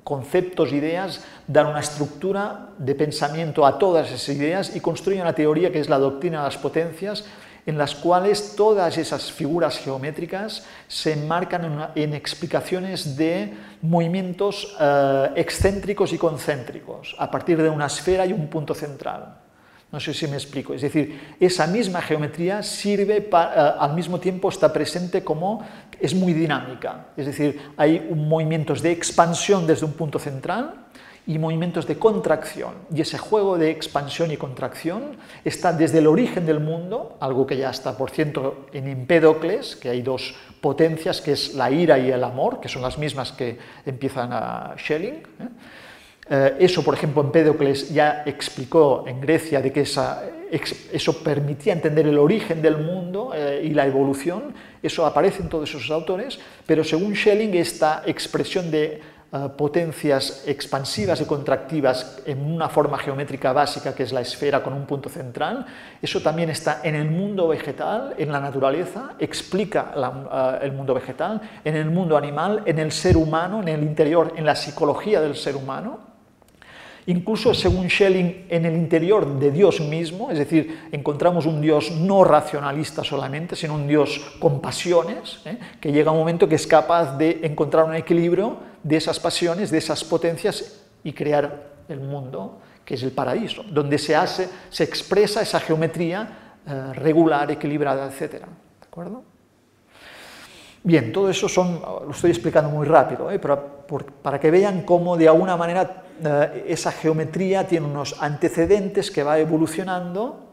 conceptos, 0.04 0.74
ideas, 0.74 1.24
dar 1.48 1.66
una 1.66 1.80
estructura 1.80 2.70
de 2.78 2.96
pensamiento 2.96 3.66
a 3.66 3.80
todas 3.80 4.12
esas 4.12 4.36
ideas 4.36 4.76
y 4.76 4.80
construye 4.80 5.22
una 5.22 5.34
teoría 5.34 5.72
que 5.72 5.80
es 5.80 5.90
la 5.90 5.98
doctrina 5.98 6.40
de 6.40 6.44
las 6.46 6.58
potencias, 6.58 7.24
en 7.66 7.78
las 7.78 7.96
cuales 7.96 8.56
todas 8.58 8.98
esas 8.98 9.32
figuras 9.32 9.80
geométricas 9.80 10.66
se 10.88 11.14
enmarcan 11.14 11.92
en, 11.96 12.14
explicaciones 12.14 13.16
de 13.16 13.54
movimientos 13.82 14.76
eh, 14.80 15.30
excéntricos 15.36 16.12
y 16.12 16.18
concéntricos, 16.18 17.16
a 17.18 17.32
partir 17.32 17.62
de 17.62 17.70
una 17.70 17.86
esfera 17.86 18.26
y 18.26 18.34
un 18.34 18.48
punto 18.48 18.74
central. 18.74 19.38
No 19.94 20.00
sé 20.00 20.12
si 20.12 20.26
me 20.28 20.34
explico. 20.34 20.74
Es 20.74 20.82
decir, 20.82 21.36
esa 21.40 21.68
misma 21.68 22.02
geometría 22.02 22.64
sirve 22.64 23.22
para, 23.22 23.54
eh, 23.54 23.76
al 23.80 23.94
mismo 23.94 24.20
tiempo 24.20 24.50
está 24.50 24.74
presente 24.74 25.24
como 25.24 25.64
es 26.00 26.16
muy 26.16 26.34
dinámica. 26.34 27.10
Es 27.16 27.28
decir, 27.28 27.62
hay 27.78 28.00
movimientos 28.00 28.82
de 28.82 28.92
expansión 28.92 29.68
desde 29.68 29.86
un 29.86 29.94
punto 29.94 30.18
central 30.18 30.88
y 31.28 31.38
movimientos 31.38 31.86
de 31.86 32.00
contracción. 32.00 32.74
Y 32.92 33.02
ese 33.02 33.20
juego 33.20 33.60
de 33.60 33.70
expansión 33.70 34.32
y 34.32 34.38
contracción 34.38 35.16
está 35.46 35.72
desde 35.72 36.00
el 36.00 36.08
origen 36.08 36.48
del 36.48 36.60
mundo, 36.60 37.16
algo 37.20 37.46
que 37.46 37.56
ya 37.56 37.70
está, 37.70 37.96
por 37.96 38.10
cierto, 38.10 38.66
en 38.74 38.88
Empédocles, 38.88 39.76
que 39.76 39.90
hay 39.90 40.02
dos 40.02 40.34
potencias, 40.60 41.22
que 41.22 41.34
es 41.34 41.54
la 41.54 41.70
ira 41.70 42.00
y 42.00 42.10
el 42.10 42.24
amor, 42.24 42.60
que 42.60 42.68
son 42.68 42.82
las 42.82 42.98
mismas 42.98 43.32
que 43.32 43.60
empiezan 43.86 44.34
a 44.34 44.74
Schelling. 44.76 45.14
¿eh? 45.14 45.50
Eh, 46.30 46.56
eso, 46.60 46.84
por 46.84 46.94
ejemplo, 46.94 47.22
Empédocles 47.22 47.94
ya 47.94 48.24
explicó 48.26 49.04
en 49.08 49.20
Grecia 49.20 49.62
de 49.62 49.72
que 49.72 49.82
eso 49.82 51.24
permitía 51.24 51.74
entender 51.74 52.08
el 52.08 52.18
origen 52.18 52.62
del 52.62 52.78
mundo 52.78 53.32
eh, 53.36 53.62
y 53.64 53.70
la 53.70 53.86
evolución, 53.86 54.54
eso 54.82 55.06
aparece 55.06 55.42
en 55.42 55.50
todos 55.50 55.70
esos 55.70 55.92
autores, 55.92 56.40
pero 56.66 56.84
según 56.84 57.16
Schelling 57.16 57.56
esta 57.56 58.04
expresión 58.06 58.72
de 58.72 59.02
eh, 59.36 59.50
potencias 59.58 60.44
expansivas 60.46 61.20
y 61.20 61.26
contractivas 61.26 62.22
en 62.26 62.40
una 62.40 62.70
forma 62.70 63.00
geométrica 63.00 63.52
básica 63.52 63.96
que 63.96 64.04
es 64.04 64.14
la 64.14 64.22
esfera 64.22 64.62
con 64.62 64.74
un 64.74 64.86
punto 64.86 65.10
central. 65.10 65.66
Eso 66.00 66.22
también 66.22 66.52
está 66.52 66.82
en 66.84 66.94
el 66.94 67.10
mundo 67.10 67.48
vegetal, 67.48 68.14
en 68.20 68.32
la 68.32 68.40
naturaleza, 68.40 69.16
explica 69.18 69.92
el 70.62 70.72
mundo 70.74 70.94
vegetal, 70.94 71.42
en 71.66 71.76
el 71.76 71.90
mundo 71.90 72.16
animal, 72.16 72.62
en 72.66 72.78
el 72.78 72.92
ser 72.92 73.18
humano, 73.18 73.60
en 73.62 73.70
el 73.70 73.82
interior, 73.82 74.34
en 74.36 74.46
la 74.46 74.56
psicología 74.56 75.20
del 75.20 75.36
ser 75.36 75.56
humano. 75.56 76.13
Incluso, 77.06 77.54
según 77.54 77.90
Schelling, 77.90 78.46
en 78.50 78.66
el 78.66 78.76
interior 78.76 79.40
de 79.40 79.52
Dios 79.52 79.82
mismo, 79.82 80.32
es 80.32 80.38
decir, 80.38 80.88
encontramos 80.92 81.46
un 81.46 81.60
Dios 81.60 81.92
no 81.92 82.24
racionalista 82.24 83.04
solamente, 83.04 83.56
sino 83.56 83.76
un 83.76 83.88
Dios 83.88 84.20
con 84.40 84.62
pasiones, 84.62 85.42
¿eh? 85.46 85.58
que 85.82 85.92
llega 85.92 86.12
un 86.12 86.20
momento 86.20 86.48
que 86.48 86.56
es 86.56 86.66
capaz 86.66 87.18
de 87.18 87.42
encontrar 87.44 87.86
un 87.86 87.96
equilibrio 87.96 88.58
de 88.84 88.98
esas 88.98 89.20
pasiones, 89.20 89.70
de 89.70 89.80
esas 89.80 90.04
potencias 90.04 90.82
y 91.04 91.12
crear 91.12 91.74
el 91.90 92.00
mundo, 92.00 92.60
que 92.86 92.96
es 92.96 93.04
el 93.04 93.12
paraíso, 93.12 93.64
donde 93.64 93.98
se 93.98 94.16
hace, 94.16 94.50
se 94.70 94.84
expresa 94.84 95.42
esa 95.42 95.60
geometría 95.60 96.56
eh, 96.66 96.94
regular, 96.94 97.52
equilibrada, 97.52 98.08
etc. 98.08 98.32
¿De 98.32 98.88
acuerdo? 98.88 99.24
Bien, 100.84 101.14
todo 101.14 101.30
eso 101.30 101.48
son, 101.48 101.82
lo 101.82 102.12
estoy 102.12 102.32
explicando 102.32 102.70
muy 102.70 102.86
rápido, 102.86 103.32
¿eh? 103.32 103.40
para 103.40 104.40
que 104.40 104.52
vean 104.52 104.82
cómo 104.82 105.16
de 105.16 105.30
alguna 105.30 105.56
manera 105.56 106.04
eh, 106.22 106.66
esa 106.68 106.92
geometría 106.92 107.66
tiene 107.66 107.86
unos 107.86 108.22
antecedentes 108.22 109.10
que 109.10 109.24
va 109.24 109.40
evolucionando 109.40 110.44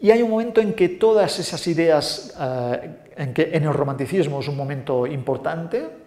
y 0.00 0.10
hay 0.10 0.22
un 0.22 0.30
momento 0.30 0.62
en 0.62 0.72
que 0.72 0.88
todas 0.88 1.38
esas 1.38 1.66
ideas, 1.66 2.34
eh, 2.40 2.90
en 3.16 3.34
que 3.34 3.50
en 3.52 3.64
el 3.64 3.74
romanticismo 3.74 4.40
es 4.40 4.48
un 4.48 4.56
momento 4.56 5.06
importante, 5.06 6.00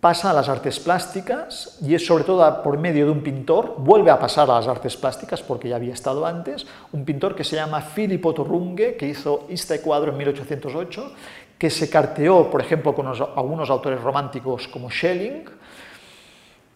pasa 0.00 0.30
a 0.30 0.32
las 0.32 0.48
artes 0.48 0.78
plásticas 0.78 1.78
y 1.82 1.94
es 1.94 2.06
sobre 2.06 2.24
todo 2.24 2.62
por 2.62 2.78
medio 2.78 3.06
de 3.06 3.10
un 3.10 3.22
pintor, 3.22 3.74
vuelve 3.78 4.10
a 4.10 4.18
pasar 4.18 4.48
a 4.50 4.54
las 4.54 4.68
artes 4.68 4.96
plásticas 4.96 5.42
porque 5.42 5.70
ya 5.70 5.76
había 5.76 5.94
estado 5.94 6.24
antes, 6.24 6.66
un 6.92 7.04
pintor 7.04 7.34
que 7.34 7.42
se 7.42 7.56
llama 7.56 7.80
Filippo 7.80 8.32
Torrunge, 8.32 8.96
que 8.96 9.08
hizo 9.08 9.46
este 9.48 9.80
cuadro 9.80 10.12
en 10.12 10.18
1808, 10.18 11.12
que 11.58 11.70
se 11.70 11.90
carteó, 11.90 12.48
por 12.50 12.60
ejemplo, 12.60 12.94
con 12.94 13.06
algunos 13.06 13.68
autores 13.68 14.00
románticos 14.00 14.68
como 14.68 14.90
Schelling, 14.90 15.44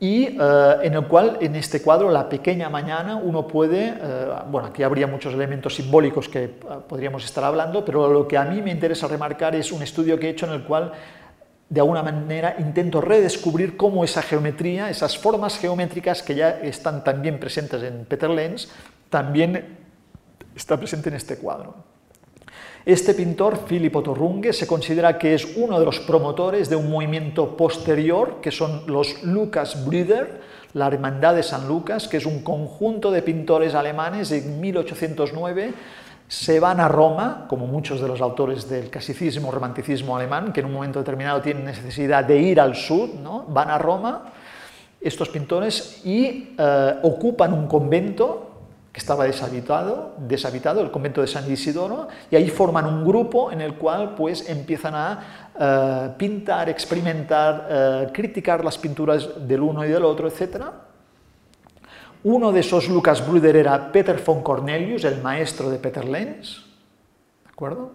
y 0.03 0.24
eh, 0.24 0.76
en 0.83 0.95
el 0.95 1.07
cual 1.07 1.39
en 1.41 1.55
este 1.55 1.80
cuadro, 1.80 2.11
La 2.11 2.28
pequeña 2.28 2.68
mañana, 2.68 3.14
uno 3.14 3.47
puede, 3.47 3.95
eh, 3.97 4.26
bueno, 4.51 4.66
aquí 4.66 4.83
habría 4.83 5.07
muchos 5.07 5.33
elementos 5.33 5.76
simbólicos 5.76 6.28
que 6.28 6.43
eh, 6.43 6.51
podríamos 6.89 7.24
estar 7.24 7.45
hablando, 7.45 7.85
pero 7.85 8.12
lo 8.12 8.26
que 8.26 8.37
a 8.37 8.45
mí 8.45 8.61
me 8.61 8.72
interesa 8.72 9.07
remarcar 9.07 9.55
es 9.55 9.70
un 9.70 9.80
estudio 9.80 10.18
que 10.18 10.26
he 10.26 10.30
hecho 10.30 10.47
en 10.47 10.55
el 10.55 10.64
cual 10.64 10.91
de 11.68 11.80
alguna 11.80 12.03
manera 12.03 12.57
intento 12.59 13.01
redescubrir 13.01 13.76
cómo 13.76 14.03
esa 14.03 14.22
geometría, 14.22 14.91
esas 14.91 15.16
formas 15.16 15.57
geométricas 15.57 16.20
que 16.20 16.35
ya 16.35 16.51
están 16.51 17.05
también 17.05 17.39
presentes 17.39 17.80
en 17.85 18.05
Peter 18.05 18.28
Lenz, 18.28 18.68
también 19.09 19.78
está 20.57 20.76
presente 20.76 21.11
en 21.11 21.14
este 21.14 21.37
cuadro. 21.37 21.91
Este 22.85 23.14
pintor, 23.14 23.66
Filippo 23.66 24.03
Torrunge, 24.03 24.53
se 24.53 24.66
considera 24.66 25.16
que 25.16 25.35
es 25.35 25.57
uno 25.57 25.78
de 25.78 25.85
los 25.85 26.01
promotores 26.01 26.68
de 26.68 26.74
un 26.74 26.91
movimiento 26.91 27.57
posterior, 27.57 28.41
que 28.41 28.51
son 28.51 28.83
los 28.89 29.22
Lucas 29.22 29.87
Brüder, 29.87 30.41
la 30.74 30.89
Hermandad 30.89 31.37
de 31.37 31.45
San 31.45 31.68
Lucas, 31.68 32.09
que 32.09 32.16
es 32.16 32.26
un 32.26 32.43
conjunto 32.43 33.12
de 33.12 33.22
pintores 33.22 33.74
alemanes 33.74 34.33
en 34.33 34.61
1809 34.61 35.74
se 36.33 36.61
van 36.61 36.80
a 36.80 36.89
Roma, 36.89 37.45
como 37.47 37.66
muchos 37.66 38.01
de 38.01 38.09
los 38.09 38.22
autores 38.22 38.66
del 38.66 38.89
clasicismo, 38.89 39.51
romanticismo 39.51 40.16
alemán, 40.16 40.51
que 40.51 40.61
en 40.61 40.66
un 40.66 40.72
momento 40.72 40.99
determinado 40.99 41.43
tienen 41.43 41.66
necesidad 41.66 42.24
de 42.24 42.39
ir 42.39 42.59
al 42.59 42.74
sur, 42.74 43.11
¿no? 43.16 43.45
van 43.49 43.68
a 43.68 43.76
Roma, 43.76 44.33
estos 44.99 45.28
pintores, 45.28 46.01
y 46.07 46.55
eh, 46.57 46.95
ocupan 47.03 47.53
un 47.53 47.66
convento 47.66 48.52
que 48.93 49.01
estaba 49.01 49.24
deshabitado, 49.24 50.14
deshabitado, 50.18 50.82
el 50.82 50.90
convento 50.90 51.22
de 51.22 51.26
San 51.26 51.51
Isidoro, 51.51 52.09
y 52.30 52.36
ahí 52.36 52.51
forman 52.51 52.84
un 52.84 53.05
grupo 53.05 53.51
en 53.51 53.62
el 53.62 53.74
cual 53.74 54.14
pues 54.14 54.51
empiezan 54.51 54.95
a 54.95 55.51
eh, 55.59 56.11
pintar, 56.18 56.68
experimentar, 56.68 57.68
eh, 57.70 58.09
criticar 58.12 58.62
las 58.62 58.76
pinturas 58.76 59.49
del 59.49 59.62
uno 59.62 59.82
y 59.84 59.88
del 59.88 60.05
otro, 60.05 60.28
etc. 60.28 60.64
Uno 62.24 62.53
de 62.53 62.61
esos 62.61 62.90
Lucas 62.90 63.26
Bruder 63.26 63.57
era 63.57 63.90
Peter 63.90 64.22
von 64.24 64.43
Cornelius, 64.43 65.05
el 65.05 65.22
maestro 65.22 65.70
de 65.70 65.78
Peter 65.78 66.05
Lenz, 66.05 66.59
¿de 67.45 67.51
acuerdo? 67.51 67.93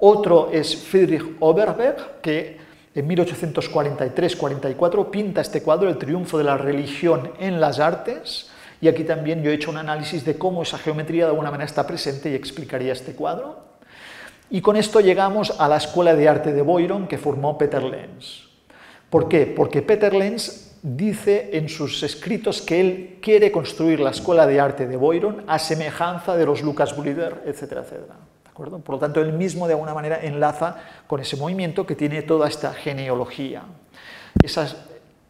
Otro 0.00 0.50
es 0.50 0.76
Friedrich 0.76 1.36
Oberberg, 1.38 2.20
que 2.20 2.58
en 2.94 3.08
1843-44 3.08 5.08
pinta 5.08 5.40
este 5.40 5.62
cuadro, 5.62 5.88
El 5.88 5.96
triunfo 5.98 6.36
de 6.36 6.44
la 6.44 6.58
religión 6.58 7.30
en 7.38 7.60
las 7.60 7.78
artes, 7.78 8.50
y 8.82 8.88
aquí 8.88 9.04
también 9.04 9.44
yo 9.44 9.50
he 9.52 9.54
hecho 9.54 9.70
un 9.70 9.76
análisis 9.76 10.24
de 10.24 10.36
cómo 10.36 10.64
esa 10.64 10.76
geometría 10.76 11.24
de 11.24 11.30
alguna 11.30 11.52
manera 11.52 11.66
está 11.66 11.86
presente 11.86 12.30
y 12.30 12.34
explicaría 12.34 12.92
este 12.92 13.14
cuadro. 13.14 13.60
Y 14.50 14.60
con 14.60 14.74
esto 14.74 14.98
llegamos 14.98 15.54
a 15.60 15.68
la 15.68 15.76
Escuela 15.76 16.16
de 16.16 16.28
Arte 16.28 16.52
de 16.52 16.62
Boyron 16.62 17.06
que 17.06 17.16
formó 17.16 17.56
Peter 17.56 17.80
Lenz. 17.80 18.48
¿Por 19.08 19.28
qué? 19.28 19.46
Porque 19.46 19.82
Peter 19.82 20.12
Lenz 20.12 20.74
dice 20.82 21.50
en 21.52 21.68
sus 21.68 22.02
escritos 22.02 22.60
que 22.60 22.80
él 22.80 23.18
quiere 23.22 23.52
construir 23.52 24.00
la 24.00 24.10
Escuela 24.10 24.48
de 24.48 24.58
Arte 24.58 24.88
de 24.88 24.96
Boyron 24.96 25.44
a 25.46 25.60
semejanza 25.60 26.36
de 26.36 26.44
los 26.44 26.60
Lucas 26.60 26.96
Brüder, 26.96 27.40
etcétera, 27.46 27.82
etcétera. 27.82 28.16
¿De 28.44 28.50
Por 28.50 28.94
lo 28.96 28.98
tanto, 28.98 29.20
él 29.20 29.32
mismo 29.32 29.68
de 29.68 29.74
alguna 29.74 29.94
manera 29.94 30.18
enlaza 30.20 30.78
con 31.06 31.20
ese 31.20 31.36
movimiento 31.36 31.86
que 31.86 31.94
tiene 31.94 32.22
toda 32.22 32.48
esta 32.48 32.74
genealogía. 32.74 33.62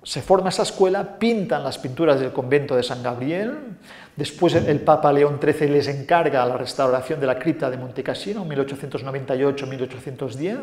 Se 0.02 0.20
forma 0.20 0.48
esa 0.48 0.62
escuela, 0.62 1.18
pintan 1.18 1.62
las 1.62 1.78
pinturas 1.78 2.20
del 2.20 2.32
convento 2.32 2.74
de 2.74 2.82
San 2.82 3.02
Gabriel, 3.02 3.76
después 4.16 4.54
el 4.54 4.80
Papa 4.80 5.12
León 5.12 5.38
XIII 5.40 5.68
les 5.68 5.88
encarga 5.88 6.44
la 6.44 6.56
restauración 6.56 7.20
de 7.20 7.26
la 7.26 7.38
cripta 7.38 7.70
de 7.70 7.76
Montecassino, 7.76 8.44
1898-1810. 8.46 10.56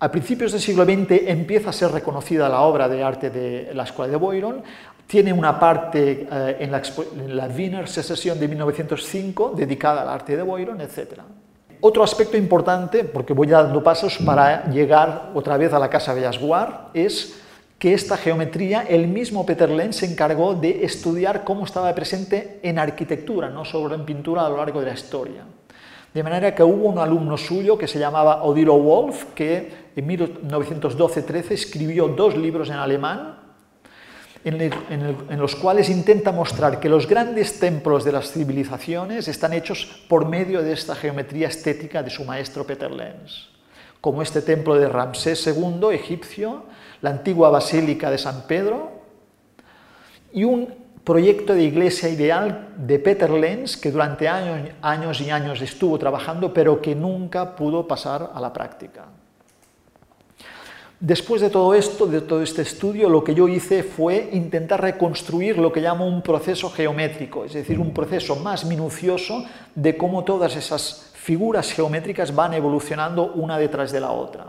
A 0.00 0.10
principios 0.10 0.52
del 0.52 0.60
siglo 0.60 0.84
XX 0.84 1.26
empieza 1.26 1.70
a 1.70 1.72
ser 1.72 1.90
reconocida 1.90 2.48
la 2.48 2.60
obra 2.60 2.88
de 2.88 3.02
arte 3.02 3.30
de 3.30 3.72
la 3.74 3.82
Escuela 3.82 4.12
de 4.12 4.16
Boyron, 4.16 4.62
tiene 5.06 5.32
una 5.32 5.58
parte 5.58 6.28
eh, 6.30 6.56
en, 6.60 6.70
la, 6.70 6.82
en 7.16 7.36
la 7.36 7.48
Wiener 7.48 7.88
Secesión 7.88 8.38
de 8.38 8.46
1905 8.46 9.54
dedicada 9.56 10.02
al 10.02 10.08
arte 10.08 10.36
de 10.36 10.42
Boyron, 10.42 10.80
etc. 10.80 11.20
Otro 11.80 12.04
aspecto 12.04 12.36
importante, 12.36 13.04
porque 13.04 13.32
voy 13.32 13.46
dando 13.46 13.82
pasos 13.82 14.18
para 14.18 14.70
llegar 14.70 15.30
otra 15.34 15.56
vez 15.56 15.72
a 15.72 15.78
la 15.78 15.88
Casa 15.88 16.12
Bellas 16.12 16.38
Guard, 16.38 16.90
es 16.92 17.40
que 17.78 17.94
esta 17.94 18.16
geometría 18.16 18.82
el 18.82 19.06
mismo 19.06 19.46
Peter 19.46 19.70
Lenz 19.70 19.96
se 19.96 20.06
encargó 20.06 20.54
de 20.54 20.84
estudiar 20.84 21.44
cómo 21.44 21.64
estaba 21.64 21.94
presente 21.94 22.58
en 22.62 22.78
arquitectura, 22.78 23.50
no 23.50 23.64
solo 23.64 23.94
en 23.94 24.04
pintura 24.04 24.44
a 24.44 24.48
lo 24.48 24.56
largo 24.56 24.80
de 24.80 24.86
la 24.86 24.94
historia. 24.94 25.44
De 26.12 26.22
manera 26.22 26.54
que 26.54 26.62
hubo 26.62 26.88
un 26.88 26.98
alumno 26.98 27.36
suyo 27.36 27.78
que 27.78 27.86
se 27.86 27.98
llamaba 27.98 28.42
Odilo 28.42 28.78
Wolf, 28.78 29.26
que 29.34 29.90
en 29.94 30.08
1912-13 30.08 31.50
escribió 31.52 32.08
dos 32.08 32.36
libros 32.36 32.68
en 32.70 32.76
alemán, 32.76 33.36
en, 34.44 35.38
los 35.38 35.54
cuales 35.56 35.90
intenta 35.90 36.32
mostrar 36.32 36.80
que 36.80 36.88
los 36.88 37.06
grandes 37.06 37.58
templos 37.58 38.04
de 38.04 38.12
las 38.12 38.32
civilizaciones 38.32 39.28
están 39.28 39.52
hechos 39.52 40.04
por 40.08 40.26
medio 40.26 40.62
de 40.62 40.72
esta 40.72 40.94
geometría 40.94 41.48
estética 41.48 42.02
de 42.02 42.10
su 42.10 42.24
maestro 42.24 42.64
Peter 42.64 42.90
Lenz, 42.90 43.48
como 44.00 44.22
este 44.22 44.40
templo 44.40 44.76
de 44.76 44.88
Ramsés 44.88 45.46
II, 45.46 45.88
egipcio, 45.92 46.64
la 47.00 47.10
antigua 47.10 47.50
Basílica 47.50 48.10
de 48.10 48.18
San 48.18 48.42
Pedro 48.46 48.90
y 50.32 50.44
un 50.44 50.74
proyecto 51.04 51.54
de 51.54 51.62
iglesia 51.62 52.08
ideal 52.08 52.68
de 52.76 52.98
Peter 52.98 53.30
Lenz 53.30 53.76
que 53.76 53.90
durante 53.90 54.28
años, 54.28 55.20
y 55.20 55.30
años 55.30 55.62
estuvo 55.62 55.98
trabajando 55.98 56.52
pero 56.52 56.82
que 56.82 56.94
nunca 56.94 57.56
pudo 57.56 57.86
pasar 57.88 58.30
a 58.34 58.40
la 58.40 58.52
práctica. 58.52 59.06
Después 61.00 61.40
de 61.40 61.48
todo 61.48 61.74
esto, 61.74 62.06
de 62.06 62.20
todo 62.20 62.42
este 62.42 62.62
estudio, 62.62 63.08
lo 63.08 63.22
que 63.22 63.32
yo 63.32 63.46
hice 63.46 63.84
fue 63.84 64.30
intentar 64.32 64.82
reconstruir 64.82 65.56
lo 65.56 65.72
que 65.72 65.80
llamo 65.80 66.06
un 66.06 66.22
proceso 66.22 66.70
geométrico, 66.70 67.44
es 67.44 67.52
decir, 67.52 67.78
un 67.78 67.94
proceso 67.94 68.34
más 68.34 68.64
minucioso 68.64 69.44
de 69.76 69.96
cómo 69.96 70.24
todas 70.24 70.56
esas 70.56 71.12
figuras 71.14 71.72
geométricas 71.72 72.34
van 72.34 72.54
evolucionando 72.54 73.32
una 73.32 73.58
detrás 73.58 73.92
de 73.92 74.00
la 74.00 74.10
otra. 74.10 74.46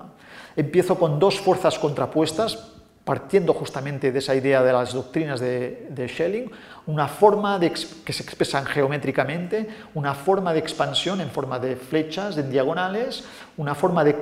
Empiezo 0.59 0.99
con 0.99 1.19
dos 1.19 1.39
fuerzas 1.39 1.79
contrapuestas, 1.79 2.57
partiendo 3.05 3.53
justamente 3.53 4.11
de 4.11 4.19
esa 4.19 4.35
idea 4.35 4.61
de 4.61 4.73
las 4.73 4.91
doctrinas 4.91 5.39
de, 5.39 6.05
Schelling, 6.09 6.51
una 6.85 7.07
forma 7.07 7.57
que 7.61 8.11
se 8.11 8.23
expresan 8.23 8.65
geométricamente, 8.65 9.69
una 9.93 10.13
forma 10.13 10.51
de 10.51 10.59
expansión 10.59 11.21
en 11.21 11.29
forma 11.29 11.59
de 11.59 11.77
flechas, 11.77 12.37
en 12.37 12.49
diagonales, 12.51 13.23
una 13.55 13.73
forma 13.73 14.03
de, 14.03 14.17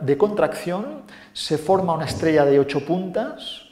de 0.00 0.18
contracción, 0.18 1.02
se 1.32 1.56
forma 1.56 1.94
una 1.94 2.06
estrella 2.06 2.44
de 2.44 2.58
ocho 2.58 2.84
puntas, 2.84 3.62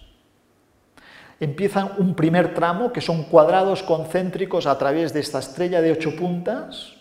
empieza 1.41 1.97
un 1.99 2.15
primer 2.15 2.55
tramo 2.55 2.93
que 2.93 3.01
son 3.01 3.25
cuadrados 3.25 3.83
concéntricos 3.83 4.67
a 4.67 4.79
través 4.79 5.13
de 5.13 5.19
esta 5.19 5.41
estrella 5.41 5.83
de 5.83 5.91
ocho 5.91 6.15
puntas, 6.15 6.93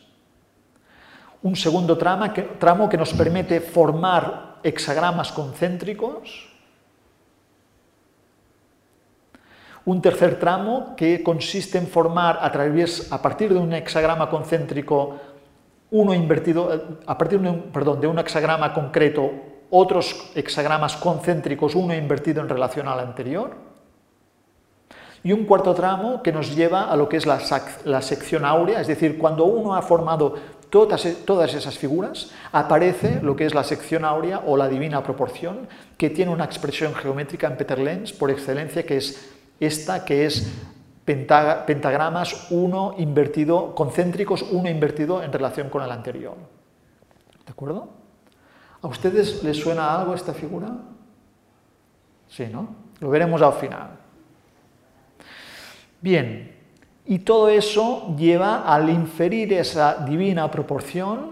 un 1.44 1.56
segundo 1.56 2.00
que, 2.34 2.42
tramo 2.58 2.90
que 2.90 2.98
nos 2.98 3.14
permite 3.14 3.62
formar 3.62 4.53
hexagramas 4.64 5.32
concéntricos, 5.32 6.50
un 9.86 10.02
tercer 10.02 10.40
tramo 10.40 10.96
que 10.96 11.24
consiste 11.24 11.78
en 11.78 11.88
formar 11.88 12.40
a, 12.42 12.52
través, 12.52 13.12
a 13.12 13.22
partir 13.22 13.54
de 13.54 13.60
un 13.60 13.74
hexagrama 13.74 14.30
concéntrico 14.30 15.20
uno 15.92 16.14
invertido, 16.14 16.74
eh, 16.74 16.82
a 17.06 17.18
partir 17.18 17.40
de 17.40 17.50
un, 17.50 17.62
perdón, 17.72 18.02
de 18.02 18.08
un 18.08 18.18
hexagrama 18.18 18.74
concreto, 18.74 19.32
otros 19.70 20.32
hexagramas 20.36 20.96
concéntricos, 20.96 21.76
uno 21.76 21.94
invertido 21.94 22.42
en 22.42 22.50
relación 22.50 22.88
al 22.88 23.00
anterior. 23.00 23.52
Y 25.24 25.32
un 25.32 25.46
cuarto 25.46 25.74
tramo 25.74 26.22
que 26.22 26.32
nos 26.32 26.56
lleva 26.56 26.92
a 26.92 26.96
lo 26.96 27.08
que 27.08 27.18
es 27.18 27.26
la, 27.26 27.40
la 27.86 28.02
sección 28.02 28.44
áurea, 28.44 28.82
es 28.82 28.88
decir, 28.88 29.18
cuando 29.18 29.46
uno 29.46 29.76
ha 29.76 29.82
formado 29.82 30.36
todas, 30.74 31.06
e, 31.06 31.14
todas 31.14 31.54
esas 31.54 31.78
figuras, 31.78 32.32
aparece 32.52 33.22
lo 33.22 33.36
que 33.36 33.46
es 33.46 33.54
la 33.54 33.64
sección 33.64 34.04
áurea 34.04 34.42
o 34.48 34.58
la 34.58 34.68
divina 34.68 35.04
proporción, 35.04 35.70
que 35.98 36.10
tiene 36.10 36.32
una 36.32 36.46
expresión 36.46 36.96
geométrica 36.96 37.46
en 37.46 37.58
Peter 37.58 37.78
Lenz 37.78 38.12
por 38.12 38.32
excelencia, 38.32 38.84
que 38.84 38.98
es 38.98 39.30
esta, 39.60 40.04
que 40.04 40.26
es 40.26 40.52
pentagramas, 41.06 42.48
uno 42.50 42.96
invertido, 42.98 43.76
concéntricos, 43.76 44.42
uno 44.50 44.68
invertido 44.68 45.22
en 45.22 45.32
relación 45.32 45.70
con 45.70 45.84
el 45.84 45.92
anterior. 45.92 46.38
¿De 47.46 47.52
acuerdo? 47.52 47.90
¿A 48.82 48.88
ustedes 48.88 49.44
les 49.44 49.58
suena 49.58 49.94
algo 49.94 50.16
esta 50.16 50.34
figura? 50.34 50.70
Sí, 52.30 52.48
¿no? 52.52 52.76
Lo 53.00 53.12
veremos 53.12 53.44
al 53.44 53.54
final. 53.54 53.90
Bien, 56.02 56.53
y 57.06 57.20
todo 57.20 57.50
eso 57.50 58.16
lleva 58.18 58.64
al 58.64 58.90
inferir 58.90 59.54
esa 59.54 60.06
divina 60.06 60.50
proporción, 60.50 61.32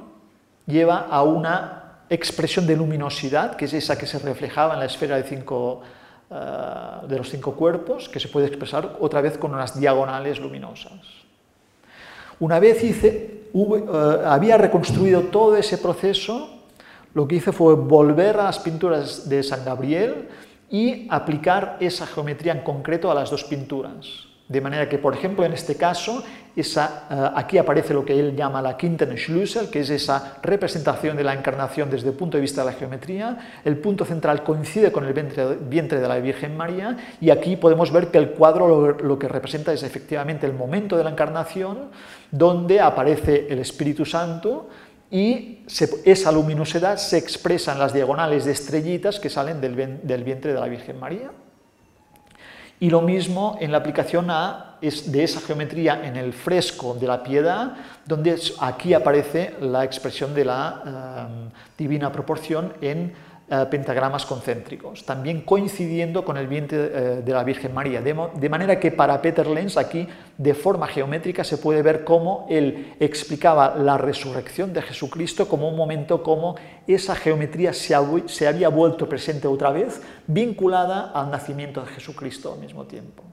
lleva 0.65 1.07
a 1.09 1.23
una 1.23 1.81
expresión 2.09 2.67
de 2.67 2.75
luminosidad, 2.75 3.55
que 3.55 3.65
es 3.65 3.73
esa 3.73 3.97
que 3.97 4.05
se 4.05 4.19
reflejaba 4.19 4.73
en 4.73 4.81
la 4.81 4.85
esfera 4.85 5.15
de 5.15 5.21
eh, 5.21 7.17
los 7.17 7.29
cinco 7.29 7.53
cuerpos, 7.53 8.09
que 8.09 8.19
se 8.19 8.27
puede 8.27 8.47
expresar 8.47 8.97
otra 8.99 9.21
vez 9.21 9.37
con 9.37 9.53
unas 9.53 9.79
diagonales 9.79 10.39
luminosas. 10.39 10.99
Una 12.39 12.59
vez 12.59 12.83
eh, 12.83 13.47
había 14.25 14.57
reconstruido 14.57 15.21
todo 15.23 15.55
ese 15.55 15.77
proceso, 15.77 16.49
lo 17.13 17.27
que 17.27 17.35
hice 17.35 17.53
fue 17.53 17.75
volver 17.75 18.37
a 18.37 18.43
las 18.43 18.59
pinturas 18.59 19.29
de 19.29 19.41
San 19.43 19.63
Gabriel 19.63 20.27
y 20.69 21.07
aplicar 21.09 21.77
esa 21.79 22.05
geometría 22.07 22.53
en 22.53 22.61
concreto 22.61 23.09
a 23.09 23.15
las 23.15 23.29
dos 23.29 23.43
pinturas. 23.45 24.30
De 24.51 24.59
manera 24.59 24.89
que, 24.89 24.97
por 24.97 25.13
ejemplo, 25.13 25.45
en 25.45 25.53
este 25.53 25.75
caso, 25.75 26.23
eh, 26.57 26.61
aquí 27.35 27.57
aparece 27.57 27.93
lo 27.93 28.03
que 28.03 28.19
él 28.19 28.35
llama 28.35 28.61
la 28.61 28.77
Schlüssel, 28.77 29.69
que 29.69 29.79
es 29.79 29.89
esa 29.89 30.39
representación 30.43 31.15
de 31.15 31.23
la 31.23 31.33
encarnación 31.33 31.89
desde 31.89 32.09
el 32.09 32.15
punto 32.15 32.35
de 32.35 32.41
vista 32.41 32.61
de 32.61 32.71
la 32.71 32.77
geometría. 32.77 33.61
El 33.63 33.77
punto 33.77 34.03
central 34.03 34.43
coincide 34.43 34.91
con 34.91 35.05
el 35.05 35.13
vientre, 35.13 36.01
de 36.01 36.07
la 36.07 36.19
Virgen 36.19 36.57
María 36.57 36.97
y 37.21 37.29
aquí 37.29 37.55
podemos 37.55 37.93
ver 37.93 38.07
que 38.07 38.17
el 38.17 38.31
cuadro 38.31 38.91
lo, 38.91 39.17
que 39.17 39.29
representa 39.29 39.71
es 39.71 39.83
efectivamente 39.83 40.45
el 40.45 40.53
momento 40.53 40.97
de 40.97 41.05
la 41.05 41.11
encarnación, 41.11 41.89
donde 42.29 42.81
aparece 42.81 43.47
el 43.49 43.59
Espíritu 43.59 44.03
Santo 44.03 44.67
y 45.09 45.63
esa 46.03 46.31
luminosidad 46.33 46.97
se 46.97 47.17
expresa 47.17 47.71
en 47.71 47.79
las 47.79 47.93
diagonales 47.93 48.43
de 48.43 48.51
estrellitas 48.51 49.17
que 49.17 49.29
salen 49.29 49.61
del 49.61 50.23
vientre 50.23 50.53
de 50.53 50.59
la 50.59 50.67
Virgen 50.67 50.99
María. 50.99 51.31
Y 52.81 52.89
lo 52.89 53.01
mismo 53.01 53.59
en 53.61 53.71
la 53.71 53.77
aplicación 53.77 54.31
a, 54.31 54.77
de 54.81 55.23
esa 55.23 55.39
geometría 55.39 56.03
en 56.03 56.17
el 56.17 56.33
fresco 56.33 56.95
de 56.95 57.05
la 57.05 57.21
piedad, 57.21 57.73
donde 58.07 58.35
aquí 58.59 58.95
aparece 58.95 59.53
la 59.61 59.83
expresión 59.83 60.33
de 60.33 60.45
la 60.45 60.81
eh, 60.83 61.51
divina 61.77 62.11
proporción 62.11 62.73
en 62.81 63.13
eh, 63.53 63.65
pentagramas 63.69 64.25
concéntricos, 64.25 65.05
también 65.05 65.41
coincidiendo 65.41 66.23
con 66.23 66.37
el 66.37 66.47
vientre 66.47 66.77
eh, 66.79 67.21
de 67.21 67.33
la 67.33 67.43
Virgen 67.43 67.73
María. 67.73 68.01
De, 68.01 68.49
manera 68.49 68.79
que 68.79 68.91
para 68.91 69.21
Peter 69.21 69.45
Lenz 69.45 69.75
aquí, 69.75 70.07
de 70.37 70.53
forma 70.53 70.87
geométrica, 70.87 71.43
se 71.43 71.57
puede 71.57 71.81
ver 71.81 72.05
cómo 72.05 72.47
él 72.49 72.95
explicaba 73.01 73.75
la 73.75 73.97
resurrección 73.97 74.71
de 74.71 74.81
Jesucristo 74.81 75.49
como 75.49 75.67
un 75.67 75.75
momento 75.75 76.23
como 76.23 76.55
esa 76.87 77.13
geometría 77.13 77.73
se, 77.73 77.93
se 78.27 78.47
había 78.47 78.69
vuelto 78.69 79.09
presente 79.09 79.49
otra 79.49 79.71
vez, 79.71 80.01
vinculada 80.27 81.11
al 81.11 81.29
nacimiento 81.29 81.81
de 81.81 81.87
Jesucristo 81.87 82.53
al 82.53 82.59
mismo 82.59 82.85
tiempo. 82.85 83.30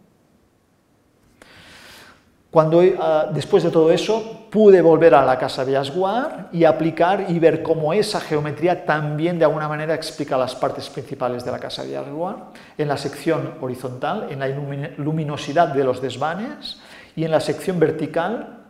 Cuando, 2.51 2.83
eh, 2.83 2.97
después 3.35 3.63
de 3.63 3.71
todo 3.71 3.91
eso, 3.91 4.47
pude 4.51 4.81
volver 4.81 5.15
a 5.15 5.25
la 5.25 5.39
casa 5.39 5.67
de 5.67 5.77
Asguar 5.77 6.49
y 6.51 6.65
aplicar 6.65 7.27
y 7.29 7.39
ver 7.39 7.63
cómo 7.63 7.93
esa 7.93 8.21
geometría 8.21 8.87
también 8.87 9.39
de 9.39 9.45
alguna 9.45 9.69
manera 9.69 9.95
explica 9.95 10.39
las 10.39 10.55
partes 10.55 10.89
principales 10.89 11.45
de 11.45 11.53
la 11.53 11.59
casa 11.59 11.85
de 11.85 11.99
Asguar, 11.99 12.53
en 12.79 12.89
la 12.89 12.97
sección 12.97 13.57
horizontal, 13.61 14.29
en 14.31 14.39
la 14.39 14.49
luminosidad 14.97 15.69
de 15.69 15.85
los 15.85 16.01
desvanes 16.01 16.81
y 17.15 17.25
en 17.25 17.31
la 17.31 17.41
sección 17.41 17.79
vertical, 17.79 18.61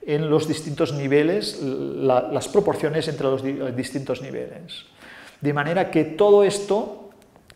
en 0.00 0.30
los 0.30 0.48
distintos 0.48 0.94
niveles, 0.94 1.60
las 1.60 2.48
proporciones 2.48 3.06
entre 3.08 3.26
los 3.26 3.76
distintos 3.76 4.22
niveles. 4.22 4.86
De 5.40 5.52
manera 5.52 5.90
que 5.90 6.04
todo 6.04 6.42
esto 6.42 7.10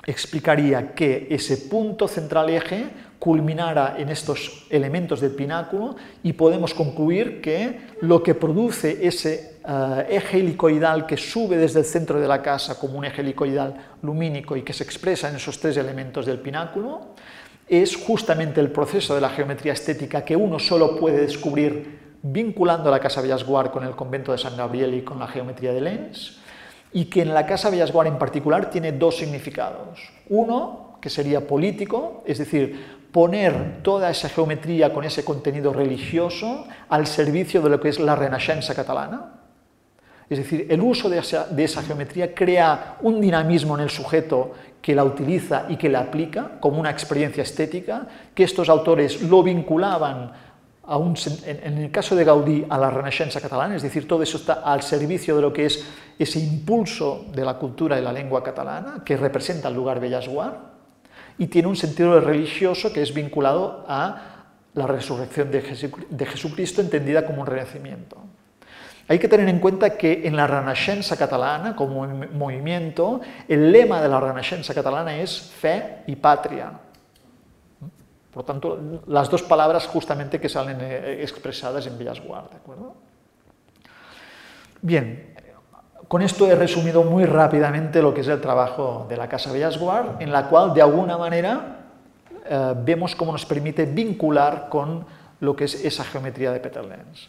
explicaría 0.05 0.95
que 0.95 1.29
ese 1.31 1.57
punto 1.57 2.09
central 2.09 2.51
eje 2.51 2.87
culminara 3.21 3.97
en 3.99 4.09
estos 4.09 4.67
elementos 4.71 5.21
del 5.21 5.33
pináculo 5.33 5.95
y 6.23 6.33
podemos 6.33 6.75
concluir 6.75 7.41
que 7.43 7.81
lo 8.01 8.23
que 8.23 8.35
produce 8.35 9.07
ese 9.07 9.59
eh, 9.63 10.07
eje 10.09 10.41
helicoidal 10.41 11.07
que 11.07 11.19
sube 11.19 11.59
desde 11.59 11.81
el 11.81 11.85
centro 11.85 12.19
de 12.19 12.27
la 12.27 12.41
casa 12.41 12.79
como 12.79 12.99
un 12.99 13.05
eje 13.05 13.21
helicoidal 13.21 13.75
lumínico 14.03 14.57
y 14.57 14.63
que 14.63 14.73
se 14.73 14.85
expresa 14.85 15.29
en 15.29 15.37
esos 15.37 15.61
tres 15.61 15.77
elementos 15.77 16.25
del 16.25 16.39
pináculo 16.39 17.15
es 17.69 17.95
justamente 17.95 18.59
el 18.59 18.73
proceso 18.73 19.15
de 19.15 19.21
la 19.21 19.29
geometría 19.29 19.75
estética 19.75 20.25
que 20.25 20.35
uno 20.35 20.59
solo 20.59 20.97
puede 20.97 21.21
descubrir 21.21 22.01
vinculando 22.23 22.91
la 22.91 23.01
Casa 23.01 23.21
Villasguard 23.21 23.71
con 23.71 23.85
el 23.85 23.95
convento 23.95 24.33
de 24.33 24.39
San 24.39 24.57
Gabriel 24.57 24.95
y 24.95 25.03
con 25.03 25.19
la 25.19 25.29
geometría 25.29 25.73
de 25.73 25.81
Lenz, 25.81 26.39
y 26.93 27.05
que 27.05 27.23
en 27.23 27.33
la 27.33 27.47
Casa 27.47 27.71
Villasguard 27.71 28.09
en 28.09 28.19
particular 28.19 28.71
tiene 28.71 28.93
dos 28.93 29.19
significados. 29.19 30.01
Uno, 30.29 30.99
que 31.01 31.09
sería 31.09 31.47
político, 31.47 32.23
es 32.27 32.39
decir, 32.39 33.00
poner 33.13 33.83
toda 33.83 34.11
esa 34.11 34.29
geometría 34.29 34.93
con 34.93 35.05
ese 35.05 35.25
contenido 35.25 35.73
religioso 35.73 36.67
al 36.89 37.07
servicio 37.07 37.61
de 37.61 37.71
lo 37.71 37.81
que 37.81 37.89
es 37.89 37.99
la 37.99 38.15
Renascença 38.15 38.75
catalana. 38.75 39.41
Es 40.29 40.39
decir, 40.39 40.67
el 40.71 40.81
uso 40.81 41.11
de 41.11 41.19
esa, 41.19 41.83
geometría 41.83 42.33
crea 42.33 42.99
un 43.03 43.21
dinamismo 43.21 43.77
en 43.77 43.83
el 43.83 43.91
sujeto 43.91 44.53
que 44.81 44.95
la 44.95 45.03
utiliza 45.03 45.67
y 45.69 45.77
que 45.77 45.89
la 45.89 46.01
aplica 46.01 46.61
como 46.61 46.79
una 46.79 46.91
experiencia 46.91 47.43
estética, 47.43 48.07
que 48.33 48.45
estos 48.45 48.69
autores 48.69 49.23
lo 49.23 49.43
vinculaban 49.43 50.31
en, 50.89 51.79
el 51.79 51.91
caso 51.91 52.15
de 52.17 52.25
Gaudí 52.25 52.65
a 52.69 52.79
la 52.79 52.91
Renascença 52.91 53.41
catalana, 53.41 53.77
es 53.77 53.83
decir, 53.83 54.09
todo 54.09 54.23
eso 54.23 54.39
está 54.39 54.55
al 54.65 54.83
servicio 54.83 55.37
de 55.37 55.43
lo 55.43 55.53
que 55.53 55.67
es 55.67 55.85
ese 56.19 56.41
impulso 56.41 57.27
de 57.33 57.45
la 57.45 57.55
cultura 57.55 57.99
y 57.99 58.03
la 58.03 58.13
lengua 58.13 58.43
catalana 58.43 59.03
que 59.05 59.17
representa 59.17 59.69
el 59.69 59.75
lugar 59.75 60.01
Bellasguard, 60.01 60.70
y 61.41 61.47
tiene 61.47 61.69
un 61.69 61.77
sentido 61.77 62.21
religioso 62.21 62.93
que 62.93 63.01
es 63.01 63.15
vinculado 63.15 63.87
a 63.89 64.45
la 64.75 64.87
resurrección 64.87 65.51
de, 65.51 65.63
Jesucristo 66.27 66.83
entendida 66.83 67.25
como 67.25 67.41
un 67.41 67.47
renacimiento. 67.47 68.19
Hay 69.09 69.19
que 69.19 69.27
tener 69.27 69.49
en 69.49 69.59
cuenta 69.59 69.97
que 69.97 70.29
en 70.29 70.37
la 70.37 70.47
Renascença 70.47 71.17
catalana, 71.17 71.75
como 71.75 72.07
movimiento, 72.07 73.23
el 73.49 73.73
lema 73.73 74.03
de 74.03 74.09
la 74.11 74.21
Renascença 74.21 74.75
catalana 74.75 75.17
es 75.17 75.41
fe 75.41 76.05
y 76.07 76.15
patria. 76.17 76.73
Por 78.31 78.45
tanto, 78.45 79.01
las 79.07 79.31
dos 79.31 79.43
palabras 79.43 79.87
justamente 79.87 80.39
que 80.39 80.51
salen 80.51 80.77
eh, 80.79 81.23
expresadas 81.23 81.87
en 81.87 81.97
Villasguard, 81.99 82.51
¿de 82.51 82.57
acuerdo? 82.57 82.95
Bien, 84.83 85.35
con 86.11 86.23
esto 86.23 86.51
he 86.51 86.57
resumido 86.57 87.05
muy 87.05 87.25
rápidamente 87.25 88.03
lo 88.03 88.13
que 88.13 88.23
es 88.23 88.27
el 88.27 88.41
trabajo 88.41 89.07
de 89.09 89.17
la 89.17 89.29
Casa 89.29 89.53
Bellasguard, 89.53 90.21
en 90.21 90.33
la 90.33 90.49
cual 90.49 90.75
de 90.75 90.83
alguna 90.83 91.17
manera 91.17 91.83
eh, 92.45 92.75
vemos 92.85 93.15
cómo 93.15 93.31
nos 93.31 93.47
permite 93.47 93.87
vincular 93.87 94.67
con 94.69 95.07
lo 95.39 95.55
que 95.55 95.67
es 95.67 95.85
esa 95.85 96.03
geometría 96.03 96.51
de 96.51 96.59
Peter 96.59 96.85
Lenz. 96.85 97.29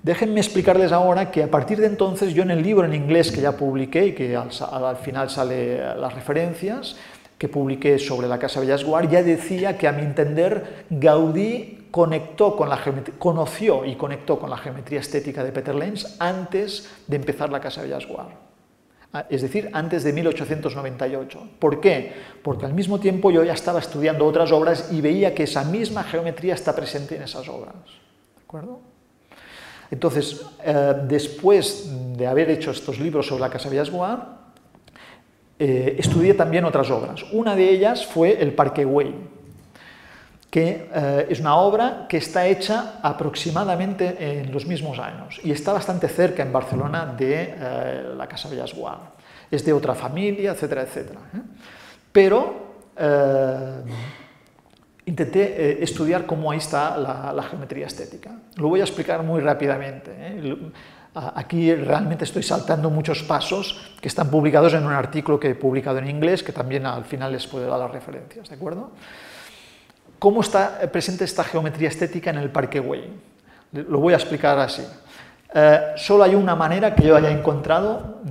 Déjenme 0.00 0.38
explicarles 0.38 0.92
ahora 0.92 1.32
que 1.32 1.42
a 1.42 1.50
partir 1.50 1.80
de 1.80 1.88
entonces 1.88 2.32
yo 2.34 2.44
en 2.44 2.52
el 2.52 2.62
libro 2.62 2.86
en 2.86 2.94
inglés 2.94 3.32
que 3.32 3.40
ya 3.40 3.56
publiqué 3.56 4.06
y 4.06 4.12
que 4.12 4.36
al, 4.36 4.50
al 4.70 4.96
final 4.98 5.28
sale 5.28 5.96
las 5.96 6.14
referencias, 6.14 6.94
que 7.36 7.48
publiqué 7.48 7.98
sobre 7.98 8.28
la 8.28 8.38
Casa 8.38 8.60
Bellasguard, 8.60 9.10
ya 9.10 9.24
decía 9.24 9.76
que 9.76 9.88
a 9.88 9.92
mi 9.92 10.02
entender 10.02 10.84
Gaudí 10.88 11.83
conectó 11.94 12.56
con 12.56 12.68
la 12.68 12.80
conoció 13.20 13.84
y 13.84 13.94
conectó 13.94 14.36
con 14.36 14.50
la 14.50 14.56
geometría 14.56 14.98
estética 14.98 15.44
de 15.44 15.52
Peter 15.52 15.72
Lenz 15.72 16.16
antes 16.18 16.90
de 17.06 17.14
empezar 17.14 17.50
la 17.50 17.60
Casa 17.60 17.82
Bellasguard. 17.82 18.32
Ah, 19.12 19.26
es 19.30 19.42
decir, 19.42 19.70
antes 19.72 20.02
de 20.02 20.12
1898. 20.12 21.50
¿Por 21.60 21.80
qué? 21.80 22.12
Porque 22.42 22.66
al 22.66 22.74
mismo 22.74 22.98
tiempo 22.98 23.30
yo 23.30 23.44
ya 23.44 23.52
estaba 23.52 23.78
estudiando 23.78 24.26
otras 24.26 24.50
obras 24.50 24.88
y 24.90 25.00
veía 25.00 25.36
que 25.36 25.44
esa 25.44 25.62
misma 25.62 26.02
geometría 26.02 26.54
está 26.54 26.74
presente 26.74 27.14
en 27.14 27.22
esas 27.22 27.48
obras. 27.48 27.76
¿De 27.76 28.42
acuerdo? 28.42 28.80
Entonces, 29.88 30.44
eh, 30.64 30.94
después 31.06 32.16
de 32.16 32.26
haber 32.26 32.50
hecho 32.50 32.72
estos 32.72 32.98
libros 32.98 33.28
sobre 33.28 33.42
la 33.42 33.50
Casa 33.50 33.68
Villasboas, 33.68 34.18
eh, 35.60 35.94
estudié 35.96 36.34
también 36.34 36.64
otras 36.64 36.90
obras. 36.90 37.24
Una 37.30 37.54
de 37.54 37.70
ellas 37.70 38.04
fue 38.04 38.42
El 38.42 38.52
Parque 38.52 38.84
Güell, 38.84 39.14
que 40.54 40.88
eh, 40.94 41.26
es 41.28 41.40
una 41.40 41.56
obra 41.56 42.06
que 42.08 42.18
está 42.18 42.46
hecha 42.46 43.00
aproximadamente 43.02 44.14
en 44.20 44.52
los 44.52 44.66
mismos 44.66 45.00
años 45.00 45.40
y 45.42 45.50
está 45.50 45.72
bastante 45.72 46.06
cerca 46.06 46.44
en 46.44 46.52
Barcelona 46.52 47.12
de 47.18 48.14
la 48.16 48.28
Casa 48.28 48.48
Villasboas. 48.48 48.98
Es 49.50 49.64
de 49.64 49.72
otra 49.72 49.96
familia, 49.96 50.52
etcétera, 50.52 50.82
etcétera. 50.82 51.18
Pero 52.12 52.74
intenté 55.06 55.42
eh, 55.42 55.78
estudiar 55.82 56.24
cómo 56.24 56.52
ahí 56.52 56.58
está 56.58 56.96
la, 56.96 57.42
geometría 57.42 57.88
estética. 57.88 58.30
Lo 58.54 58.68
voy 58.68 58.78
a 58.78 58.84
explicar 58.84 59.24
muy 59.24 59.40
rápidamente. 59.40 60.12
¿eh? 60.16 60.56
Aquí 61.14 61.74
realmente 61.74 62.22
estoy 62.22 62.44
saltando 62.44 62.90
muchos 62.90 63.24
pasos 63.24 63.96
que 64.00 64.06
están 64.06 64.30
publicados 64.30 64.72
en 64.74 64.84
un 64.84 64.92
artículo 64.92 65.40
que 65.40 65.50
he 65.50 65.54
publicado 65.56 65.98
en 65.98 66.08
inglés, 66.08 66.44
que 66.44 66.52
también 66.52 66.86
al 66.86 67.04
final 67.04 67.32
les 67.32 67.44
puedo 67.48 67.68
dar 67.68 67.80
las 67.80 67.90
referencias, 67.90 68.48
¿de 68.48 68.54
acuerdo? 68.54 68.92
¿Cómo 70.18 70.40
está 70.40 70.80
presente 70.92 71.24
esta 71.24 71.44
geometría 71.44 71.88
estética 71.88 72.30
en 72.30 72.38
el 72.38 72.50
Parque 72.50 72.80
Güell? 72.80 73.10
Lo 73.72 73.98
voy 73.98 74.14
a 74.14 74.16
explicar 74.16 74.58
así. 74.58 74.86
Eh, 75.52 75.80
solo 75.96 76.24
hay 76.24 76.34
una 76.34 76.56
manera 76.56 76.94
que 76.94 77.04
yo 77.06 77.16
haya 77.16 77.30
encontrado, 77.30 78.22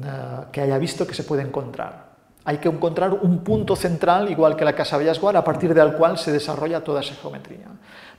que 0.52 0.62
haya 0.62 0.78
visto 0.78 1.08
que 1.08 1.14
se 1.14 1.24
puede 1.24 1.42
encontrar. 1.42 2.14
Hay 2.46 2.58
que 2.58 2.68
encontrar 2.68 3.14
un 3.14 3.44
punto 3.44 3.76
central, 3.76 4.30
igual 4.30 4.56
que 4.56 4.66
la 4.66 4.74
Casa 4.74 4.98
Villasguar, 4.98 5.38
a 5.38 5.44
partir 5.44 5.74
del 5.74 5.94
cual 5.94 6.18
se 6.18 6.32
desarrolla 6.32 6.84
toda 6.84 7.00
esa 7.00 7.16
geometría. 7.16 7.68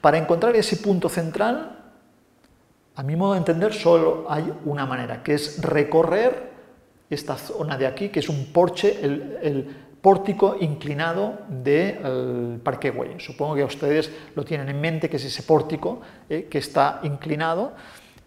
Para 0.01 0.17
encontrar 0.17 0.57
ese 0.57 0.79
punto 0.79 1.11
central, 1.11 1.79
a 2.97 3.03
mi 3.03 3.17
modo 3.17 3.33
de 3.33 3.39
entender, 3.39 3.75
solo 3.75 4.25
hay 4.29 4.53
una 4.65 4.87
manera, 4.87 5.23
que 5.23 5.35
es 5.35 5.61
recorrer 5.61 6.53
esta 7.11 7.37
zona 7.37 7.77
de 7.77 7.87
aquí, 7.87 8.09
que 8.09 8.21
es 8.21 8.29
un 8.29 8.47
porche, 8.53 8.99
el, 9.03 9.77
pórtico 10.05 10.59
inclinado 10.61 11.38
del 11.48 12.61
Parque 12.62 12.90
Güell. 12.90 13.22
Supongo 13.22 13.55
que 13.55 13.64
ustedes 13.64 14.12
lo 14.34 14.44
tienen 14.44 14.68
en 14.68 14.78
mente, 14.78 15.09
que 15.09 15.16
es 15.16 15.24
ese 15.24 15.42
pórtico 15.44 16.02
eh, 16.28 16.46
que 16.50 16.59
está 16.59 17.00
inclinado 17.05 17.72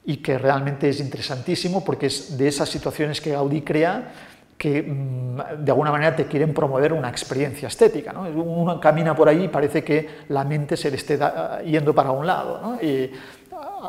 y 0.03 0.17
que 0.17 0.39
realmente 0.39 0.89
es 0.89 0.99
interesantísimo 0.99 1.85
porque 1.85 2.07
es 2.07 2.35
de 2.35 2.47
esas 2.47 2.67
situaciones 2.67 3.21
que 3.21 3.29
Gaudí 3.29 3.61
crea 3.61 4.11
que 4.57 4.81
mm, 4.81 5.63
de 5.63 5.71
alguna 5.71 5.91
manera 5.91 6.15
te 6.15 6.25
quieren 6.25 6.51
promover 6.51 6.93
una 6.93 7.09
experiencia 7.09 7.67
estética. 7.67 8.11
¿no? 8.11 8.23
Uno 8.23 8.79
camina 8.79 9.15
por 9.15 9.29
ahí 9.29 9.43
y 9.43 9.47
parece 9.47 9.83
que 9.83 10.25
la 10.29 10.43
mente 10.43 10.75
se 10.77 10.89
le 10.89 10.97
esté 10.97 11.19
yendo 11.63 11.93
para 11.93 12.09
un 12.09 12.25
lado, 12.25 12.79
y, 12.81 13.11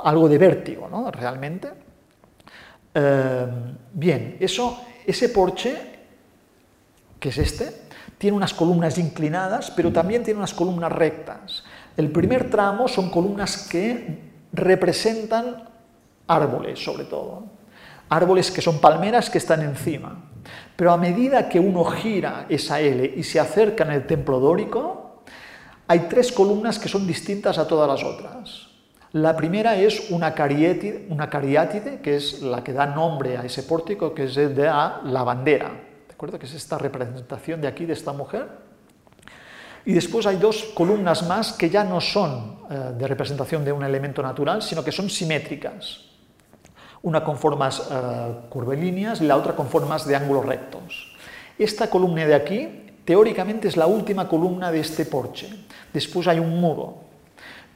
algo 0.05 0.28
de 0.28 0.36
vértigo, 0.36 0.89
¿no? 0.91 1.11
realmente. 1.11 1.68
Eh, 2.93 3.47
bien, 3.95 4.36
eso, 4.41 4.78
ese 5.07 5.30
porche, 5.30 5.98
que 7.21 7.31
es 7.31 7.39
este, 7.39 7.73
tiene 8.19 8.37
unas 8.37 8.53
columnas 8.53 8.99
inclinadas, 8.99 9.71
pero 9.71 9.93
también 9.93 10.25
tiene 10.25 10.39
unas 10.39 10.55
columnas 10.55 10.93
rectas. 10.93 11.64
El 11.97 12.11
primer 12.11 12.51
tramo 12.51 12.89
son 12.89 13.11
columnas 13.11 13.69
que 13.69 14.29
representan 14.53 15.69
árboles, 16.27 16.83
sobre 16.83 17.05
todo. 17.05 17.45
Árboles 18.09 18.51
que 18.51 18.62
son 18.62 18.81
palmeras 18.81 19.31
que 19.31 19.39
están 19.39 19.62
encima. 19.62 20.25
Pero 20.77 20.93
a 20.93 20.97
medida 20.97 21.49
que 21.49 21.61
uno 21.61 21.85
gira 21.85 22.47
esa 22.49 22.81
L 22.81 23.14
y 23.16 23.23
se 23.23 23.41
acerca 23.41 23.85
en 23.85 23.91
el 23.91 24.07
templo 24.07 24.41
dórico, 24.41 25.23
hay 25.87 26.07
tres 26.09 26.33
columnas 26.33 26.79
que 26.79 26.89
son 26.89 27.07
distintas 27.07 27.59
a 27.59 27.66
todas 27.66 27.89
las 27.89 28.05
otras. 28.05 28.69
La 29.12 29.37
primera 29.37 29.77
es 29.77 30.11
una 30.11 30.35
cariátide, 30.35 31.07
una 31.09 31.31
cariátide, 31.31 32.01
que 32.01 32.16
es 32.16 32.43
la 32.43 32.62
que 32.62 32.75
da 32.75 32.87
nombre 32.87 33.39
a 33.39 33.45
ese 33.45 33.62
pórtico, 33.62 34.12
que 34.12 34.25
es 34.25 34.35
de 34.35 34.49
la 34.64 35.23
bandera, 35.25 35.71
¿de 35.71 35.88
acuerdo? 36.19 36.39
Que 36.39 36.47
es 36.47 36.55
esta 36.55 36.79
representación 36.79 37.61
de 37.61 37.69
aquí, 37.69 37.87
de 37.87 37.93
esta 37.93 38.12
mujer. 38.12 38.49
Y 39.85 39.93
después 39.93 40.27
hay 40.27 40.37
dos 40.37 40.64
columnas 40.75 41.23
más 41.23 41.53
que 41.53 41.71
ya 41.71 41.85
no 41.85 42.01
son 42.01 42.64
eh, 42.69 42.93
de 42.99 43.07
representación 43.07 43.64
de 43.64 43.71
un 43.71 43.85
elemento 43.85 44.21
natural, 44.21 44.61
sino 44.61 44.83
que 44.83 44.91
son 44.91 45.09
simétricas 45.09 46.09
una 47.03 47.23
con 47.23 47.39
formas 47.39 47.89
eh, 47.91 48.35
curvilíneas 48.49 49.21
y 49.21 49.27
la 49.27 49.37
otra 49.37 49.55
con 49.55 49.69
formas 49.69 50.07
de 50.07 50.16
ángulos 50.16 50.45
rectos. 50.45 51.16
Esta 51.59 51.89
columna 51.89 52.27
de 52.27 52.35
aquí, 52.35 52.87
teóricamente, 53.05 53.69
es 53.69 53.77
la 53.77 53.87
última 53.87 54.29
columna 54.29 54.73
de 54.73 54.81
este 54.81 55.05
porche. 55.07 55.49
Después 55.93 56.27
hay 56.27 56.39
un 56.39 56.61
muro. 56.61 57.05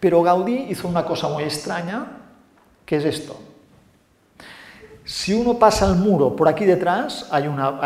Pero 0.01 0.23
Gaudí 0.23 0.67
hizo 0.69 0.89
una 0.89 1.05
cosa 1.05 1.29
muy 1.29 1.45
extraña, 1.45 2.07
que 2.85 2.97
es 2.97 3.05
esto. 3.05 3.41
Si 5.13 5.35
uno 5.35 5.59
pasa 5.59 5.87
el 5.91 5.97
muro 5.97 6.35
por 6.35 6.49
aquí 6.49 6.65
detrás, 6.65 7.29
hay 7.31 7.47
una, 7.47 7.79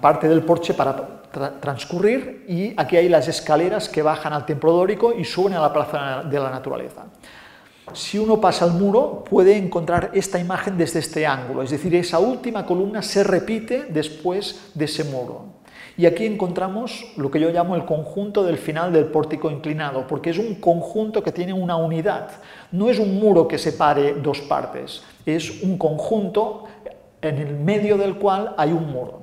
parte 0.00 0.26
del 0.26 0.42
porche 0.42 0.72
para 0.72 1.20
transcurrir 1.60 2.46
y 2.48 2.72
aquí 2.80 2.96
hay 2.96 3.10
las 3.10 3.28
escaleras 3.28 3.90
que 3.90 4.00
bajan 4.00 4.32
al 4.32 4.46
templo 4.46 4.72
dórico 4.72 5.12
y 5.12 5.24
suben 5.24 5.52
a 5.52 5.60
la 5.60 5.70
plaza 5.70 6.22
de 6.22 6.40
la 6.40 6.48
naturaleza 6.48 7.04
si 7.92 8.18
uno 8.18 8.40
pasa 8.40 8.64
el 8.64 8.72
muro, 8.72 9.24
puede 9.28 9.58
encontrar 9.58 10.10
esta 10.14 10.38
imagen 10.38 10.78
desde 10.78 11.00
este 11.00 11.26
ángulo, 11.26 11.62
es 11.62 11.70
decir, 11.70 11.94
esa 11.94 12.18
última 12.18 12.64
columna 12.64 13.02
se 13.02 13.22
repite 13.22 13.84
después 13.90 14.70
de 14.74 14.86
ese 14.86 15.04
muro. 15.04 15.52
Y 15.96 16.06
aquí 16.06 16.26
encontramos 16.26 17.12
lo 17.16 17.30
que 17.30 17.38
yo 17.38 17.50
llamo 17.50 17.76
el 17.76 17.84
conjunto 17.84 18.42
del 18.42 18.58
final 18.58 18.92
del 18.92 19.04
pórtico 19.04 19.48
inclinado, 19.48 20.06
porque 20.08 20.30
es 20.30 20.38
un 20.38 20.56
conjunto 20.56 21.22
que 21.22 21.30
tiene 21.30 21.52
una 21.52 21.76
unidad. 21.76 22.30
No 22.72 22.90
es 22.90 22.98
un 22.98 23.20
muro 23.20 23.46
que 23.46 23.58
separe 23.58 24.14
dos 24.14 24.40
partes, 24.40 25.02
es 25.26 25.62
un 25.62 25.78
conjunto 25.78 26.64
en 27.20 27.38
el 27.38 27.54
medio 27.54 27.96
del 27.96 28.16
cual 28.16 28.54
hay 28.56 28.72
un 28.72 28.90
muro. 28.90 29.22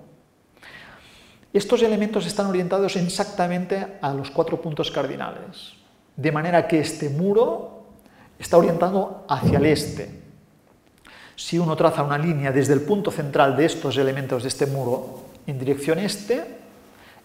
Estos 1.54 1.84
elementos 1.84 2.26
están 2.26 2.47
orientados 2.47 2.95
exactamente 2.95 3.97
a 4.02 4.14
los 4.14 4.32
cuatro 4.32 4.62
puntos 4.62 4.89
cardinales, 4.89 5.74
de 6.16 6.32
manera 6.32 6.68
que 6.68 6.80
este 6.80 7.10
muro 7.10 7.84
está 8.39 8.58
orientado 8.58 9.26
hacia 9.28 9.58
el 9.58 9.66
este. 9.66 10.22
Si 11.36 11.60
uno 11.60 11.76
traza 11.76 12.04
una 12.04 12.18
línea 12.18 12.52
desde 12.52 12.74
el 12.74 12.82
punto 12.82 13.12
central 13.12 13.58
de 13.58 13.66
estos 13.66 13.97
elementos 13.97 14.43
de 14.43 14.49
este 14.49 14.66
muro 14.66 15.26
en 15.45 15.60
dirección 15.60 15.99
este, 15.99 16.43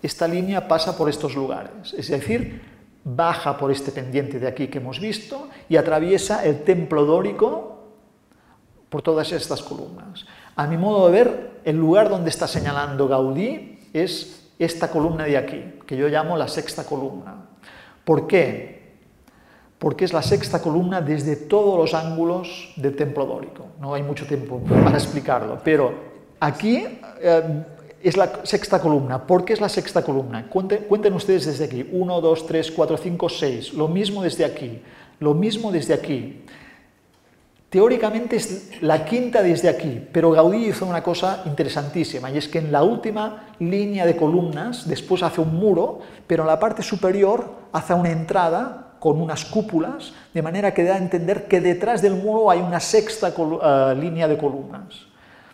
esta 0.03 0.27
línea 0.27 0.67
pasa 0.67 0.97
por 0.97 1.09
estos 1.09 1.35
lugares, 1.35 1.95
es 1.97 2.09
decir, 2.09 2.63
baja 3.05 3.57
por 3.57 3.71
este 3.71 3.93
pendiente 3.93 4.41
de 4.41 4.49
aquí 4.49 4.67
que 4.67 4.79
hemos 4.79 4.99
visto 4.99 5.49
y 5.69 5.77
atraviesa 5.77 6.45
el 6.45 6.65
templo 6.65 7.05
dórico 7.05 7.76
por 8.97 9.03
todas 9.03 9.31
estas 9.31 9.63
columnas. 9.63 10.25
A 10.57 10.67
mi 10.67 10.79
modo 10.79 11.05
de 11.09 11.13
ver, 11.13 11.51
el 11.67 11.77
lugar 11.77 12.09
donde 12.09 12.31
está 12.31 12.49
señalando 12.49 13.07
Gaudí 13.07 13.79
es 13.93 14.49
esta 14.59 14.91
columna 14.91 15.25
de 15.25 15.37
aquí, 15.37 15.63
que 15.87 15.99
yo 15.99 16.09
llamo 16.09 16.35
la 16.39 16.49
sexta 16.49 16.83
columna. 16.87 17.45
¿Por 18.07 18.27
qué? 18.27 18.75
porque 19.79 20.07
es 20.07 20.15
la 20.15 20.23
sexta 20.23 20.63
columna 20.63 21.03
desde 21.03 21.37
todos 21.37 21.79
los 21.79 21.93
ángulos 21.93 22.73
del 22.77 22.97
templo 22.97 23.27
dórico. 23.27 23.67
No 23.79 23.93
hay 23.93 24.03
mucho 24.03 24.27
tiempo 24.27 24.61
para 24.61 24.97
explicarlo, 24.97 25.61
pero 25.63 25.93
aquí 26.41 26.87
eh, 27.21 27.65
es 28.03 28.17
la 28.17 28.47
sexta 28.47 28.81
columna. 28.81 29.27
¿Por 29.27 29.45
qué 29.45 29.53
es 29.53 29.61
la 29.61 29.69
sexta 29.69 30.03
columna? 30.03 30.49
Cuenten, 30.49 31.13
ustedes 31.13 31.45
desde 31.45 31.67
aquí. 31.67 31.87
1, 31.93 32.21
2, 32.23 32.47
3, 32.47 32.71
4, 32.71 32.97
5, 32.97 33.29
6. 33.29 33.75
Lo 33.75 33.89
mismo 33.89 34.23
desde 34.23 34.47
aquí. 34.47 34.81
Lo 35.21 35.35
mismo 35.35 35.71
desde 35.71 35.93
aquí. 35.93 36.47
Teóricamente 37.77 38.37
es 38.37 38.71
la 38.81 39.05
quinta 39.05 39.43
desde 39.43 39.69
aquí, 39.69 40.01
pero 40.11 40.31
Gaudí 40.31 40.69
hizo 40.69 40.87
una 40.87 41.03
cosa 41.03 41.43
interesantísima, 41.45 42.31
y 42.31 42.39
es 42.39 42.49
que 42.49 42.57
en 42.57 42.73
la 42.73 42.83
última 42.83 43.49
línea 43.59 44.07
de 44.07 44.17
columnas, 44.17 44.89
después 44.89 45.23
hace 45.23 45.43
un 45.43 45.55
muro, 45.55 45.99
pero 46.27 46.45
en 46.45 46.47
la 46.47 46.59
parte 46.59 46.83
superior 46.83 47.51
hace 47.73 47.93
una 47.93 48.09
entrada 48.13 48.95
con 48.99 49.21
unas 49.21 49.45
cúpulas, 49.45 50.15
de 50.33 50.41
manera 50.41 50.73
que 50.73 50.85
da 50.85 50.95
a 50.95 50.97
entender 50.97 51.49
que 51.49 51.61
detrás 51.61 52.01
del 52.01 52.15
muro 52.15 52.51
hay 52.51 52.61
una 52.61 52.81
sexta 52.81 53.29
eh, 53.29 53.95
línea 54.01 54.27
de 54.27 54.39
columnas. 54.39 55.09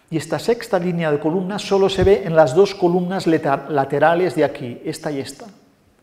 Y 0.09 0.17
esta 0.17 0.39
sexta 0.39 0.79
línea 0.79 1.11
de 1.11 1.19
columnas 1.19 1.63
solo 1.63 1.89
se 1.89 2.05
ve 2.05 2.23
en 2.25 2.37
las 2.37 2.55
dos 2.55 2.77
columnas 2.77 3.27
laterales 3.27 4.37
de 4.37 4.45
aquí, 4.45 4.81
esta 4.85 5.11
y 5.11 5.19
esta, 5.19 5.47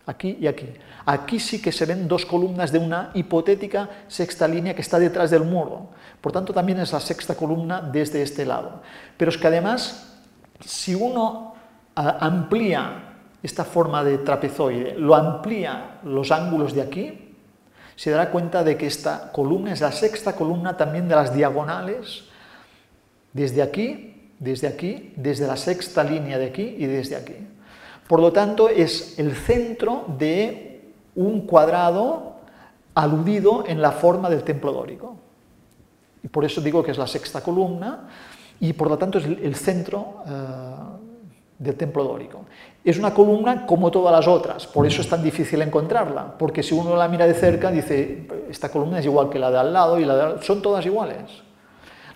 aquí 0.10 0.38
y 0.42 0.48
aquí. 0.48 0.68
Aquí 1.06 1.40
sí 1.40 1.62
que 1.62 1.72
se 1.72 1.86
ven 1.86 2.08
dos 2.08 2.26
columnas 2.26 2.72
de 2.72 2.80
una 2.80 3.12
hipotética 3.14 3.90
sexta 4.08 4.48
línea 4.48 4.74
que 4.74 4.82
está 4.82 5.00
detrás 5.00 5.30
del 5.30 5.44
muro. 5.44 5.90
Por 6.20 6.32
tanto, 6.32 6.54
también 6.54 6.80
es 6.80 6.92
la 6.92 7.00
sexta 7.00 7.36
columna 7.36 7.82
desde 7.82 8.22
este 8.22 8.46
lado. 8.46 8.82
Pero 9.16 9.30
es 9.30 9.38
que 9.38 9.48
además, 9.48 10.18
si 10.60 10.96
uno 10.96 11.54
amplía 11.96 13.16
esta 13.42 13.64
forma 13.64 14.04
de 14.04 14.18
trapezoide, 14.20 14.96
lo 14.98 15.16
amplía 15.16 16.00
los 16.04 16.32
ángulos 16.32 16.74
de 16.74 16.82
aquí, 16.82 17.36
se 17.96 18.12
dará 18.12 18.32
cuenta 18.32 18.64
de 18.64 18.78
que 18.78 18.88
esta 18.88 19.32
columna 19.32 19.74
es 19.74 19.82
la 19.82 19.92
sexta 19.92 20.34
columna 20.34 20.76
también 20.78 21.08
de 21.08 21.16
las 21.16 21.34
diagonales, 21.34 22.24
desde 23.34 23.62
aquí, 23.62 24.32
desde 24.40 24.68
aquí, 24.68 25.14
desde 25.16 25.46
la 25.46 25.58
sexta 25.58 26.04
línea 26.04 26.38
de 26.38 26.46
aquí 26.46 26.76
y 26.78 26.86
desde 26.86 27.16
aquí. 27.16 27.49
Por 28.10 28.22
lo 28.22 28.34
tanto, 28.34 28.70
es 28.70 29.20
el 29.20 29.36
centro 29.36 30.06
de 30.18 30.82
un 31.14 31.42
cuadrado 31.42 32.38
aludido 32.96 33.66
en 33.68 33.84
la 33.84 33.92
forma 33.92 34.32
del 34.32 34.42
templo 34.42 34.74
dórico. 34.74 35.16
por 36.32 36.44
eso 36.44 36.60
digo 36.60 36.82
que 36.82 36.90
es 36.90 36.98
la 36.98 37.06
sexta 37.06 37.42
columna 37.42 38.10
y 38.60 38.74
por 38.74 38.90
lo 38.90 38.98
tanto 38.98 39.20
es 39.20 39.26
el 39.26 39.54
centro 39.56 40.24
eh, 40.26 40.72
del 41.60 41.76
templo 41.76 42.04
dórico. 42.04 42.46
Es 42.84 42.98
una 42.98 43.14
columna 43.14 43.68
como 43.68 43.92
todas 43.92 44.12
las 44.12 44.28
otras, 44.28 44.66
por 44.66 44.88
eso 44.88 45.04
es 45.04 45.08
tan 45.08 45.22
difícil 45.22 45.62
encontrarla, 45.62 46.36
porque 46.36 46.64
si 46.64 46.74
uno 46.74 46.96
la 46.96 47.08
mira 47.08 47.28
de 47.28 47.36
cerca 47.36 47.70
dice, 47.70 48.28
esta 48.50 48.70
columna 48.70 48.98
es 48.98 49.06
igual 49.06 49.30
que 49.30 49.38
la 49.38 49.52
de 49.52 49.60
al 49.60 49.72
lado 49.72 50.00
y 50.00 50.06
la 50.06 50.16
de 50.16 50.24
al... 50.24 50.44
son 50.44 50.64
todas 50.64 50.84
iguales. 50.84 51.44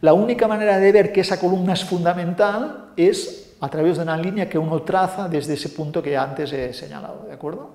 La 0.02 0.14
única 0.14 0.48
manera 0.48 0.80
de 0.80 0.92
ver 0.92 1.14
que 1.14 1.22
esa 1.22 1.40
columna 1.40 1.74
es 1.74 1.86
fundamental 1.86 2.90
es 2.98 3.43
a 3.64 3.70
través 3.70 3.96
de 3.96 4.04
una 4.04 4.18
línea 4.18 4.50
que 4.50 4.58
uno 4.58 4.82
traza 4.82 5.30
desde 5.30 5.54
ese 5.54 5.70
punto 5.70 6.04
que 6.04 6.18
antes 6.18 6.52
he 6.52 6.74
señalado, 6.74 7.24
¿de 7.26 7.32
acuerdo? 7.32 7.70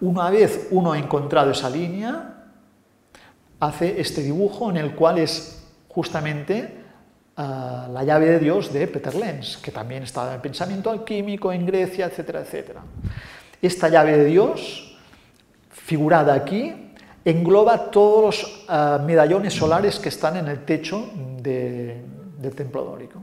Una 0.00 0.30
vez 0.30 0.68
uno 0.70 0.92
ha 0.92 0.98
encontrado 0.98 1.50
esa 1.50 1.68
línea, 1.68 2.46
hace 3.60 4.00
este 4.00 4.22
dibujo 4.22 4.70
en 4.70 4.78
el 4.78 4.94
cual 4.94 5.18
es 5.18 5.66
justamente 5.88 6.78
la 7.36 8.02
llave 8.06 8.24
de 8.24 8.38
Dios 8.38 8.72
de 8.72 8.88
Peter 8.88 9.14
Lenz, 9.14 9.58
que 9.58 9.70
también 9.70 10.04
está 10.04 10.34
en 10.34 10.40
pensamiento 10.40 10.88
alquímico 10.90 11.52
en 11.52 11.66
Grecia, 11.66 12.06
etcétera, 12.06 12.40
etcétera. 12.40 12.80
Esta 13.60 13.90
llave 13.90 14.16
de 14.16 14.24
Dios, 14.24 14.96
figurada 15.68 16.32
aquí, 16.32 16.94
engloba 17.22 17.90
todos 17.90 18.24
los 18.24 18.64
ah, 18.66 18.98
medallones 19.04 19.52
solares 19.52 19.98
que 19.98 20.08
están 20.08 20.38
en 20.38 20.48
el 20.48 20.64
techo 20.64 21.10
del 21.42 22.54
templo 22.56 22.82
dórico. 22.82 23.20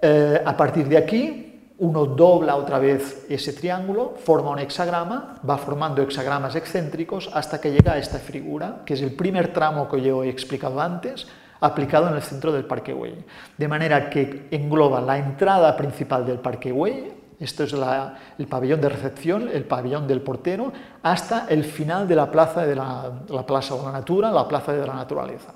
Eh, 0.00 0.42
a 0.44 0.56
partir 0.56 0.88
de 0.88 0.96
aquí, 0.96 1.74
uno 1.78 2.06
dobla 2.06 2.56
otra 2.56 2.78
vez 2.78 3.26
ese 3.28 3.52
triángulo, 3.52 4.14
forma 4.16 4.50
un 4.50 4.58
hexagrama, 4.58 5.36
va 5.48 5.58
formando 5.58 6.02
hexagramas 6.02 6.56
excéntricos 6.56 7.30
hasta 7.32 7.60
que 7.60 7.70
llega 7.70 7.92
a 7.92 7.98
esta 7.98 8.18
figura, 8.18 8.82
que 8.84 8.94
es 8.94 9.02
el 9.02 9.14
primer 9.14 9.52
tramo 9.52 9.88
que 9.88 10.00
yo 10.00 10.24
he 10.24 10.28
explicado 10.28 10.80
antes, 10.80 11.26
aplicado 11.60 12.08
en 12.08 12.14
el 12.14 12.22
centro 12.22 12.52
del 12.52 12.64
Parque 12.64 12.92
Güell. 12.92 13.24
De 13.56 13.68
manera 13.68 14.10
que 14.10 14.48
engloba 14.50 15.00
la 15.00 15.18
entrada 15.18 15.76
principal 15.76 16.26
del 16.26 16.38
Parque 16.38 16.70
Güell, 16.70 17.12
esto 17.40 17.62
es 17.62 17.72
el 17.72 18.46
pabellón 18.48 18.80
de 18.80 18.88
recepción, 18.88 19.48
el 19.52 19.64
pabellón 19.64 20.08
del 20.08 20.22
portero, 20.22 20.72
hasta 21.02 21.46
el 21.48 21.64
final 21.64 22.08
de 22.08 22.16
la 22.16 22.30
plaza 22.30 22.66
de 22.66 22.74
la, 22.74 23.12
la 23.28 23.44
la 24.32 24.48
plaza 24.48 24.72
de 24.72 24.86
la 24.86 24.94
naturaleza. 24.94 25.54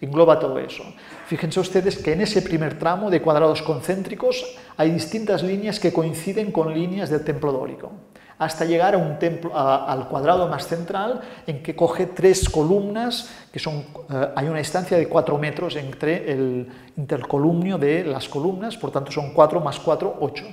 Engloba 0.00 0.38
todo 0.38 0.58
eso. 0.58 0.84
Fíjense 1.26 1.58
ustedes 1.60 1.98
que 1.98 2.12
en 2.12 2.20
ese 2.20 2.42
primer 2.42 2.78
tramo 2.78 3.10
de 3.10 3.20
cuadrados 3.20 3.62
concéntricos 3.62 4.56
hay 4.76 4.90
distintas 4.90 5.42
líneas 5.42 5.80
que 5.80 5.92
coinciden 5.92 6.52
con 6.52 6.72
líneas 6.72 7.10
del 7.10 7.24
templo 7.24 7.52
dórico 7.52 7.90
hasta 8.38 8.64
llegar 8.64 8.94
a 8.94 8.98
un 8.98 9.18
templo, 9.18 9.56
al 9.56 10.08
cuadrado 10.08 10.46
más 10.48 10.66
central 10.66 11.20
en 11.46 11.62
que 11.62 11.74
coge 11.74 12.06
tres 12.06 12.48
columnas, 12.48 13.30
que 13.52 13.58
son, 13.58 13.84
eh, 14.10 14.28
hay 14.36 14.46
una 14.46 14.58
distancia 14.58 14.96
de 14.96 15.08
cuatro 15.08 15.38
metros 15.38 15.74
entre 15.76 16.30
el 16.30 16.68
intercolumnio 16.96 17.78
de 17.78 18.04
las 18.04 18.28
columnas, 18.28 18.76
por 18.76 18.92
tanto 18.92 19.10
son 19.10 19.32
4 19.32 19.60
más 19.60 19.80
4, 19.80 20.16
8. 20.20 20.44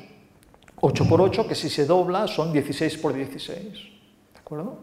8 0.81 1.05
por 1.07 1.21
8, 1.21 1.47
que 1.47 1.55
si 1.55 1.69
se 1.69 1.85
dobla 1.85 2.27
son 2.27 2.51
16 2.51 2.97
por 2.97 3.13
16. 3.13 3.73
¿De 4.33 4.39
acuerdo? 4.39 4.77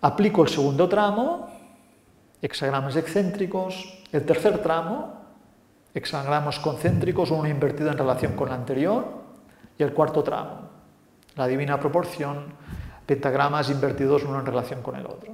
Aplico 0.00 0.42
el 0.42 0.48
segundo 0.48 0.88
tramo, 0.88 1.48
hexagramas 2.46 2.96
excéntricos, 2.96 4.02
el 4.12 4.24
tercer 4.24 4.58
tramo, 4.58 5.20
hexagramas 5.94 6.58
concéntricos, 6.58 7.30
uno 7.30 7.48
invertido 7.48 7.90
en 7.90 7.98
relación 7.98 8.32
con 8.32 8.48
el 8.48 8.54
anterior, 8.54 9.04
y 9.78 9.82
el 9.82 9.92
cuarto 9.92 10.22
tramo, 10.22 10.70
la 11.36 11.46
divina 11.46 11.78
proporción, 11.78 12.54
pentagramas 13.04 13.68
invertidos 13.70 14.24
uno 14.24 14.40
en 14.40 14.46
relación 14.46 14.82
con 14.82 14.96
el 14.96 15.06
otro. 15.06 15.32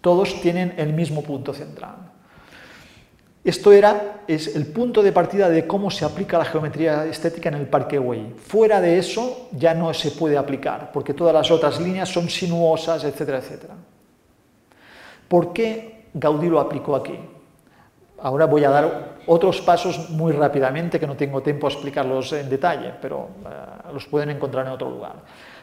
Todos 0.00 0.40
tienen 0.40 0.74
el 0.76 0.92
mismo 0.92 1.22
punto 1.22 1.52
central. 1.52 1.96
Esto 3.42 3.72
era, 3.72 4.22
es 4.28 4.54
el 4.54 4.66
punto 4.66 5.02
de 5.02 5.12
partida 5.12 5.48
de 5.48 5.66
cómo 5.66 5.90
se 5.90 6.04
aplica 6.04 6.38
la 6.38 6.44
geometría 6.44 7.06
estética 7.06 7.48
en 7.48 7.54
el 7.56 7.66
Parque 7.66 7.98
Güell. 7.98 8.34
Fuera 8.34 8.80
de 8.80 8.98
eso 8.98 9.48
ya 9.52 9.74
no 9.74 9.92
se 9.94 10.10
puede 10.10 10.36
aplicar, 10.36 10.92
porque 10.92 11.14
todas 11.14 11.32
las 11.32 11.50
otras 11.50 11.80
líneas 11.80 12.08
son 12.08 12.28
sinuosas, 12.28 13.02
etcétera, 13.04 13.38
etcétera. 13.38 13.74
¿Por 15.30 15.52
qué 15.52 16.06
Gaudí 16.12 16.48
lo 16.48 16.58
aplicó 16.58 16.96
aquí? 16.96 17.16
Ahora 18.20 18.46
voy 18.46 18.64
a 18.64 18.70
dar 18.70 19.18
otros 19.28 19.60
pasos 19.60 20.10
muy 20.10 20.32
rápidamente, 20.32 20.98
que 20.98 21.06
no 21.06 21.14
tengo 21.14 21.40
tiempo 21.40 21.68
a 21.68 21.70
explicarlos 21.70 22.32
en 22.32 22.50
detalle, 22.50 22.94
pero 23.00 23.28
eh, 23.46 23.92
los 23.94 24.08
pueden 24.08 24.30
encontrar 24.30 24.66
en 24.66 24.72
otro 24.72 24.90
lugar. 24.90 25.14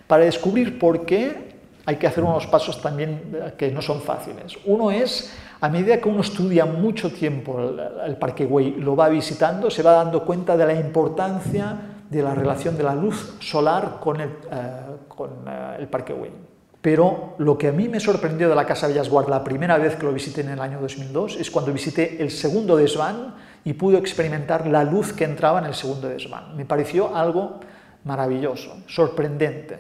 Para 0.08 0.24
descubrir 0.24 0.80
por 0.80 1.06
qué 1.06 1.58
hay 1.86 1.98
que 1.98 2.08
hacer 2.08 2.24
unos 2.24 2.48
pasos 2.48 2.82
también 2.82 3.30
eh, 3.34 3.54
que 3.58 3.70
no 3.70 3.82
son 3.82 4.00
fáciles. 4.00 4.58
Uno 4.64 4.90
es, 4.90 5.38
a 5.60 5.68
medida 5.68 5.98
que 5.98 6.08
uno 6.08 6.22
estudia 6.22 6.66
mucho 6.66 7.12
tiempo 7.12 7.60
el, 8.06 8.16
Parque 8.16 8.46
Güell, 8.46 8.80
lo 8.80 8.96
va 8.96 9.10
visitando, 9.10 9.70
se 9.70 9.84
va 9.84 9.92
dando 9.92 10.24
cuenta 10.24 10.56
de 10.56 10.66
la 10.66 10.74
importancia 10.76 11.78
de 12.10 12.24
la 12.24 12.34
relación 12.34 12.78
de 12.78 12.84
la 12.84 12.96
luz 12.96 13.36
solar 13.42 13.98
con 14.00 14.22
el, 14.22 14.30
eh, 14.50 15.76
el 15.78 15.88
Parque 15.90 16.14
Güell. 16.14 16.47
Pero 16.88 17.36
lo 17.40 17.58
que 17.58 17.68
a 17.68 17.74
mí 17.74 17.90
me 17.90 18.00
sorprendió 18.00 18.48
de 18.48 18.56
la 18.56 18.66
Casa 18.66 18.88
Villasguard 18.88 19.28
la 19.28 19.44
primera 19.44 19.78
vez 19.78 19.98
que 19.98 20.06
lo 20.06 20.14
visité 20.14 20.40
en 20.40 20.52
el 20.52 20.62
año 20.62 20.80
2002 20.80 21.36
es 21.36 21.52
cuando 21.52 21.74
visité 21.74 22.24
el 22.24 22.32
segundo 22.32 22.78
desván 22.78 23.36
y 23.66 23.74
pude 23.74 23.98
experimentar 23.98 24.66
la 24.68 24.86
luz 24.86 25.12
que 25.12 25.26
entraba 25.26 25.60
en 25.60 25.66
el 25.66 25.74
segundo 25.74 26.08
desván. 26.08 26.56
Me 26.56 26.64
pareció 26.64 27.14
algo 27.14 27.60
maravilloso, 28.06 28.78
sorprendente. 28.88 29.80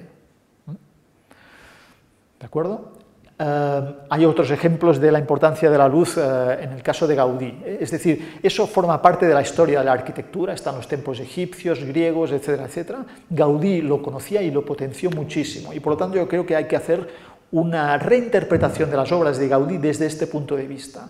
¿De 2.41 2.45
acuerdo? 2.45 2.91
Eh, 3.39 3.95
hay 4.09 4.25
otros 4.25 4.49
ejemplos 4.49 4.99
de 4.99 5.11
la 5.11 5.19
importancia 5.19 5.69
de 5.69 5.77
la 5.77 5.87
luz 5.87 6.17
eh, 6.17 6.57
en 6.59 6.71
el 6.71 6.81
caso 6.81 7.05
de 7.05 7.13
Gaudí. 7.13 7.61
Es 7.79 7.91
decir, 7.91 8.39
eso 8.41 8.65
forma 8.65 8.99
parte 8.99 9.27
de 9.27 9.33
la 9.33 9.43
historia 9.43 9.79
de 9.79 9.85
la 9.85 9.91
arquitectura, 9.91 10.53
están 10.53 10.75
los 10.75 10.87
templos 10.87 11.19
egipcios, 11.19 11.83
griegos, 11.83 12.31
etcétera, 12.31 12.65
etcétera. 12.65 13.05
Gaudí 13.29 13.81
lo 13.81 14.01
conocía 14.01 14.41
y 14.41 14.49
lo 14.49 14.65
potenció 14.65 15.11
muchísimo 15.11 15.71
y 15.71 15.79
por 15.79 15.93
lo 15.93 15.97
tanto 15.97 16.17
yo 16.17 16.27
creo 16.27 16.45
que 16.47 16.55
hay 16.55 16.65
que 16.65 16.75
hacer 16.75 17.07
una 17.51 17.97
reinterpretación 17.97 18.89
de 18.89 18.97
las 18.97 19.11
obras 19.11 19.37
de 19.37 19.47
Gaudí 19.47 19.77
desde 19.77 20.07
este 20.07 20.25
punto 20.25 20.55
de 20.55 20.65
vista. 20.65 21.09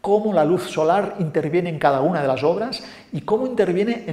Cómo 0.00 0.32
la 0.32 0.44
luz 0.44 0.64
solar 0.64 1.14
interviene 1.20 1.70
en 1.70 1.78
cada 1.78 2.00
una 2.00 2.20
de 2.20 2.28
las 2.28 2.42
obras 2.42 2.82
y 3.12 3.20
cómo 3.20 3.46
interviene 3.46 4.04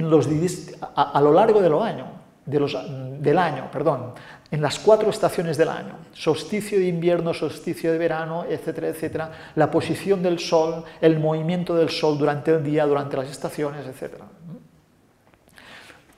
a, 0.94 1.20
lo 1.20 1.32
largo 1.32 1.60
de 1.60 1.66
año, 1.66 2.06
de 2.44 2.60
los, 2.60 2.76
del 3.20 3.38
año. 3.38 3.68
Perdón 3.72 4.12
en 4.50 4.62
las 4.62 4.78
cuatro 4.78 5.10
estaciones 5.10 5.56
del 5.56 5.68
año, 5.68 5.96
solsticio 6.12 6.78
de 6.78 6.86
invierno, 6.86 7.34
solsticio 7.34 7.92
de 7.92 7.98
verano, 7.98 8.44
etcétera, 8.48 8.88
etcétera, 8.88 9.32
la 9.56 9.70
posición 9.70 10.22
del 10.22 10.38
sol, 10.38 10.84
el 11.00 11.18
movimiento 11.18 11.74
del 11.74 11.90
sol 11.90 12.16
durante 12.16 12.52
el 12.52 12.62
día, 12.62 12.86
durante 12.86 13.16
las 13.16 13.30
estaciones, 13.30 13.86
etcétera. 13.86 14.24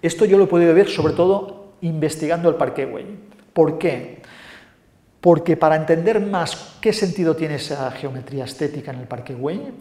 Esto 0.03 0.25
yo 0.25 0.39
lo 0.39 0.45
he 0.45 0.49
podido 0.49 0.75
ver 0.75 0.89
sobre 0.89 1.15
todo 1.15 1.73
investigando 1.81 2.49
el 2.49 2.57
Parque 2.57 2.85
Güell. 2.85 3.19
¿Por 3.53 3.79
qué? 3.79 4.23
Porque 5.21 5.57
para 5.57 5.77
entender 5.77 6.21
más 6.21 6.79
qué 6.81 6.93
sentido 6.93 7.35
tiene 7.35 7.57
esa 7.57 7.91
geometría 7.91 8.45
estética 8.45 8.93
en 8.93 9.01
el 9.01 9.09
Parque 9.09 9.35
Güell, 9.35 9.73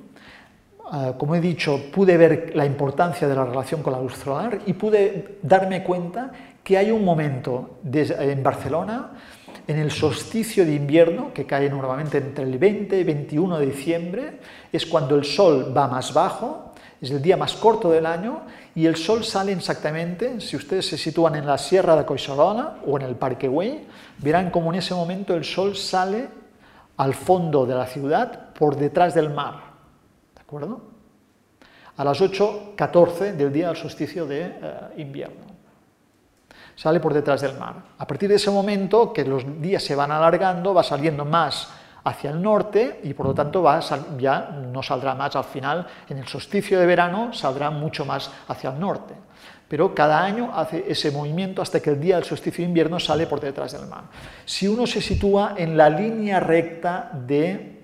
ah, 0.90 1.14
como 1.18 1.36
he 1.36 1.42
dicho, 1.42 1.92
pude 1.92 2.18
ver 2.18 2.54
la 2.56 2.66
importancia 2.66 3.28
de 3.28 3.36
la 3.36 3.46
relación 3.46 3.84
con 3.84 3.94
la 3.94 4.02
luz 4.02 4.16
solar 4.16 4.60
y 4.66 4.74
pude 4.74 5.38
darme 5.44 5.84
cuenta 5.84 6.32
que 6.68 6.78
hay 6.78 6.92
un 6.92 7.06
momento 7.06 7.80
en 7.94 8.44
Barcelona, 8.44 9.12
en 9.66 9.78
el 9.78 9.90
solsticio 9.90 10.66
de 10.66 10.74
invierno, 10.74 11.34
que 11.34 11.46
cae 11.46 11.70
normalmente 11.70 12.18
entre 12.18 12.44
el 12.44 12.58
20 12.58 13.00
y 13.00 13.04
21 13.06 13.60
de 13.60 13.66
diciembre, 13.68 14.40
es 14.70 14.86
cuando 14.86 15.16
el 15.16 15.24
sol 15.24 15.72
va 15.76 15.88
más 15.88 16.14
bajo, 16.14 16.74
es 17.00 17.10
el 17.10 17.22
día 17.22 17.38
más 17.38 17.54
corto 17.54 17.90
del 17.90 18.06
año, 18.06 18.42
y 18.76 18.86
el 18.86 18.98
sol 18.98 19.24
sale 19.24 19.54
exactamente, 19.54 20.42
si 20.42 20.58
ustedes 20.58 20.88
se 20.88 20.98
sitúan 20.98 21.36
en 21.36 21.46
la 21.46 21.58
Sierra 21.58 21.96
de 21.96 22.04
Coixarola 22.04 22.80
o 22.86 22.98
en 22.98 23.06
el 23.06 23.16
Parque 23.16 23.48
Güell, 23.48 23.86
verán 24.18 24.52
como 24.52 24.74
en 24.74 24.80
ese 24.80 24.94
momento 24.94 25.36
el 25.36 25.46
sol 25.46 25.74
sale 25.74 26.28
al 26.98 27.14
fondo 27.14 27.66
de 27.66 27.76
la 27.76 27.86
ciudad 27.86 28.50
por 28.54 28.76
detrás 28.76 29.16
del 29.16 29.30
mar. 29.30 29.54
¿De 30.36 30.42
acuerdo? 30.42 30.82
A 31.96 32.04
las 32.04 32.20
8.14 32.20 33.38
del 33.38 33.54
día 33.54 33.68
del 33.68 33.78
solsticio 33.78 34.26
de 34.26 34.42
eh, 34.42 34.52
invierno 34.98 35.47
sale 36.78 37.00
por 37.02 37.14
detrás 37.14 37.42
del 37.42 37.58
mar. 37.58 37.76
A 37.98 38.08
partir 38.08 38.30
de 38.30 38.36
ese 38.36 38.52
momento, 38.52 39.12
que 39.12 39.26
los 39.26 39.44
días 39.60 39.84
se 39.84 39.96
van 39.96 40.12
alargando, 40.12 40.74
va 40.74 40.84
saliendo 40.84 41.26
más 41.26 41.70
hacia 42.04 42.30
el 42.30 42.42
norte 42.42 43.02
y 43.04 43.14
por 43.14 43.26
lo 43.26 43.34
tanto 43.34 43.62
va 43.62 43.82
ya 44.18 44.50
no 44.72 44.82
saldrá 44.82 45.14
más 45.14 45.36
al 45.36 45.44
final, 45.44 45.86
en 46.08 46.20
el 46.20 46.28
solsticio 46.28 46.80
de 46.80 46.86
verano 46.86 47.34
saldrá 47.34 47.70
mucho 47.72 48.06
más 48.06 48.32
hacia 48.48 48.70
el 48.70 48.80
norte. 48.80 49.14
Pero 49.68 49.94
cada 49.94 50.24
año 50.24 50.52
hace 50.54 50.86
ese 50.88 51.12
movimiento 51.12 51.62
hasta 51.62 51.82
que 51.82 51.90
el 51.90 52.00
día 52.00 52.16
del 52.16 52.24
solsticio 52.24 52.64
de 52.64 52.70
invierno 52.70 53.00
sale 53.00 53.28
por 53.28 53.42
detrás 53.42 53.74
del 53.74 53.88
mar. 53.88 54.04
Si 54.46 54.68
uno 54.68 54.88
se 54.88 55.02
sitúa 55.02 55.56
en 55.58 55.76
la 55.76 55.90
línea 55.90 56.40
recta 56.40 57.12
de 57.12 57.82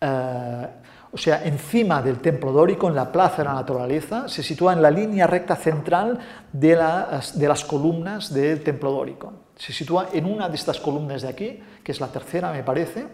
eh, 0.00 0.68
o 1.14 1.16
sea, 1.16 1.44
encima 1.44 2.02
del 2.02 2.18
templo 2.18 2.50
dórico, 2.50 2.88
en 2.88 2.96
la 2.96 3.12
plaza 3.12 3.38
de 3.38 3.44
la 3.44 3.54
naturaleza, 3.54 4.28
se 4.28 4.42
sitúa 4.42 4.72
en 4.72 4.82
la 4.82 4.90
línea 4.90 5.28
recta 5.28 5.54
central 5.54 6.18
de 6.52 6.74
las, 6.74 7.38
de 7.38 7.46
las 7.46 7.64
columnas 7.64 8.34
del 8.34 8.64
templo 8.64 8.90
dórico. 8.90 9.32
Se 9.54 9.72
sitúa 9.72 10.08
en 10.12 10.26
una 10.26 10.48
de 10.48 10.56
estas 10.56 10.80
columnas 10.80 11.22
de 11.22 11.28
aquí, 11.28 11.60
que 11.84 11.92
es 11.92 12.00
la 12.00 12.08
tercera, 12.08 12.50
me 12.50 12.64
parece, 12.64 13.06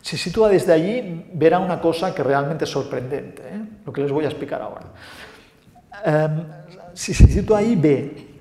se 0.00 0.16
sitúa 0.16 0.50
desde 0.50 0.72
allí, 0.72 1.26
verá 1.34 1.58
una 1.58 1.80
cosa 1.80 2.14
que 2.14 2.22
realmente 2.22 2.62
es 2.62 2.70
sorprendente, 2.70 3.42
¿eh? 3.42 3.60
lo 3.84 3.92
que 3.92 4.02
les 4.02 4.12
voy 4.12 4.24
a 4.24 4.28
explicar 4.28 4.62
ahora. 4.62 4.92
Em, 6.04 6.44
si 6.94 7.12
se 7.12 7.26
sitúa 7.26 7.58
ahí, 7.58 7.74
ve 7.74 8.38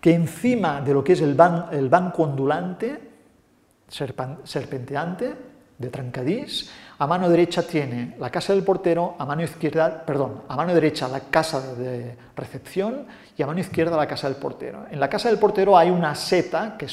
que 0.00 0.12
encima 0.12 0.80
de 0.80 0.92
lo 0.92 1.04
que 1.04 1.12
es 1.12 1.20
el, 1.20 1.38
el 1.70 1.88
banco 1.88 2.24
ondulante, 2.24 3.10
serpenteante, 3.88 5.52
de 5.82 5.90
Trancadís, 5.90 6.70
a 7.02 7.06
mano 7.08 7.28
derecha 7.28 7.64
tiene 7.64 8.14
la 8.20 8.30
casa 8.30 8.52
del 8.52 8.62
portero, 8.62 9.16
a 9.18 9.26
mano 9.26 9.42
izquierda, 9.42 10.04
perdón, 10.06 10.42
a 10.46 10.54
mano 10.54 10.72
derecha 10.72 11.08
la 11.08 11.18
casa 11.18 11.74
de 11.74 12.14
recepción 12.36 13.06
y 13.36 13.42
a 13.42 13.46
mano 13.48 13.58
izquierda 13.58 13.96
la 13.96 14.06
casa 14.06 14.28
del 14.28 14.36
portero. 14.36 14.86
En 14.88 15.00
la 15.00 15.10
casa 15.10 15.28
del 15.28 15.36
portero 15.40 15.76
hay 15.76 15.90
una 15.90 16.14
seta 16.14 16.76
que 16.78 16.86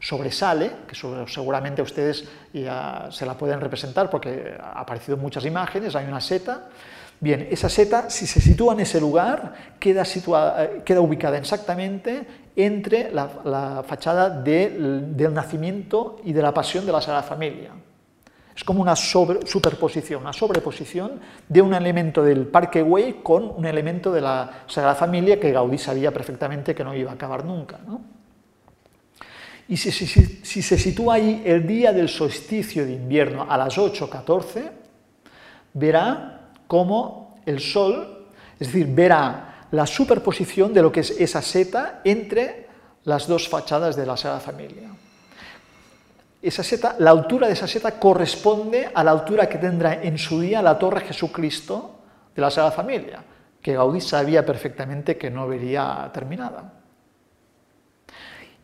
sobresale, 0.00 0.70
que 0.88 0.94
seguramente 1.26 1.82
ustedes 1.82 2.26
ya 2.50 3.08
se 3.10 3.26
la 3.26 3.36
pueden 3.36 3.60
representar 3.60 4.08
porque 4.08 4.56
ha 4.58 4.80
aparecido 4.80 5.16
en 5.16 5.22
muchas 5.22 5.44
imágenes, 5.44 5.94
hay 5.94 6.06
una 6.06 6.22
seta. 6.22 6.70
Bien, 7.20 7.46
esa 7.50 7.68
seta, 7.68 8.08
si 8.08 8.26
se 8.26 8.40
sitúa 8.40 8.72
en 8.72 8.80
ese 8.80 8.98
lugar, 8.98 9.52
queda, 9.78 10.04
queda 10.82 11.00
ubicada 11.02 11.36
exactamente 11.36 12.26
entre 12.56 13.12
la, 13.12 13.84
fachada 13.86 14.30
del 14.30 15.34
nacimiento 15.34 16.22
y 16.24 16.32
de 16.32 16.40
la 16.40 16.54
pasión 16.54 16.86
de 16.86 16.92
la 16.92 17.02
Sagrada 17.02 17.22
Familia. 17.22 17.72
Es 18.56 18.64
como 18.64 18.80
una 18.80 18.96
superposición, 18.96 20.22
una 20.22 20.32
sobreposición 20.32 21.20
de 21.46 21.60
un 21.60 21.74
elemento 21.74 22.22
del 22.22 22.46
Parque 22.46 22.80
Güell 22.80 23.22
con 23.22 23.44
un 23.54 23.66
elemento 23.66 24.10
de 24.10 24.22
la 24.22 24.64
Sagrada 24.66 24.94
Familia 24.94 25.38
que 25.38 25.52
Gaudí 25.52 25.76
sabía 25.76 26.10
perfectamente 26.10 26.74
que 26.74 26.82
no 26.82 26.94
iba 26.94 27.10
a 27.10 27.14
acabar 27.14 27.44
nunca. 27.44 27.78
Y 29.68 29.76
si, 29.76 29.90
se 29.92 30.78
sitúa 30.78 31.16
ahí 31.16 31.42
el 31.44 31.66
día 31.66 31.92
del 31.92 32.08
solsticio 32.08 32.86
de 32.86 32.94
invierno 32.94 33.46
a 33.46 33.58
las 33.58 33.76
8.14, 33.76 34.70
verá 35.74 36.52
cómo 36.66 37.42
el 37.44 37.60
Sol, 37.60 38.28
es 38.58 38.68
decir, 38.68 38.86
verá 38.86 39.66
la 39.70 39.86
superposición 39.86 40.72
de 40.72 40.80
lo 40.80 40.90
que 40.90 41.00
es 41.00 41.10
esa 41.10 41.42
seta 41.42 42.00
entre 42.04 42.68
las 43.04 43.26
dos 43.26 43.50
fachadas 43.50 43.96
de 43.96 44.06
la 44.06 44.16
Sagrada 44.16 44.40
Familia 44.40 44.88
esa 46.48 46.62
seta, 46.62 46.96
la 46.98 47.10
altura 47.10 47.46
de 47.46 47.54
esa 47.54 47.66
seta 47.66 47.98
corresponde 47.98 48.90
a 48.92 49.02
la 49.02 49.10
altura 49.10 49.48
que 49.48 49.58
tendrá 49.58 50.02
en 50.02 50.16
su 50.18 50.40
día 50.40 50.62
la 50.62 50.78
Torre 50.78 51.00
Jesucristo 51.00 52.00
de 52.34 52.42
la 52.42 52.50
Sagrada 52.50 52.72
Familia, 52.72 53.22
que 53.60 53.74
Gaudí 53.74 54.00
sabía 54.00 54.44
perfectamente 54.44 55.16
que 55.16 55.30
no 55.30 55.48
vería 55.48 56.10
terminada. 56.12 56.72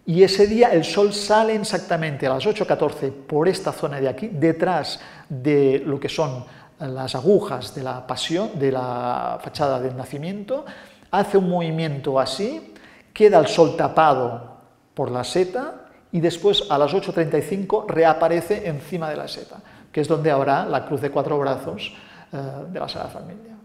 Y 0.05 0.23
ese 0.23 0.47
día 0.47 0.69
el 0.69 0.85
sol 0.85 1.13
sale 1.13 1.55
exactamente 1.55 2.27
a 2.27 2.31
las 2.31 2.45
8.14 2.45 3.13
por 3.13 3.49
esta 3.49 3.73
zona 3.73 4.01
de 4.01 4.09
aquí, 4.09 4.29
detrás 4.29 5.01
de 5.29 5.83
lo 5.85 6.01
que 6.01 6.09
son 6.09 6.45
las 6.79 7.15
agujas 7.15 7.75
de 7.75 7.83
la 7.83 8.07
pasión, 8.07 8.59
de 8.59 8.73
la 8.73 9.39
fachada 9.43 9.79
del 9.81 9.97
nacimiento, 9.97 10.65
hace 11.11 11.39
un 11.39 11.49
movimiento 11.49 12.19
así, 12.19 12.75
queda 13.13 13.39
el 13.39 13.47
sol 13.47 13.77
tapado 13.77 14.57
por 14.95 15.11
la 15.11 15.23
seta 15.23 15.82
y 16.13 16.21
después 16.21 16.65
a 16.71 16.79
las 16.79 16.93
8.35 16.93 17.87
reaparece 17.89 18.69
encima 18.69 19.09
de 19.09 19.17
la 19.17 19.27
seta, 19.27 19.57
que 19.91 20.03
es 20.03 20.09
donde 20.09 20.31
habrá 20.31 20.67
la 20.67 20.85
cruz 20.87 21.01
de 21.01 21.11
cuatro 21.11 21.39
brazos 21.39 21.93
eh, 22.33 22.37
de 22.71 22.79
la 22.79 22.89
Sagrada 22.89 23.11
Familia. 23.11 23.57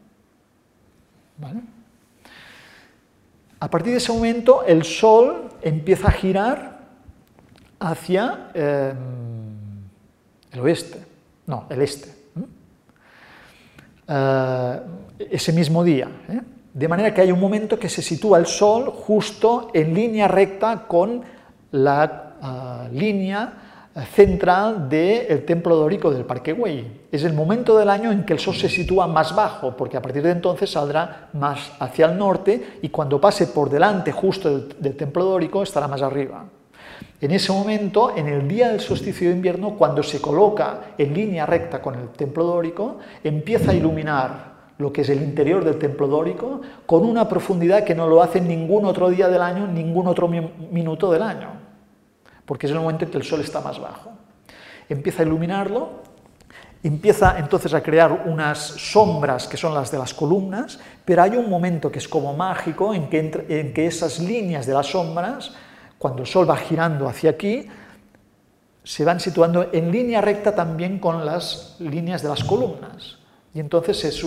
A 3.59 3.69
partir 3.69 3.91
de 3.91 3.97
ese 3.97 4.11
momento 4.11 4.63
el 4.63 4.83
Sol 4.83 5.49
empieza 5.61 6.07
a 6.07 6.11
girar 6.11 6.77
hacia 7.79 8.49
em, 8.53 8.95
el 10.51 10.59
oeste, 10.59 11.05
no, 11.45 11.65
el 11.69 11.81
este. 11.81 12.15
Eh, 14.07 14.81
ese 15.19 15.51
mismo 15.51 15.83
día. 15.83 16.09
¿eh? 16.29 16.41
De 16.73 16.87
manera 16.87 17.13
que 17.13 17.21
hay 17.21 17.31
un 17.31 17.39
momento 17.39 17.77
que 17.77 17.89
se 17.89 18.01
sitúa 18.01 18.37
el 18.37 18.45
Sol 18.45 18.89
justo 18.89 19.69
en 19.73 19.93
línea 19.93 20.27
recta 20.27 20.87
con 20.87 21.23
la 21.71 22.26
línea 22.91 23.53
eh, 23.95 24.01
central 24.13 24.89
del 24.89 25.43
templo 25.43 25.75
dórico 25.75 26.11
del 26.11 26.25
Parque 26.25 26.53
Güell. 26.53 26.85
Es 27.11 27.23
el 27.23 27.33
momento 27.33 27.77
del 27.77 27.89
año 27.89 28.11
en 28.11 28.25
que 28.25 28.33
el 28.33 28.39
sol 28.39 28.55
se 28.55 28.69
sitúa 28.69 29.07
más 29.07 29.35
bajo, 29.35 29.75
porque 29.75 29.97
a 29.97 30.01
partir 30.01 30.23
de 30.23 30.31
entonces 30.31 30.69
saldrá 30.69 31.29
más 31.33 31.71
hacia 31.79 32.05
el 32.05 32.17
norte 32.17 32.77
y 32.81 32.89
cuando 32.89 33.19
pase 33.19 33.47
por 33.47 33.69
delante 33.69 34.11
justo 34.11 34.49
del, 34.49 34.75
del 34.79 34.95
templo 34.95 35.23
dórico 35.23 35.63
estará 35.63 35.88
más 35.88 36.01
arriba. 36.01 36.45
En 37.19 37.31
ese 37.31 37.51
momento, 37.51 38.15
en 38.15 38.27
el 38.27 38.47
día 38.47 38.69
del 38.69 38.79
solsticio 38.79 39.29
de 39.29 39.35
invierno, 39.35 39.75
cuando 39.75 40.03
se 40.03 40.21
coloca 40.21 40.93
en 40.97 41.13
línea 41.13 41.47
recta 41.47 41.81
con 41.81 41.95
el 41.95 42.09
templo 42.09 42.43
dórico, 42.43 42.99
empieza 43.23 43.71
a 43.71 43.73
iluminar 43.73 44.57
lo 44.77 44.93
que 44.93 45.01
es 45.01 45.09
el 45.09 45.23
interior 45.23 45.65
del 45.65 45.79
templo 45.79 46.07
dórico 46.07 46.61
con 46.85 47.03
una 47.03 47.27
profundidad 47.27 47.83
que 47.83 47.95
no 47.95 48.07
lo 48.07 48.21
hace 48.21 48.39
ningún 48.39 48.85
otro 48.85 49.09
día 49.09 49.27
del 49.27 49.41
año, 49.41 49.65
ningún 49.65 50.05
otro 50.05 50.27
minuto 50.27 51.11
del 51.11 51.23
año 51.23 51.66
porque 52.47 52.65
es 52.65 52.71
el 52.71 52.79
momento 52.79 53.05
en 53.05 53.11
que 53.11 53.17
el 53.17 53.23
sol 53.23 53.41
está 53.41 53.61
más 53.61 53.79
bajo. 53.79 54.09
Empieza 54.89 55.21
a 55.21 55.25
iluminarlo, 55.25 56.01
empieza 56.81 57.37
entonces 57.37 57.73
a 57.73 57.83
crear 57.83 58.23
unas 58.25 58.57
sombras 58.57 59.47
que 59.47 59.57
son 59.57 59.75
las 59.75 59.91
de 59.91 59.97
las 59.97 60.13
columnas, 60.13 60.79
pero 61.03 61.21
hay 61.21 61.31
un 61.31 61.49
momento 61.49 61.91
que 61.91 61.99
es 61.99 62.07
como 62.07 62.33
mágico 62.33 62.93
en 62.93 63.09
que, 63.09 63.45
en 63.49 63.73
que 63.73 63.85
esas 63.85 64.19
líneas 64.19 64.65
de 64.65 64.73
las 64.73 64.87
sombras, 64.87 65.51
cuando 65.99 66.21
el 66.21 66.27
sol 66.27 66.49
va 66.49 66.55
girando 66.55 67.09
hacia 67.09 67.31
aquí, 67.31 67.67
se 68.81 69.03
van 69.03 69.19
situando 69.19 69.69
en 69.73 69.91
línea 69.91 70.21
recta 70.21 70.55
también 70.55 70.99
con 70.99 71.25
las 71.25 71.75
líneas 71.79 72.23
de 72.23 72.29
las 72.29 72.45
columnas. 72.45 73.17
Y 73.53 73.59
entonces 73.59 74.01
eh, 74.05 74.17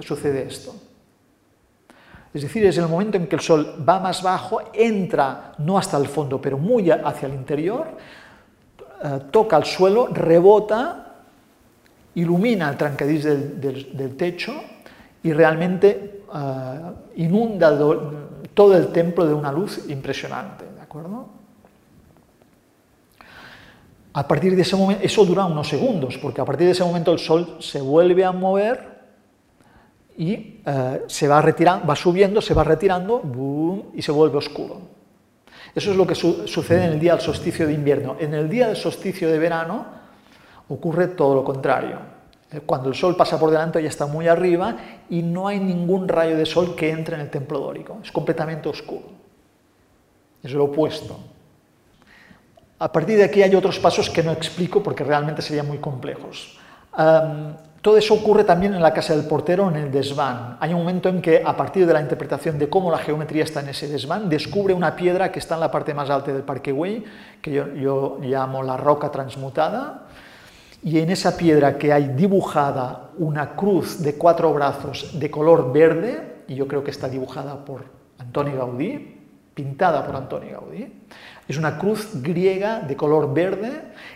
sucede 0.00 0.46
esto. 0.46 0.74
Es 2.34 2.42
decir, 2.42 2.64
es 2.64 2.78
el 2.78 2.88
momento 2.88 3.18
en 3.18 3.26
que 3.26 3.36
el 3.36 3.42
Sol 3.42 3.84
va 3.86 4.00
más 4.00 4.22
bajo, 4.22 4.60
entra 4.72 5.52
no 5.58 5.76
hasta 5.76 5.98
el 5.98 6.06
fondo, 6.06 6.40
pero 6.40 6.56
muy 6.56 6.90
hacia 6.90 7.28
el 7.28 7.34
interior, 7.34 7.88
eh, 9.04 9.20
toca 9.30 9.58
el 9.58 9.64
suelo, 9.64 10.06
rebota, 10.06 11.16
ilumina 12.14 12.70
el 12.70 12.76
trancadís 12.76 13.24
del, 13.24 14.16
techo 14.16 14.54
y 15.22 15.32
realmente 15.32 16.22
eh, 16.34 16.80
inunda 17.16 17.76
todo 18.54 18.76
el 18.76 18.88
templo 18.88 19.26
de 19.26 19.34
una 19.34 19.52
luz 19.52 19.88
impresionante. 19.88 20.64
¿de 20.64 20.80
acuerdo? 20.80 21.26
A 24.14 24.28
partir 24.28 24.56
de 24.56 24.62
ese 24.62 24.76
momento, 24.76 25.04
eso 25.04 25.24
dura 25.24 25.44
unos 25.44 25.68
segundos, 25.68 26.16
porque 26.18 26.40
a 26.40 26.44
partir 26.44 26.66
de 26.66 26.72
ese 26.72 26.84
momento 26.84 27.12
el 27.12 27.18
Sol 27.18 27.56
se 27.60 27.80
vuelve 27.80 28.24
a 28.24 28.32
mover 28.32 28.91
y 30.16 30.60
eh, 30.64 31.02
se 31.06 31.28
va 31.28 31.40
retirando, 31.40 31.86
va 31.86 31.96
subiendo, 31.96 32.40
se 32.40 32.54
va 32.54 32.64
retirando 32.64 33.20
boom, 33.20 33.90
y 33.94 34.02
se 34.02 34.12
vuelve 34.12 34.38
oscuro. 34.38 34.80
Eso 35.74 35.90
es 35.90 35.96
lo 35.96 36.06
que 36.06 36.14
sucede 36.14 36.84
en 36.84 36.92
el 36.92 37.00
día 37.00 37.12
del 37.12 37.22
solsticio 37.22 37.66
de 37.66 37.72
invierno. 37.72 38.16
En 38.18 38.34
el 38.34 38.48
día 38.48 38.68
del 38.68 38.76
solsticio 38.76 39.30
de 39.30 39.38
verano 39.38 39.86
ocurre 40.68 41.08
todo 41.08 41.34
lo 41.34 41.44
contrario. 41.44 41.98
Eh, 42.50 42.60
cuando 42.60 42.90
el 42.90 42.94
sol 42.94 43.16
pasa 43.16 43.38
por 43.38 43.50
delante 43.50 43.82
ya 43.82 43.88
está 43.88 44.06
muy 44.06 44.28
arriba 44.28 44.76
y 45.08 45.22
no 45.22 45.48
hay 45.48 45.60
ningún 45.60 46.08
rayo 46.08 46.36
de 46.36 46.44
sol 46.44 46.74
que 46.76 46.90
entre 46.90 47.14
en 47.14 47.22
el 47.22 47.30
templo 47.30 47.58
dórico. 47.58 47.98
Es 48.02 48.12
completamente 48.12 48.68
oscuro. 48.68 49.06
Es 50.42 50.52
lo 50.52 50.64
opuesto. 50.64 51.18
A 52.78 52.90
partir 52.90 53.16
de 53.16 53.24
aquí 53.24 53.42
hay 53.42 53.54
otros 53.54 53.78
pasos 53.78 54.10
que 54.10 54.22
no 54.22 54.32
explico 54.32 54.82
porque 54.82 55.04
realmente 55.04 55.40
serían 55.40 55.68
muy 55.68 55.78
complejos. 55.78 56.58
Todo 57.82 57.96
eso 57.96 58.14
ocurre 58.14 58.44
también 58.44 58.74
en 58.74 58.80
la 58.80 58.94
casa 58.94 59.16
del 59.16 59.26
portero, 59.26 59.68
en 59.68 59.74
el 59.74 59.90
desván. 59.90 60.56
Hay 60.60 60.72
un 60.72 60.78
momento 60.78 61.08
en 61.08 61.20
que, 61.20 61.42
a 61.44 61.56
partir 61.56 61.84
de 61.84 61.92
la 61.92 62.00
interpretación 62.00 62.56
de 62.56 62.68
cómo 62.68 62.92
la 62.92 62.98
geometría 62.98 63.42
está 63.42 63.58
en 63.58 63.70
ese 63.70 63.88
desván, 63.88 64.28
descubre 64.28 64.72
una 64.72 64.94
piedra 64.94 65.32
que 65.32 65.40
está 65.40 65.56
en 65.56 65.62
la 65.62 65.70
parte 65.72 65.92
más 65.92 66.08
alta 66.08 66.32
del 66.32 66.44
Parque 66.44 66.70
Güell, 66.70 67.04
que 67.42 67.52
yo, 67.52 68.18
llamo 68.20 68.62
la 68.62 68.76
roca 68.76 69.10
transmutada, 69.10 70.04
y 70.84 71.00
en 71.00 71.10
esa 71.10 71.36
piedra 71.36 71.76
que 71.76 71.92
hay 71.92 72.06
dibujada 72.10 73.10
una 73.18 73.56
cruz 73.56 74.00
de 74.00 74.14
cuatro 74.14 74.52
brazos 74.54 75.18
de 75.18 75.28
color 75.28 75.72
verde, 75.72 76.44
y 76.46 76.54
yo 76.54 76.68
creo 76.68 76.84
que 76.84 76.92
está 76.92 77.08
dibujada 77.08 77.64
por 77.64 77.82
Antoni 78.16 78.52
Gaudí, 78.52 79.11
pintada 79.54 80.04
por 80.06 80.16
Antoni 80.16 80.50
Gaudí, 80.50 80.92
es 81.48 81.58
una 81.58 81.76
cruz 81.76 82.22
griega 82.22 82.80
de 82.80 82.96
color 82.96 83.34
verde 83.34 83.72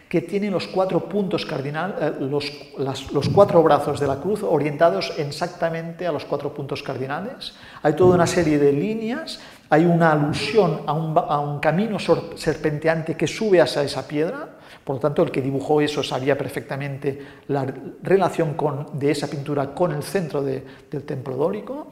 que 0.09 0.21
tiene 0.23 0.51
los 0.51 0.69
cuatro 0.69 1.09
puntos 1.09 1.45
cardinales, 1.45 1.97
eh, 2.01 2.13
los, 2.21 3.29
cuatro 3.29 3.63
brazos 3.63 3.99
de 3.99 4.07
la 4.07 4.17
cruz 4.17 4.43
orientados 4.43 5.13
exactamente 5.19 6.07
a 6.07 6.13
los 6.13 6.25
cuatro 6.25 6.55
puntos 6.55 6.83
cardinales. 6.83 7.55
Hay 7.83 7.95
toda 7.95 8.15
una 8.15 8.27
serie 8.27 8.59
de 8.59 8.73
líneas, 8.73 9.41
hay 9.69 9.85
una 9.85 10.13
alusión 10.13 10.83
a 10.87 10.93
un, 10.93 11.59
camino 11.59 11.99
serpenteante 11.99 13.17
que 13.17 13.27
sube 13.27 13.61
hacia 13.61 13.83
esa 13.83 14.07
piedra, 14.07 14.49
por 14.85 14.97
lo 14.97 15.01
tanto 15.01 15.25
el 15.25 15.33
que 15.33 15.43
dibujó 15.43 15.81
eso 15.81 16.05
sabía 16.05 16.39
perfectamente 16.39 17.27
la 17.49 17.67
relación 18.03 18.57
de 18.93 19.11
esa 19.11 19.27
pintura 19.29 19.75
con 19.75 19.93
el 19.93 20.05
centro 20.05 20.43
del 20.43 20.63
templo 21.05 21.37
dórico. 21.37 21.89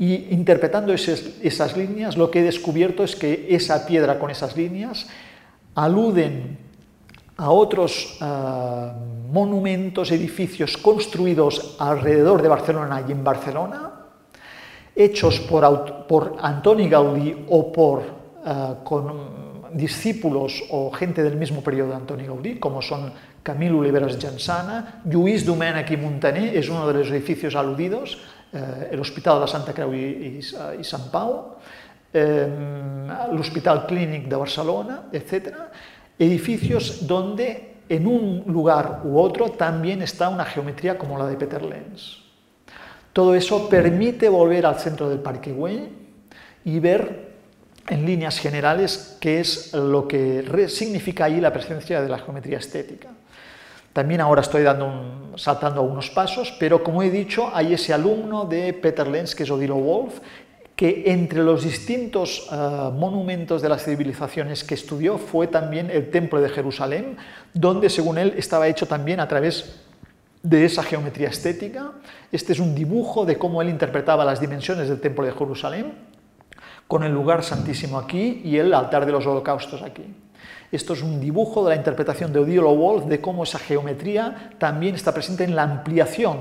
Y 0.00 0.32
interpretando 0.32 0.94
esas, 0.94 1.76
líneas, 1.76 2.16
lo 2.16 2.30
que 2.30 2.40
he 2.40 2.42
descubierto 2.42 3.04
es 3.04 3.14
que 3.14 3.48
esa 3.50 3.84
piedra 3.84 4.18
con 4.18 4.30
esas 4.30 4.56
líneas 4.56 5.06
aluden 5.74 6.56
a 7.36 7.50
otros 7.50 8.16
eh, 8.18 8.92
monumentos, 9.30 10.10
edificios 10.10 10.78
construidos 10.78 11.76
alrededor 11.78 12.40
de 12.40 12.48
Barcelona 12.48 13.04
y 13.06 13.12
en 13.12 13.22
Barcelona, 13.22 13.92
hechos 14.96 15.38
por, 15.40 16.06
por 16.06 16.36
Antoni 16.40 16.88
Gaudí 16.88 17.44
o 17.50 17.70
por 17.70 18.00
eh, 18.42 18.74
con 18.82 19.50
discípulos 19.74 20.64
o 20.70 20.90
gente 20.90 21.22
del 21.22 21.36
mismo 21.36 21.60
periodo 21.60 21.90
de 21.90 21.96
Antoni 21.96 22.24
Gaudí, 22.24 22.58
como 22.58 22.80
son 22.80 23.12
Camil 23.42 23.74
Oliveras 23.74 24.16
Jansana, 24.18 25.02
Lluís 25.04 25.44
Domènech 25.44 25.90
y 25.90 25.98
Montaner, 25.98 26.56
es 26.56 26.70
uno 26.70 26.88
de 26.88 26.94
los 26.94 27.10
edificios 27.10 27.54
aludidos, 27.54 28.18
eh, 28.52 28.88
el 28.92 29.00
Hospital 29.00 29.40
de 29.40 29.48
Santa 29.48 29.72
Creu 29.72 29.94
y, 29.94 29.98
y, 29.98 30.40
y 30.80 30.84
Sant 30.84 31.10
Pau, 31.10 31.56
eh, 32.12 32.48
l'Hospital 33.32 33.86
Clínic 33.86 34.26
de 34.26 34.36
Barcelona, 34.36 35.02
etc. 35.12 35.54
Edificios 36.18 37.06
donde 37.06 37.70
en 37.88 38.06
un 38.06 38.44
lugar 38.46 39.02
u 39.04 39.18
otro 39.18 39.50
también 39.50 40.02
está 40.02 40.28
una 40.28 40.44
geometría 40.44 40.98
como 40.98 41.18
la 41.18 41.26
de 41.26 41.36
Peter 41.36 41.62
Lenz. 41.62 42.18
Todo 43.12 43.34
eso 43.34 43.68
permite 43.68 44.28
volver 44.28 44.66
al 44.66 44.78
centro 44.78 45.08
del 45.08 45.18
Parque 45.18 45.52
Güell 45.52 45.88
y 46.64 46.78
ver 46.78 47.30
en 47.88 48.06
líneas 48.06 48.38
generales 48.38 49.16
qué 49.20 49.40
es 49.40 49.74
lo 49.74 50.06
que 50.06 50.68
significa 50.68 51.24
ahí 51.24 51.40
la 51.40 51.52
presencia 51.52 52.00
de 52.00 52.08
la 52.08 52.18
geometría 52.18 52.58
estética. 52.58 53.08
También 53.92 54.20
ahora 54.20 54.40
estoy 54.40 54.62
dando 54.62 54.86
un, 54.86 55.20
saltando 55.36 55.80
algunos 55.80 56.10
pasos, 56.10 56.54
pero 56.58 56.82
como 56.82 57.02
he 57.02 57.10
dicho, 57.10 57.50
hay 57.52 57.74
ese 57.74 57.92
alumno 57.92 58.44
de 58.44 58.72
Peter 58.72 59.06
Lenz, 59.06 59.34
que 59.34 59.42
es 59.42 59.50
Odilo 59.50 59.76
Wolf, 59.76 60.20
que 60.76 61.04
entre 61.06 61.42
los 61.42 61.64
distintos 61.64 62.50
uh, 62.50 62.90
monumentos 62.90 63.60
de 63.60 63.68
las 63.68 63.84
civilizaciones 63.84 64.64
que 64.64 64.74
estudió 64.74 65.18
fue 65.18 65.46
también 65.46 65.90
el 65.90 66.10
Templo 66.10 66.40
de 66.40 66.48
Jerusalén, 66.48 67.18
donde 67.52 67.90
según 67.90 68.16
él 68.16 68.34
estaba 68.38 68.66
hecho 68.66 68.86
también 68.86 69.20
a 69.20 69.28
través 69.28 69.82
de 70.42 70.64
esa 70.64 70.82
geometría 70.82 71.28
estética. 71.28 71.92
Este 72.32 72.54
es 72.54 72.60
un 72.60 72.74
dibujo 72.74 73.26
de 73.26 73.36
cómo 73.36 73.60
él 73.60 73.68
interpretaba 73.68 74.24
las 74.24 74.40
dimensiones 74.40 74.88
del 74.88 75.00
Templo 75.00 75.24
de 75.26 75.32
Jerusalén, 75.32 75.92
con 76.88 77.04
el 77.04 77.12
lugar 77.12 77.44
santísimo 77.44 77.98
aquí 77.98 78.40
y 78.42 78.56
el 78.56 78.72
altar 78.72 79.04
de 79.04 79.12
los 79.12 79.26
holocaustos 79.26 79.82
aquí. 79.82 80.04
Esto 80.72 80.92
es 80.92 81.02
un 81.02 81.20
dibujo 81.20 81.64
de 81.64 81.70
la 81.70 81.76
interpretación 81.76 82.32
de 82.32 82.38
Odilo 82.38 82.74
Wolf 82.74 83.06
de 83.06 83.20
cómo 83.20 83.42
esa 83.42 83.58
geometría 83.58 84.52
también 84.58 84.94
está 84.94 85.12
presente 85.12 85.42
en 85.44 85.56
la 85.56 85.64
ampliación 85.64 86.38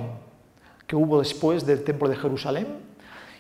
que 0.86 0.96
hubo 0.96 1.20
después 1.20 1.66
del 1.66 1.84
Templo 1.84 2.08
de 2.08 2.16
Jerusalén. 2.16 2.68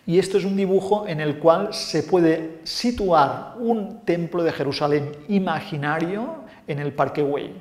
Y 0.07 0.17
esto 0.17 0.39
es 0.39 0.45
un 0.45 0.55
dibujo 0.55 1.07
en 1.07 1.19
el 1.19 1.37
cual 1.37 1.73
se 1.73 2.01
puede 2.01 2.59
situar 2.63 3.55
un 3.59 3.99
templo 4.05 4.41
de 4.41 4.51
Jerusalén 4.51 5.11
imaginario 5.27 6.37
en 6.67 6.79
el 6.79 6.93
Parque 6.93 7.21
Güell, 7.21 7.53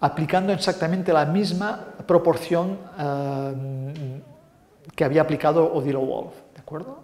aplicando 0.00 0.52
exactamente 0.52 1.12
la 1.12 1.26
misma 1.26 1.84
proporción 2.06 2.78
eh, 2.98 4.22
que 4.96 5.04
había 5.04 5.22
aplicado 5.22 5.72
Odilo 5.72 6.00
Wolf. 6.00 6.34
¿De 6.54 6.60
acuerdo? 6.60 6.98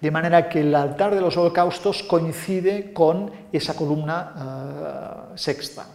De 0.00 0.10
manera 0.10 0.48
que 0.48 0.60
el 0.60 0.74
altar 0.74 1.14
de 1.14 1.20
los 1.20 1.36
holocaustos 1.36 2.02
coincide 2.02 2.92
con 2.92 3.30
esa 3.52 3.74
columna 3.74 5.32
uh, 5.32 5.38
sexta. 5.38 5.86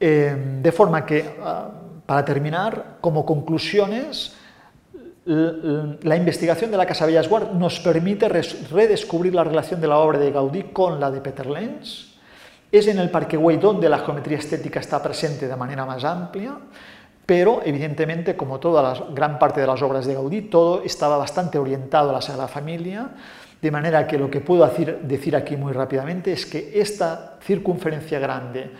Eh, 0.00 0.60
de 0.60 0.72
forma 0.72 1.06
que, 1.06 1.20
uh, 1.20 2.04
para 2.04 2.24
terminar, 2.24 2.98
como 3.00 3.24
conclusiones, 3.24 4.36
la 5.24 6.16
investigación 6.16 6.72
de 6.72 6.76
la 6.76 6.84
Casa 6.84 7.06
Bellasguard 7.06 7.52
nos 7.52 7.78
permite 7.78 8.28
redescubrir 8.28 9.32
la 9.32 9.44
relación 9.44 9.80
de 9.80 9.86
la 9.86 9.98
obra 9.98 10.18
de 10.18 10.32
Gaudí 10.32 10.64
con 10.72 10.98
la 10.98 11.12
de 11.12 11.20
Peter 11.20 11.46
Lenz. 11.46 12.16
Es 12.72 12.88
en 12.88 12.98
el 12.98 13.08
Parque 13.08 13.36
Güell 13.36 13.60
donde 13.60 13.88
la 13.88 14.00
geometría 14.00 14.38
estética 14.38 14.80
está 14.80 15.00
presente 15.00 15.46
de 15.46 15.54
manera 15.54 15.86
más 15.86 16.02
amplia 16.02 16.56
pero 17.32 17.62
evidentemente, 17.64 18.36
como 18.36 18.60
toda 18.60 18.82
la 18.82 19.06
gran 19.14 19.38
parte 19.38 19.62
de 19.62 19.66
las 19.66 19.80
obras 19.80 20.04
de 20.04 20.12
Gaudí, 20.12 20.42
todo 20.42 20.82
estaba 20.82 21.16
bastante 21.16 21.56
orientado 21.56 22.10
a 22.10 22.12
la 22.12 22.20
Sagrada 22.20 22.46
Familia, 22.46 23.08
de 23.58 23.70
manera 23.70 24.06
que 24.06 24.18
lo 24.18 24.30
que 24.30 24.42
puedo 24.42 24.70
decir 25.02 25.34
aquí 25.34 25.56
muy 25.56 25.72
rápidamente 25.72 26.30
es 26.30 26.44
que 26.44 26.78
esta 26.78 27.38
circunferencia 27.40 28.18
grande 28.18 28.60
eh, 28.60 28.70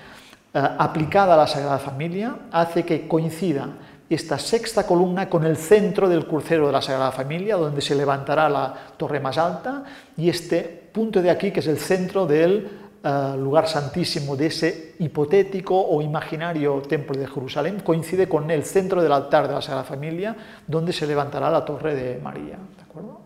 aplicada 0.53 1.33
a 1.33 1.39
la 1.39 1.47
Sagrada 1.47 1.79
Familia 1.79 2.37
hace 2.53 2.85
que 2.85 3.09
coincida 3.09 3.71
esta 4.11 4.39
sexta 4.39 4.87
columna 4.87 5.31
con 5.31 5.47
el 5.47 5.57
centro 5.57 6.07
del 6.07 6.27
crucero 6.27 6.67
de 6.67 6.73
la 6.73 6.83
Sagrada 6.83 7.11
Familia, 7.11 7.57
donde 7.57 7.81
se 7.81 7.95
levantará 7.95 8.51
la 8.51 8.75
torre 8.99 9.19
más 9.19 9.39
alta, 9.39 9.83
y 10.19 10.29
este 10.29 10.91
punto 10.93 11.23
de 11.23 11.31
aquí, 11.31 11.53
que 11.53 11.61
es 11.61 11.69
el 11.69 11.79
centro 11.79 12.27
del 12.27 12.82
uh, 13.05 13.37
lugar 13.37 13.69
santísimo 13.69 14.37
de 14.37 14.47
ese 14.47 14.95
hipotético 14.99 15.79
o 15.79 16.03
imaginario 16.03 16.81
templo 16.83 17.19
de 17.19 17.27
Jerusalén 17.27 17.81
coincide 17.81 18.29
con 18.29 18.51
el 18.51 18.65
centro 18.65 19.03
del 19.03 19.13
altar 19.13 19.49
de 19.49 19.55
la 19.55 19.63
Sagrada 19.63 19.85
Familia, 19.85 20.37
donde 20.67 20.93
se 20.93 21.07
levantará 21.07 21.51
la 21.51 21.65
torre 21.65 21.95
de 21.95 22.19
María. 22.21 22.59
¿De 22.77 22.83
acuerdo? 22.83 23.21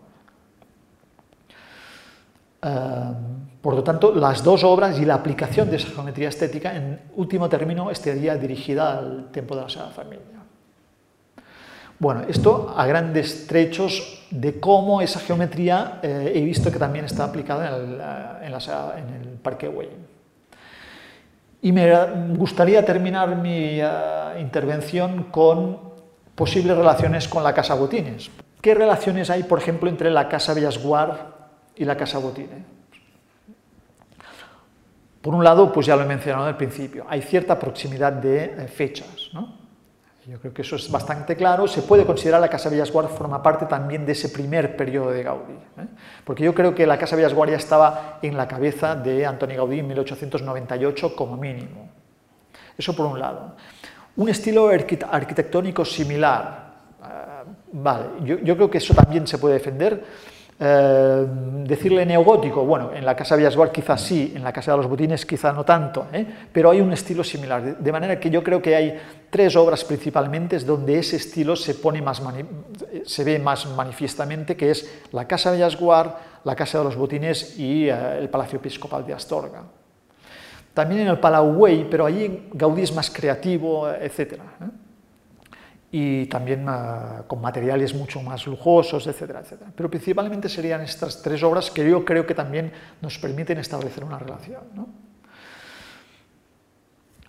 Uh, 2.63 3.61
por 3.61 3.75
lo 3.75 3.83
tanto, 3.83 4.13
las 4.13 4.43
dos 4.43 4.63
obras 4.63 4.99
y 4.99 5.05
la 5.05 5.15
aplicación 5.15 5.69
de 5.69 5.75
esa 5.75 5.89
geometría 5.89 6.29
estética, 6.29 6.75
en 6.75 7.01
último 7.15 7.49
término, 7.49 7.91
estaría 7.91 8.35
dirigida 8.35 8.97
al 8.97 9.29
templo 9.31 9.55
de 9.55 9.61
la 9.63 9.69
Sagrada 9.69 9.93
Familia. 9.93 10.36
Bueno, 11.99 12.23
esto 12.27 12.73
a 12.77 12.85
grandes 12.85 13.47
trechos 13.47 14.25
de 14.29 14.59
cómo 14.59 15.01
esa 15.01 15.19
geometría 15.19 15.99
eh, 16.03 16.31
he 16.35 16.41
visto 16.41 16.71
que 16.71 16.77
también 16.77 17.05
está 17.05 17.23
aplicada 17.23 17.67
en 17.67 18.53
el, 18.53 18.53
eh, 18.53 19.21
el 19.21 19.29
Parque 19.39 19.67
Güell. 19.67 19.89
Y 21.61 21.71
me 21.71 21.91
gustaría 22.35 22.85
terminar 22.85 23.35
mi 23.35 23.81
intervención 24.39 25.25
con 25.31 25.79
posibles 26.35 26.77
relaciones 26.77 27.27
con 27.27 27.43
la 27.43 27.51
Casa 27.53 27.73
Botines. 27.73 28.29
¿Qué 28.61 28.75
relaciones 28.75 29.29
hay, 29.31 29.43
por 29.43 29.59
ejemplo, 29.59 29.89
entre 29.89 30.11
la 30.11 30.29
Casa 30.29 30.53
Bellasguard 30.53 31.17
y 31.75 31.83
la 31.83 31.97
Casa 31.97 32.19
Botines? 32.19 32.63
Por 35.21 35.33
un 35.33 35.43
lado, 35.43 35.73
pues 35.73 35.87
ya 35.87 35.95
lo 35.95 36.03
he 36.03 36.05
mencionado 36.05 36.45
al 36.45 36.57
principio, 36.57 37.05
hay 37.09 37.21
cierta 37.21 37.57
proximidad 37.57 38.13
de 38.13 38.45
eh, 38.45 38.67
fechas. 38.67 39.29
¿no? 39.33 39.66
Yo 40.27 40.41
creo 40.41 40.53
que 40.53 40.61
eso 40.61 40.75
es 40.75 40.91
bastante 40.91 41.37
claro. 41.37 41.67
Se 41.69 41.83
puede 41.83 42.05
considerar 42.05 42.41
la 42.41 42.49
Casa 42.49 42.67
Bellasguard 42.69 43.07
forma 43.07 43.41
parte 43.41 43.65
también 43.65 44.05
de 44.05 44.11
ese 44.11 44.27
primer 44.27 44.75
periodo 44.75 45.11
de 45.11 45.23
Gaudí. 45.23 45.53
¿eh? 45.53 45.87
Porque 46.25 46.43
yo 46.43 46.53
creo 46.53 46.75
que 46.75 46.85
la 46.85 46.97
Casa 46.97 47.15
Bellasguard 47.15 47.51
ya 47.51 47.55
estaba 47.55 48.19
en 48.21 48.35
la 48.35 48.45
cabeza 48.45 48.93
de 48.95 49.25
Antoni 49.25 49.55
Gaudí 49.55 49.79
en 49.79 49.87
1898 49.87 51.15
como 51.15 51.37
mínimo. 51.37 51.89
Eso 52.77 52.93
por 52.93 53.05
un 53.05 53.17
lado. 53.17 53.55
Un 54.17 54.27
estilo 54.27 54.67
arquitectónico 54.67 55.85
similar. 55.85 56.73
Uh, 56.99 57.49
vale, 57.71 58.05
yo, 58.23 58.37
yo 58.39 58.57
creo 58.57 58.69
que 58.69 58.79
eso 58.79 58.93
también 58.93 59.25
se 59.27 59.37
puede 59.37 59.53
defender 59.53 60.03
eh, 60.59 61.27
decirle 61.67 62.03
neogótico, 62.03 62.65
bueno, 62.65 62.91
en 62.91 63.05
la 63.05 63.15
Casa 63.15 63.35
Villasguard 63.35 63.71
quizás 63.71 64.01
sí, 64.01 64.33
en 64.35 64.43
la 64.43 64.51
Casa 64.51 64.71
de 64.71 64.77
los 64.77 64.87
Botines 64.87 65.23
quizá 65.23 65.53
no 65.53 65.63
tanto, 65.63 66.07
¿eh? 66.11 66.25
pero 66.51 66.71
hay 66.71 66.81
un 66.81 66.91
estilo 66.91 67.23
similar, 67.23 67.77
de 67.77 67.91
manera 67.91 68.19
que 68.19 68.31
yo 68.31 68.43
creo 68.43 68.59
que 68.59 68.75
hay 68.75 68.99
tres 69.29 69.55
obras 69.55 69.83
principalmente 69.83 70.57
donde 70.59 70.97
ese 70.97 71.17
estilo 71.17 71.55
se, 71.55 71.75
pone 71.75 72.01
más 72.01 72.23
se 73.05 73.23
ve 73.23 73.37
más 73.37 73.67
manifiestamente, 73.67 74.57
que 74.57 74.71
es 74.71 75.01
la 75.11 75.27
Casa 75.27 75.51
Villasguard, 75.51 76.15
la 76.43 76.55
Casa 76.55 76.79
de 76.79 76.85
los 76.85 76.95
Botines 76.95 77.59
y 77.59 77.87
eh, 77.87 78.17
el 78.19 78.29
Palacio 78.29 78.57
Episcopal 78.57 79.05
de 79.05 79.13
Astorga. 79.13 79.61
También 80.73 81.01
en 81.01 81.07
el 81.09 81.19
Palau 81.19 81.53
Güell, 81.53 81.85
pero 81.85 82.07
allí 82.07 82.49
Gaudí 82.53 82.81
es 82.81 82.93
más 82.95 83.11
creativo, 83.11 83.87
etc 83.91 84.39
y 85.91 86.25
también 86.25 86.67
uh, 86.67 87.25
con 87.27 87.39
materiales 87.39 87.93
mucho 87.93 88.21
más 88.21 88.45
lujosos, 88.45 89.07
etcétera, 89.07 89.39
etcétera. 89.39 89.71
Pero 89.73 89.89
principalmente 89.89 90.49
serían 90.49 90.81
estas 90.81 91.21
tres 91.21 91.41
obras 91.43 91.71
que 91.71 91.89
yo 91.89 92.03
creo 92.03 92.25
que 92.25 92.35
también 92.35 92.71
nos 93.01 93.17
permiten 93.17 93.57
establecer 93.59 94.03
una 94.03 94.19
relación. 94.19 94.63
¿no? 94.73 94.87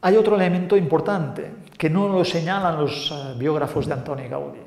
Hay 0.01 0.16
otro 0.16 0.35
elemento 0.35 0.76
importante 0.76 1.52
que 1.76 1.89
no 1.89 2.09
lo 2.09 2.24
señalan 2.24 2.78
los 2.78 3.10
uh, 3.12 3.39
biógrafos 3.39 3.86
de 3.86 3.93
Antoni 3.93 4.26
Gaudí. 4.26 4.59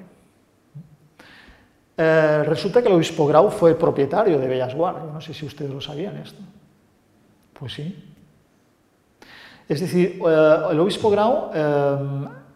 Uh, 1.97 2.43
resulta 2.45 2.81
que 2.81 2.87
el 2.87 2.95
obispo 2.95 3.27
Grau 3.27 3.51
fue 3.51 3.71
el 3.71 3.75
propietario 3.75 4.39
de 4.39 4.47
Bellas 4.47 4.73
Guard. 4.73 5.11
No 5.11 5.19
sé 5.19 5.33
si 5.33 5.45
ustedes 5.45 5.69
lo 5.69 5.81
sabían 5.81 6.15
esto. 6.17 6.41
Pues 7.59 7.73
sí. 7.73 8.07
Es 9.67 9.79
decir, 9.79 10.19
el 10.21 10.79
obispo 10.79 11.09
Grau 11.09 11.51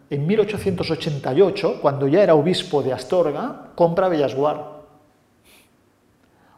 en 0.08 0.26
1888, 0.26 1.80
cuando 1.80 2.06
ya 2.06 2.22
era 2.22 2.34
obispo 2.34 2.82
de 2.82 2.92
Astorga, 2.92 3.72
compra 3.74 4.08
Bellasguard. 4.08 4.60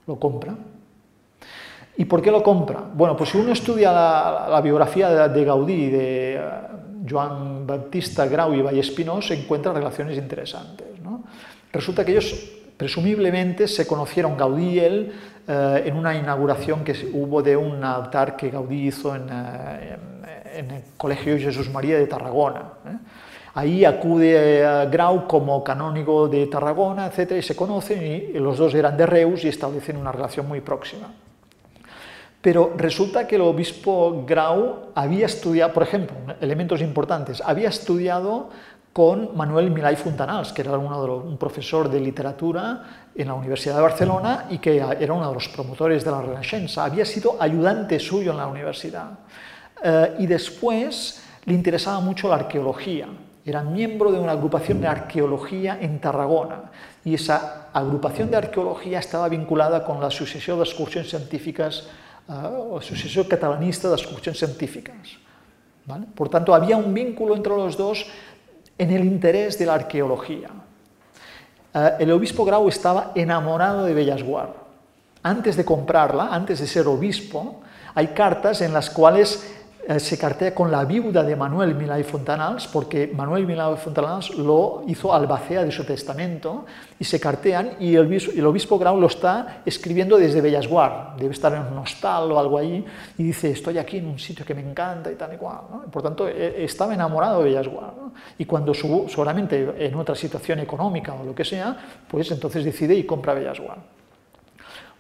Lo 0.07 0.17
compra. 0.19 0.55
¿Y 1.97 2.05
por 2.05 2.23
qué 2.23 2.31
lo 2.31 2.43
compra? 2.43 2.83
Bueno, 2.95 3.17
pues 3.17 3.31
si 3.31 3.39
uno 3.39 3.53
estudia 3.53 3.91
la, 3.93 4.61
biografía 4.63 5.29
de, 5.29 5.45
Gaudí, 5.45 5.89
de 5.89 6.37
eh, 6.37 6.41
Joan 7.09 7.67
Baptista 7.67 8.27
Grau 8.27 8.55
y 8.55 8.63
Vallespinós, 8.63 9.31
encuentra 9.31 9.73
relaciones 9.73 10.17
interesantes. 10.17 10.87
Resulta 11.73 12.05
que 12.05 12.13
ellos 12.13 12.51
presumiblemente 12.77 13.67
se 13.67 13.87
conocieron 13.87 14.37
Gaudí 14.37 14.75
y 14.75 14.79
él 14.79 15.13
eh, 15.47 15.83
en 15.87 15.97
una 15.97 16.17
inauguración 16.17 16.85
que 16.85 17.11
hubo 17.13 17.43
de 17.43 17.57
un 17.57 17.83
altar 17.83 18.37
que 18.37 18.51
Gaudí 18.51 18.87
hizo 18.87 19.15
en, 19.17 19.29
en 19.29 20.71
el 20.71 20.83
Colegio 20.97 21.37
Jesús 21.37 21.71
María 21.71 21.99
de 21.99 22.07
Tarragona. 22.07 22.63
Ahí 23.59 23.85
acude 23.85 24.87
Grau 24.89 25.27
como 25.27 25.65
canónigo 25.65 26.29
de 26.29 26.47
Tarragona, 26.47 27.11
etc., 27.11 27.33
y 27.39 27.43
se 27.43 27.57
conocen, 27.57 28.31
y 28.33 28.39
los 28.39 28.57
dos 28.57 28.73
eran 28.73 28.97
de 28.97 29.05
Reus 29.05 29.43
y 29.43 29.49
establecen 29.49 29.97
una 29.97 30.13
relación 30.13 30.47
muy 30.47 30.61
próxima. 30.61 31.11
Pero 32.41 32.75
resulta 32.77 33.27
que 33.27 33.35
el 33.35 33.43
obispo 33.43 34.23
Grau 34.25 34.93
había 34.95 35.27
estudiado, 35.27 35.73
por 35.73 35.83
ejemplo, 35.83 36.17
elementos 36.41 36.81
importantes, 36.81 37.43
había 37.45 37.69
estudiado 37.69 38.49
con 38.93 39.37
Manuel 39.37 39.73
Milay 39.73 39.97
Fontanals, 39.97 40.53
que 40.53 40.63
era 40.63 40.79
uno 40.79 41.03
de 41.03 41.09
los, 41.09 41.25
un 41.25 41.37
profesor 41.37 41.91
de 41.91 41.99
literatura 41.99 43.11
en 43.13 43.27
la 43.27 43.35
Universidad 43.35 43.75
de 43.75 43.83
Barcelona 43.83 44.47
y 44.51 44.59
que 44.59 44.77
era 44.77 45.13
uno 45.13 45.27
de 45.27 45.35
los 45.35 45.49
promotores 45.49 46.05
de 46.05 46.13
la 46.13 46.23
Renaixença. 46.23 46.85
Había 46.85 47.05
sido 47.05 47.35
ayudante 47.43 47.99
suyo 47.99 48.31
en 48.31 48.37
la 48.37 48.47
universidad. 48.47 49.19
Eh, 49.83 50.15
y 50.21 50.27
después 50.27 51.25
le 51.45 51.55
interesaba 51.55 51.99
mucho 51.99 52.29
la 52.29 52.37
arqueología. 52.37 53.09
Era 53.49 53.63
miembro 53.63 54.13
de 54.13 54.19
una 54.19 54.33
agrupación 54.33 54.79
de 54.83 54.89
arqueología 54.89 55.79
en 55.81 56.01
Tarragona 56.01 56.71
y 57.03 57.15
esa 57.15 57.69
agrupación 57.73 58.31
de 58.31 58.37
arqueología 58.37 58.99
estaba 58.99 59.27
vinculada 59.31 59.87
con 59.87 60.03
la 60.03 60.09
Asociación 60.09 60.59
de 60.59 60.65
Excursiones 60.65 61.09
Científicas 61.09 61.89
Asociación 62.29 63.25
Catalanista 63.25 63.89
de 63.89 63.95
Excursiones 63.95 64.39
Científicas. 64.39 65.17
¿vale? 65.87 66.05
Por 66.15 66.29
tanto, 66.29 66.55
había 66.55 66.77
un 66.77 66.93
vínculo 66.93 67.35
entre 67.35 67.57
los 67.57 67.79
dos 67.79 68.07
en 68.77 68.91
el 68.91 69.03
interés 69.07 69.59
de 69.59 69.65
la 69.65 69.75
arqueología. 69.75 70.51
Eh, 71.73 71.93
el 72.01 72.13
obispo 72.13 72.45
Grau 72.45 72.69
estaba 72.69 73.13
enamorado 73.15 73.85
de 73.85 73.95
Bellasguard. 73.95 74.51
Antes 75.23 75.57
de 75.57 75.65
comprarla, 75.65 76.29
antes 76.31 76.61
de 76.61 76.67
ser 76.67 76.87
obispo, 76.87 77.63
hay 77.95 78.09
cartas 78.09 78.61
en 78.61 78.75
las 78.75 78.91
cuales 78.91 79.58
se 79.97 80.19
cartea 80.19 80.55
con 80.55 80.71
la 80.71 80.85
viuda 80.85 81.23
de 81.23 81.35
Manuel 81.35 81.75
Milay 81.75 82.05
Fontanals, 82.05 82.67
porque 82.67 83.11
Manuel 83.15 83.47
Milay 83.47 83.75
Fontanals 83.79 84.37
lo 84.37 84.83
hizo 84.87 85.15
albacea 85.15 85.65
de 85.65 85.73
su 85.73 85.85
testamento, 85.85 86.67
y 86.99 87.05
se 87.05 87.19
cartean, 87.19 87.71
y 87.81 87.95
el, 87.95 88.13
el 88.13 88.47
obispo 88.47 88.79
Grau 88.79 89.01
lo 89.01 89.07
está 89.07 89.63
escribiendo 89.65 90.19
desde 90.19 90.43
Bellasguard, 90.43 91.17
debe 91.17 91.33
estar 91.33 91.55
en 91.55 91.73
un 91.73 91.79
hostal 91.79 92.31
o 92.31 92.39
algo 92.39 92.59
ahí, 92.59 92.85
y 93.17 93.23
dice, 93.23 93.51
estoy 93.51 93.79
aquí 93.79 93.97
en 93.97 94.09
un 94.09 94.19
sitio 94.19 94.45
que 94.45 94.55
me 94.55 94.61
encanta 94.61 95.11
y 95.11 95.15
tal 95.15 95.33
y 95.33 95.39
cual. 95.39 95.61
¿no? 95.71 95.83
Por 95.91 96.03
tanto, 96.03 96.29
e, 96.29 96.65
estaba 96.65 96.93
enamorado 96.93 97.39
de 97.39 97.45
Bellasguard. 97.45 97.97
¿no? 97.97 98.13
Y 98.37 98.45
cuando 98.45 98.75
seguramente 98.75 99.75
en 99.79 99.95
otra 99.95 100.15
situación 100.15 100.59
económica 100.61 101.15
o 101.15 101.25
lo 101.25 101.35
que 101.35 101.47
sea, 101.47 101.75
pues 102.07 102.31
entonces 102.31 102.63
decide 102.63 102.95
y 102.95 103.05
compra 103.05 103.33
Bellasguard. 103.33 103.98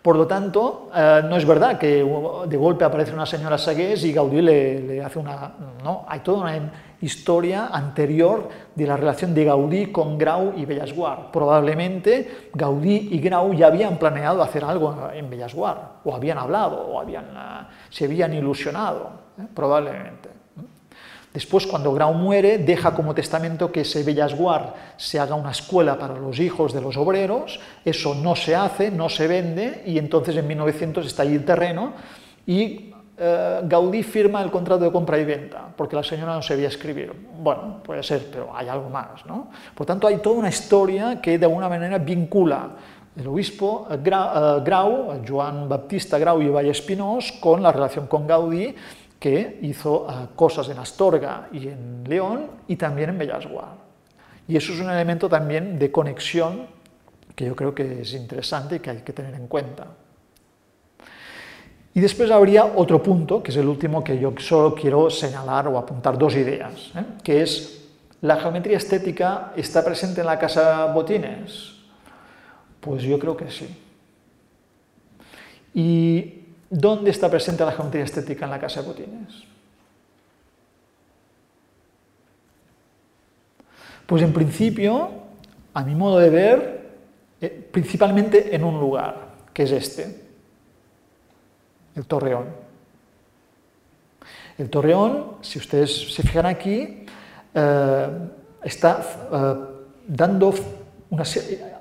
Por 0.08 0.16
lo 0.16 0.26
tanto, 0.26 0.88
eh, 0.94 1.20
no 1.28 1.36
es 1.36 1.44
verdad 1.44 1.76
que 1.76 1.96
de 1.96 2.56
golpe 2.56 2.82
aparece 2.82 3.12
una 3.12 3.26
señora 3.26 3.58
Sagués 3.58 4.02
y 4.04 4.12
Gaudí 4.14 4.40
le, 4.40 5.04
hace 5.04 5.18
una... 5.18 5.52
No, 5.84 6.06
hay 6.08 6.20
toda 6.20 6.44
una 6.44 6.72
historia 7.02 7.66
anterior 7.66 8.48
de 8.74 8.86
la 8.86 8.96
relación 8.96 9.34
de 9.34 9.44
Gaudí 9.44 9.92
con 9.92 10.16
Grau 10.16 10.54
y 10.56 10.64
Bellasguard. 10.64 11.30
Probablemente 11.30 12.48
Gaudí 12.54 13.10
y 13.10 13.18
Grau 13.18 13.52
ya 13.52 13.66
habían 13.66 13.98
planeado 13.98 14.42
hacer 14.42 14.64
algo 14.64 15.10
en 15.12 15.28
Bellasguard, 15.28 15.78
o 16.02 16.14
habían 16.14 16.38
hablado, 16.38 16.86
o 16.86 16.98
habían, 16.98 17.26
eh, 17.26 17.66
se 17.90 18.06
habían 18.06 18.32
ilusionado, 18.32 19.10
¿eh? 19.38 19.46
probablemente. 19.54 20.37
Después, 21.32 21.66
cuando 21.66 21.92
Grau 21.92 22.14
muere, 22.14 22.58
deja 22.58 22.94
como 22.94 23.14
testamento 23.14 23.70
que 23.70 23.82
ese 23.82 24.02
Bellasguard 24.02 24.74
se 24.96 25.20
haga 25.20 25.34
una 25.34 25.50
escuela 25.50 25.98
para 25.98 26.14
los 26.14 26.40
hijos 26.40 26.72
de 26.72 26.80
los 26.80 26.96
obreros, 26.96 27.60
eso 27.84 28.14
no 28.14 28.34
se 28.34 28.56
hace, 28.56 28.90
no 28.90 29.08
se 29.08 29.28
vende, 29.28 29.82
y 29.86 29.98
entonces 29.98 30.36
en 30.36 30.46
1900 30.46 31.06
está 31.06 31.22
ahí 31.22 31.34
el 31.34 31.44
terreno, 31.44 31.92
y 32.46 32.94
eh, 33.20 33.60
Gaudí 33.64 34.02
firma 34.02 34.40
el 34.42 34.50
contrato 34.50 34.84
de 34.84 34.92
compra 34.92 35.18
y 35.18 35.24
venta, 35.24 35.68
porque 35.76 35.96
la 35.96 36.04
señora 36.04 36.34
no 36.34 36.42
sabía 36.42 36.68
escribir. 36.68 37.12
Bueno, 37.12 37.82
puede 37.82 38.02
ser, 38.02 38.30
pero 38.30 38.50
hay 38.54 38.68
algo 38.68 38.88
más, 38.88 39.26
¿no? 39.26 39.50
Por 39.74 39.86
tanto, 39.86 40.06
hay 40.06 40.18
toda 40.18 40.36
una 40.36 40.48
historia 40.48 41.20
que 41.20 41.36
de 41.36 41.44
alguna 41.44 41.68
manera 41.68 41.98
vincula 41.98 42.70
el 43.18 43.26
obispo 43.26 43.88
eh, 43.90 43.98
Grau, 44.02 44.62
Grau 44.62 45.22
Joan 45.26 45.68
Baptista 45.68 46.18
Grau 46.18 46.40
y 46.40 46.48
Valle 46.48 46.70
Espinós, 46.70 47.32
con 47.40 47.60
la 47.62 47.72
relación 47.72 48.06
con 48.06 48.26
Gaudí, 48.26 48.74
que 49.18 49.58
hizo 49.62 50.06
cosas 50.36 50.68
en 50.68 50.78
Astorga 50.78 51.48
y 51.52 51.68
en 51.68 52.04
León 52.06 52.50
y 52.68 52.76
también 52.76 53.10
en 53.10 53.18
Bellasguard. 53.18 53.76
Y 54.46 54.56
eso 54.56 54.72
es 54.72 54.80
un 54.80 54.90
elemento 54.90 55.28
también 55.28 55.78
de 55.78 55.90
conexión 55.90 56.66
que 57.34 57.46
yo 57.46 57.54
creo 57.54 57.74
que 57.74 58.02
es 58.02 58.14
interesante 58.14 58.76
y 58.76 58.78
que 58.80 58.90
hay 58.90 58.98
que 58.98 59.12
tener 59.12 59.34
en 59.34 59.46
cuenta. 59.46 59.86
Y 61.94 62.00
después 62.00 62.30
habría 62.30 62.64
otro 62.64 63.02
punto, 63.02 63.42
que 63.42 63.50
es 63.50 63.56
el 63.56 63.66
último 63.66 64.04
que 64.04 64.18
yo 64.18 64.32
solo 64.38 64.74
quiero 64.74 65.10
señalar 65.10 65.68
o 65.68 65.78
apuntar 65.78 66.16
dos 66.16 66.34
ideas, 66.36 66.92
¿eh? 66.94 67.04
que 67.22 67.42
es 67.42 67.88
la 68.20 68.36
geometría 68.36 68.76
estética 68.76 69.52
está 69.56 69.84
presente 69.84 70.20
en 70.20 70.26
la 70.26 70.38
casa 70.38 70.86
Botines. 70.92 71.74
Pues 72.80 73.02
yo 73.02 73.18
creo 73.18 73.36
que 73.36 73.50
sí. 73.50 73.68
Y 75.74 76.37
¿Dónde 76.70 77.10
está 77.10 77.30
presente 77.30 77.64
la 77.64 77.72
geometría 77.72 78.04
estética 78.04 78.44
en 78.44 78.50
la 78.50 78.60
casa 78.60 78.82
de 78.82 78.88
Botines? 78.88 79.44
Pues 84.06 84.22
en 84.22 84.32
principio, 84.32 85.10
a 85.74 85.82
mi 85.82 85.94
modo 85.94 86.18
de 86.18 86.30
ver, 86.30 86.90
eh, 87.40 87.68
principalmente 87.70 88.54
en 88.54 88.64
un 88.64 88.80
lugar, 88.80 89.34
que 89.52 89.62
es 89.64 89.72
este, 89.72 90.24
el 91.94 92.06
Torreón. 92.06 92.46
El 94.56 94.70
Torreón, 94.70 95.36
si 95.40 95.58
ustedes 95.58 96.14
se 96.14 96.22
fijan 96.22 96.46
aquí, 96.46 97.06
eh, 97.54 98.08
está 98.62 99.28
eh, 99.32 99.54
dando 100.06 100.54
una 101.10 101.24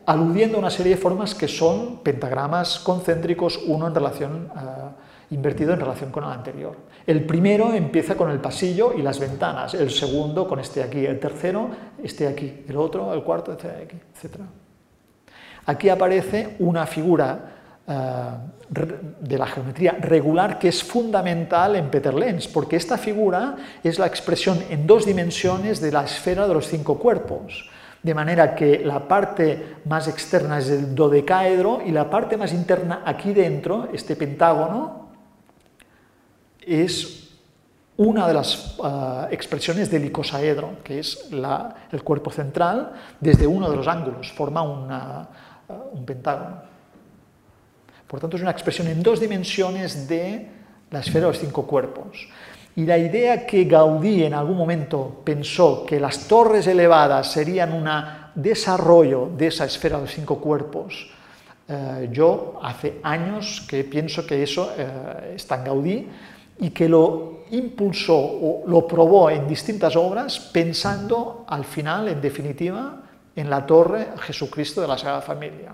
aludiendo 0.08 0.56
a 0.56 0.60
una 0.60 0.70
serie 0.70 0.96
de 0.96 1.02
formas 1.02 1.36
que 1.36 1.50
son 1.50 1.98
pentagramas 1.98 2.80
concéntricos, 2.80 3.60
uno 3.68 3.88
en 3.88 3.94
relación, 3.94 4.50
uh, 4.56 5.34
invertido 5.34 5.74
en 5.74 5.82
relación 5.82 6.12
con 6.12 6.24
el 6.24 6.32
anterior. 6.32 6.78
El 7.06 7.26
primero 7.26 7.74
empieza 7.74 8.16
con 8.16 8.32
el 8.32 8.40
pasillo 8.40 8.94
y 8.94 9.02
las 9.02 9.20
ventanas, 9.20 9.74
el 9.74 9.92
segundo 9.92 10.48
con 10.48 10.62
este 10.62 10.82
aquí, 10.82 11.06
el 11.06 11.20
tercero 11.20 11.70
este 12.02 12.26
aquí, 12.26 12.64
el 12.70 12.78
otro, 12.78 13.14
el 13.14 13.22
cuarto, 13.22 13.52
este 13.52 13.68
aquí, 13.68 13.98
etc. 13.98 14.40
Aquí 15.66 15.90
aparece 15.90 16.56
una 16.60 16.86
figura 16.86 17.40
uh, 17.86 18.74
de 19.20 19.38
la 19.38 19.46
geometría 19.46 19.92
regular 20.00 20.58
que 20.58 20.70
es 20.70 20.82
fundamental 20.82 21.76
en 21.76 21.90
Peter 21.90 22.14
Lenz, 22.14 22.48
porque 22.48 22.78
esta 22.78 22.98
figura 22.98 23.58
es 23.84 24.00
la 24.00 24.08
expresión 24.08 24.64
en 24.70 24.88
dos 24.88 25.06
dimensiones 25.06 25.82
de 25.82 25.92
la 25.92 26.06
esfera 26.06 26.48
de 26.48 26.54
los 26.54 26.66
cinco 26.66 26.98
cuerpos 26.98 27.70
de 28.08 28.14
manera 28.14 28.56
que 28.56 28.80
la 28.86 29.06
parte 29.06 29.80
más 29.84 30.08
externa 30.08 30.60
es 30.60 30.70
el 30.70 30.96
dodecaedro 30.96 31.82
y 31.86 31.92
la 31.92 32.10
parte 32.10 32.38
más 32.38 32.54
interna 32.54 33.02
aquí 33.04 33.34
dentro, 33.34 33.90
este 33.92 34.16
pentágono, 34.16 35.10
es 36.66 37.28
una 37.98 38.26
de 38.26 38.34
las 38.34 38.80
uh, 38.80 39.28
expresiones 39.30 39.92
del 39.92 40.06
icosaedro, 40.06 40.78
que 40.86 41.00
es 41.00 41.30
el 41.92 42.04
cuerpo 42.04 42.32
central, 42.32 42.94
desde 43.20 43.46
uno 43.46 43.70
de 43.70 43.76
los 43.76 43.88
ángulos, 43.90 44.32
forma 44.32 44.64
uh, 44.64 45.28
un 45.92 46.06
pentágono. 46.06 46.62
Por 48.08 48.22
tanto, 48.22 48.38
es 48.38 48.42
una 48.42 48.52
expresión 48.52 48.88
en 48.88 49.04
dos 49.04 49.20
dimensiones 49.20 50.08
de 50.08 50.48
la 50.92 51.00
esfera 51.02 51.26
de 51.26 51.32
los 51.34 51.40
cinco 51.40 51.68
cuerpos. 51.68 52.30
Y 52.78 52.86
la 52.86 52.96
idea 52.96 53.44
que 53.48 53.64
Gaudí 53.64 54.24
en 54.24 54.36
algún 54.36 54.56
momento 54.56 55.22
pensó 55.24 55.84
que 55.84 56.00
las 56.00 56.28
torres 56.28 56.68
elevadas 56.68 57.32
serían 57.32 57.74
un 57.74 57.90
desarrollo 58.36 59.32
de 59.36 59.48
esa 59.48 59.66
esfera 59.66 60.00
de 60.00 60.08
cinco 60.08 60.40
cuerpos, 60.40 61.10
eh, 61.68 62.08
yo 62.12 62.60
hace 62.62 63.00
años 63.02 63.66
que 63.68 63.84
pienso 63.84 64.28
que 64.28 64.44
eso 64.44 64.74
eh, 64.78 65.34
está 65.36 65.56
en 65.56 65.64
Gaudí 65.64 66.08
y 66.60 66.70
que 66.70 66.88
lo 66.88 67.46
impulsó 67.50 68.16
o 68.16 68.64
lo 68.68 68.86
probó 68.86 69.32
en 69.32 69.48
distintas 69.48 69.96
obras 69.96 70.40
pensando 70.40 71.46
al 71.48 71.66
final, 71.66 72.10
en 72.10 72.22
definitiva, 72.22 73.02
en 73.36 73.50
la 73.50 73.66
torre 73.66 74.10
Jesucristo 74.20 74.82
de 74.82 74.88
la 74.88 75.00
Sagrada 75.00 75.22
Familia. 75.22 75.74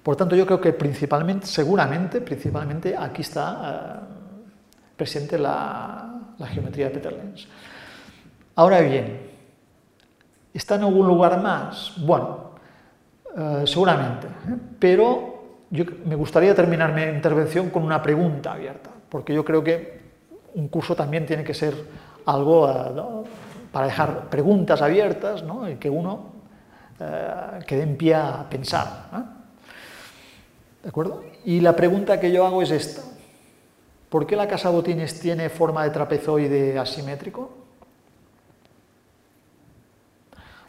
Por 0.00 0.14
tanto, 0.14 0.36
yo 0.36 0.46
creo 0.46 0.60
que 0.60 0.72
principalmente, 0.72 1.48
seguramente, 1.48 2.20
principalmente 2.20 2.96
aquí 2.96 3.22
está 3.22 4.10
eh, 4.10 4.13
presente 4.96 5.38
la, 5.38 6.10
geometría 6.52 6.86
de 6.86 6.90
Peter 6.94 7.12
Lenz. 7.12 7.46
Ahora 8.56 8.80
bien, 8.80 9.20
¿está 10.52 10.76
en 10.76 10.82
algún 10.82 11.06
lugar 11.06 11.40
más? 11.40 11.94
Bueno, 11.98 12.50
eh, 13.36 13.64
seguramente, 13.66 14.26
¿eh? 14.26 14.56
pero 14.78 15.62
yo, 15.70 15.84
me 16.04 16.14
gustaría 16.14 16.54
terminar 16.54 16.92
mi 16.92 17.02
intervención 17.02 17.70
con 17.70 17.82
una 17.82 18.02
pregunta 18.02 18.52
abierta, 18.52 18.90
porque 19.08 19.34
yo 19.34 19.44
creo 19.44 19.64
que 19.64 20.04
un 20.54 20.68
curso 20.68 20.94
también 20.94 21.26
tiene 21.26 21.42
que 21.42 21.54
ser 21.54 21.74
algo 22.26 22.70
eh, 22.70 23.28
para 23.72 23.86
dejar 23.86 24.28
preguntas 24.30 24.82
abiertas 24.82 25.42
y 25.70 25.74
que 25.76 25.90
uno 25.90 26.32
quede 27.66 27.82
en 27.82 27.96
pie 27.96 28.14
a 28.14 28.46
pensar. 28.48 29.08
¿De 30.80 30.88
acuerdo? 30.88 31.24
Y 31.44 31.60
la 31.60 31.74
pregunta 31.74 32.20
que 32.20 32.30
yo 32.30 32.46
hago 32.46 32.62
es 32.62 32.70
esta. 32.70 33.02
¿Por 34.14 34.28
qué 34.28 34.36
la 34.36 34.46
casa 34.46 34.70
Botines 34.70 35.18
tiene 35.18 35.48
forma 35.48 35.82
de 35.82 35.90
trapezoide 35.90 36.78
asimétrico? 36.78 37.50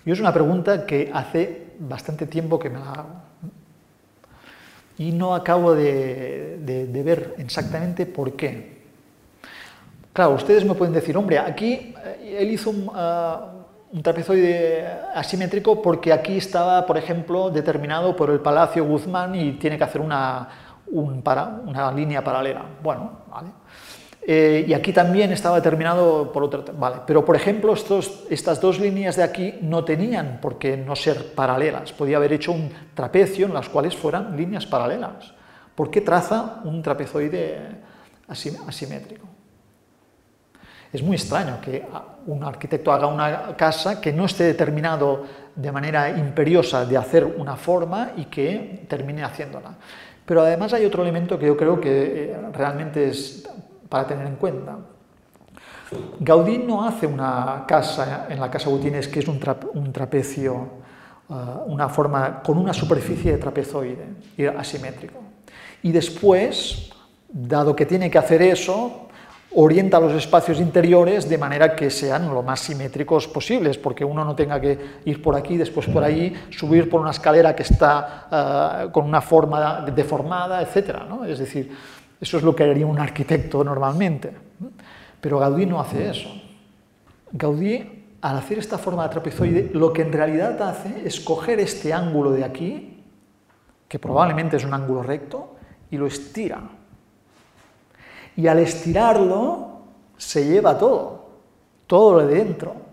Yo 0.03 0.13
es 0.13 0.19
una 0.19 0.34
pregunta 0.34 0.84
que 0.88 1.11
hace 1.13 1.73
bastante 1.77 2.26
tiempo 2.26 2.57
que 2.57 2.72
me 2.72 2.80
la 2.80 2.91
hago. 2.91 3.09
Y 4.97 5.11
no 5.11 5.35
acabo 5.35 5.76
de, 5.76 6.57
ver 7.05 7.35
exactamente 7.38 8.07
por 8.07 8.35
qué. 8.35 8.81
Claro, 10.11 10.31
ustedes 10.34 10.65
me 10.65 10.73
pueden 10.73 10.95
decir, 10.95 11.15
hombre, 11.15 11.38
aquí 11.38 11.93
eh, 12.03 12.38
él 12.39 12.49
hizo 12.49 12.72
un, 12.72 12.89
ah, 12.95 13.51
un 13.91 14.01
trapezoide 14.01 14.88
asimétrico 15.13 15.84
porque 15.84 16.11
aquí 16.11 16.38
estaba, 16.38 16.84
por 16.88 16.97
ejemplo, 16.97 17.51
determinado 17.51 18.15
por 18.15 18.31
el 18.31 18.39
Palacio 18.39 18.84
Guzmán 18.85 19.35
y 19.35 19.51
tiene 19.59 19.77
que 19.77 19.84
hacer 19.84 20.01
una, 20.01 20.65
una 20.88 21.91
línea 21.91 22.24
paralela. 22.24 22.64
Bueno, 22.82 23.12
vale. 23.30 23.49
Eh, 24.28 24.66
y 24.68 24.74
aquí 24.74 24.91
también 24.91 25.32
estaba 25.32 25.57
determinado 25.57 26.32
por 26.32 26.44
otra... 26.44 26.64
Vale, 26.74 27.02
pero 27.06 27.24
por 27.24 27.36
ejemplo 27.36 27.74
estos, 27.74 28.24
estas 28.30 28.60
dos 28.60 28.80
líneas 28.80 29.16
de 29.16 29.24
aquí 29.24 29.53
no 29.62 29.86
tenían 29.86 30.40
por 30.41 30.57
qué 30.57 30.76
no 30.78 30.95
ser 30.95 31.36
paralelas. 31.36 31.94
Podía 31.94 32.18
haber 32.18 32.34
hecho 32.34 32.52
un 32.52 32.72
trapecio 32.95 33.45
en 33.45 33.53
las 33.53 33.70
cuales 33.70 33.95
fueran 33.95 34.36
líneas 34.36 34.66
paralelas. 34.66 35.34
¿Por 35.76 35.91
qué 35.91 36.02
traza 36.02 36.62
un 36.64 36.82
trapezoide 36.82 37.60
asimétrico? 38.28 39.28
Es 40.91 41.03
muy 41.03 41.18
extraño 41.18 41.60
que 41.62 41.86
un 42.26 42.44
arquitecto 42.44 42.91
haga 42.91 43.06
una 43.06 43.56
casa 43.56 43.99
que 43.99 44.14
no 44.14 44.26
esté 44.26 44.45
determinado 44.45 45.24
de 45.53 45.72
manera 45.72 46.10
imperiosa 46.10 46.86
de 46.86 46.98
hacer 46.98 47.26
una 47.26 47.57
forma 47.57 48.14
y 48.16 48.26
que 48.26 48.86
termine 48.88 49.24
haciéndola. 49.24 49.76
Pero 50.26 50.41
además 50.41 50.73
hay 50.73 50.85
otro 50.85 51.03
elemento 51.03 51.38
que 51.38 51.45
yo 51.45 51.56
creo 51.56 51.80
que 51.80 52.31
eh, 52.31 52.38
realmente 52.53 53.07
es 53.10 53.47
para 53.89 54.07
tener 54.07 54.26
en 54.26 54.35
cuenta. 54.35 54.77
Gaudí 56.19 56.57
no 56.57 56.85
hace 56.85 57.06
una 57.06 57.64
casa 57.68 58.27
en 58.30 58.39
la 58.39 58.49
Casa 58.49 58.69
Butines 58.69 59.07
que 59.07 59.19
es 59.19 59.27
un, 59.27 59.39
trapecio, 59.91 60.68
eh, 61.30 61.34
una 61.68 61.89
forma 61.89 62.41
con 62.41 62.57
una 62.57 62.73
superficie 62.73 63.34
de 63.34 63.38
trapezoide 63.38 64.06
asimétrico. 64.57 65.19
Y 65.84 65.91
después, 65.91 66.89
dado 67.30 67.76
que 67.76 67.85
tiene 67.85 68.10
que 68.10 68.18
hacer 68.18 68.41
eso, 68.41 69.05
orienta 69.56 69.99
los 69.99 70.14
espacios 70.14 70.60
interiores 70.60 71.30
de 71.30 71.38
manera 71.38 71.76
que 71.76 71.90
sean 71.90 72.34
lo 72.34 72.44
más 72.44 72.60
simétricos 72.60 73.27
posibles, 73.27 73.77
porque 73.77 74.03
uno 74.03 74.26
no 74.26 74.36
tenga 74.36 74.60
que 74.60 74.77
ir 75.06 75.22
por 75.22 75.36
aquí, 75.36 75.56
después 75.57 75.88
por 75.88 76.03
allí, 76.03 76.34
subir 76.49 76.90
por 76.90 77.02
una 77.02 77.11
escalera 77.11 77.56
que 77.56 77.64
está 77.64 78.27
eh, 78.32 78.91
con 78.91 79.06
una 79.06 79.22
forma 79.22 79.82
deformada, 79.95 80.61
etc. 80.61 80.98
Es 81.27 81.40
decir, 81.40 81.72
eso 82.19 82.38
es 82.38 82.44
lo 82.44 82.53
que 82.53 82.64
haría 82.64 82.86
un 82.86 82.99
arquitecto 82.99 83.64
normalmente. 83.64 84.32
Pero 85.22 85.40
Gaudí 85.40 85.65
no 85.65 85.80
hace 85.80 86.10
eso. 86.10 86.30
Gaudí, 87.32 88.03
al 88.22 88.38
hacer 88.38 88.60
esta 88.60 88.77
forma 88.77 89.03
de 89.03 89.10
trapezoide, 89.10 89.72
lo 89.73 89.94
que 89.94 90.02
en 90.02 90.11
realidad 90.11 90.61
hace 90.61 91.03
es 91.06 91.19
coger 91.22 91.60
este 91.61 91.94
ángulo 91.94 92.32
de 92.32 92.44
aquí, 92.44 93.03
que 93.88 93.99
probablemente 93.99 94.57
es 94.57 94.65
un 94.65 94.73
ángulo 94.73 95.02
recto, 95.02 95.56
y 95.91 95.98
lo 95.98 96.07
estira 96.07 96.61
y 98.36 98.48
al 98.48 98.60
estirarlo 98.60 99.80
se 100.18 100.45
lleva 100.45 100.78
todo, 100.78 101.26
todo 101.88 102.20
lo 102.20 102.28
de 102.28 102.36
dentro. 102.36 102.86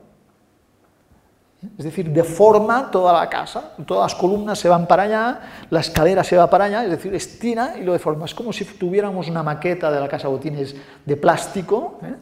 Es 1.79 1.85
decir, 1.85 2.11
deforma 2.11 2.91
toda 2.91 3.13
la 3.13 3.29
casa, 3.29 3.75
todas 3.87 4.13
las 4.13 4.21
columnas 4.21 4.59
se 4.59 4.69
van 4.69 4.87
para 4.89 5.05
allá, 5.05 5.41
la 5.71 5.79
escalera 5.79 6.25
se 6.25 6.37
va 6.37 6.51
para 6.51 6.65
allá, 6.65 6.85
es 6.85 6.91
decir, 6.91 7.15
estira 7.15 7.77
y 7.79 7.85
lo 7.85 7.93
deforma. 7.93 8.25
Es 8.25 8.35
como 8.35 8.53
si 8.53 8.65
tuviéramos 8.65 9.29
una 9.29 9.45
maqueta 9.45 9.91
de 9.91 10.01
la 10.01 10.09
casa 10.09 10.27
Botines 10.27 10.75
de 11.05 11.17
plástico 11.17 12.01
¿eh? 12.03 12.17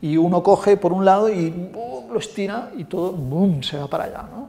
y 0.00 0.16
uno 0.16 0.42
coge 0.42 0.78
por 0.78 0.94
un 0.94 1.04
lado 1.04 1.28
y 1.28 1.70
lo 2.10 2.18
estira 2.18 2.70
y 2.74 2.84
todo 2.84 3.12
boom, 3.12 3.62
se 3.62 3.76
va 3.76 3.86
para 3.86 4.04
allá. 4.04 4.22
¿no? 4.22 4.48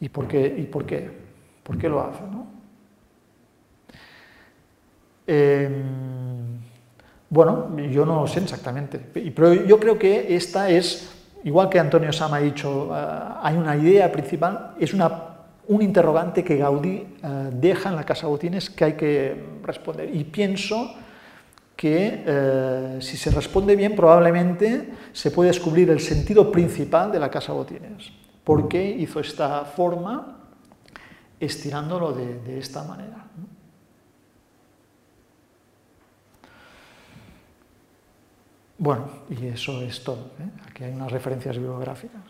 ¿Y 0.00 0.08
por 0.10 0.28
qué? 0.28 0.54
¿Y 0.58 0.64
por 0.64 0.84
qué? 0.84 1.10
¿Por 1.62 1.78
qué 1.78 1.88
lo 1.88 2.02
hace? 2.02 2.20
¿no? 2.30 2.59
Em, 5.32 6.58
bueno, 7.28 7.78
yo 7.88 8.04
no 8.04 8.26
sé 8.26 8.40
exactamente, 8.40 8.98
pero 8.98 9.54
yo 9.54 9.78
creo 9.78 9.96
que 9.96 10.34
esta 10.34 10.68
es, 10.68 11.08
igual 11.44 11.68
que 11.68 11.78
Antonio 11.78 12.12
Sama 12.12 12.38
ha 12.38 12.40
dicho, 12.40 12.90
eh, 12.92 13.38
hay 13.40 13.56
una 13.56 13.76
idea 13.76 14.10
principal, 14.10 14.74
es 14.80 14.92
una, 14.92 15.08
un 15.68 15.82
interrogante 15.82 16.42
que 16.42 16.56
Gaudí 16.56 17.06
eh, 17.22 17.50
deja 17.52 17.90
en 17.90 17.94
la 17.94 18.02
Casa 18.02 18.26
Botines 18.26 18.70
que 18.70 18.84
hay 18.84 18.92
que 18.94 19.60
responder. 19.62 20.12
Y 20.12 20.24
pienso 20.24 20.94
que 21.76 22.24
eh, 22.26 22.98
si 23.00 23.16
se 23.16 23.30
responde 23.30 23.76
bien, 23.76 23.94
probablemente 23.94 24.88
se 25.12 25.30
puede 25.30 25.50
descubrir 25.50 25.90
el 25.90 26.00
sentido 26.00 26.50
principal 26.50 27.12
de 27.12 27.20
la 27.20 27.30
Casa 27.30 27.52
Botines. 27.52 28.10
¿Por 28.42 28.66
qué 28.66 28.84
hizo 28.84 29.20
esta 29.20 29.64
forma 29.64 30.38
estirándolo 31.38 32.12
de 32.14 32.58
esta 32.58 32.82
manera? 32.82 33.29
Bueno, 38.80 39.10
y 39.28 39.46
eso 39.48 39.82
es 39.82 40.02
todo. 40.02 40.30
¿eh? 40.40 40.48
Aquí 40.66 40.84
hay 40.84 40.92
unas 40.92 41.12
referencias 41.12 41.54
bibliográficas. 41.58 42.22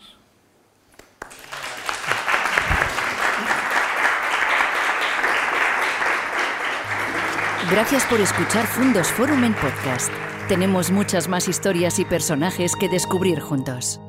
Gracias 7.70 8.04
por 8.06 8.20
escuchar 8.20 8.66
Fundos 8.66 9.12
Forum 9.12 9.44
en 9.44 9.54
podcast. 9.54 10.12
Tenemos 10.48 10.90
muchas 10.90 11.28
más 11.28 11.46
historias 11.46 12.00
y 12.00 12.04
personajes 12.04 12.74
que 12.74 12.88
descubrir 12.88 13.38
juntos. 13.38 14.00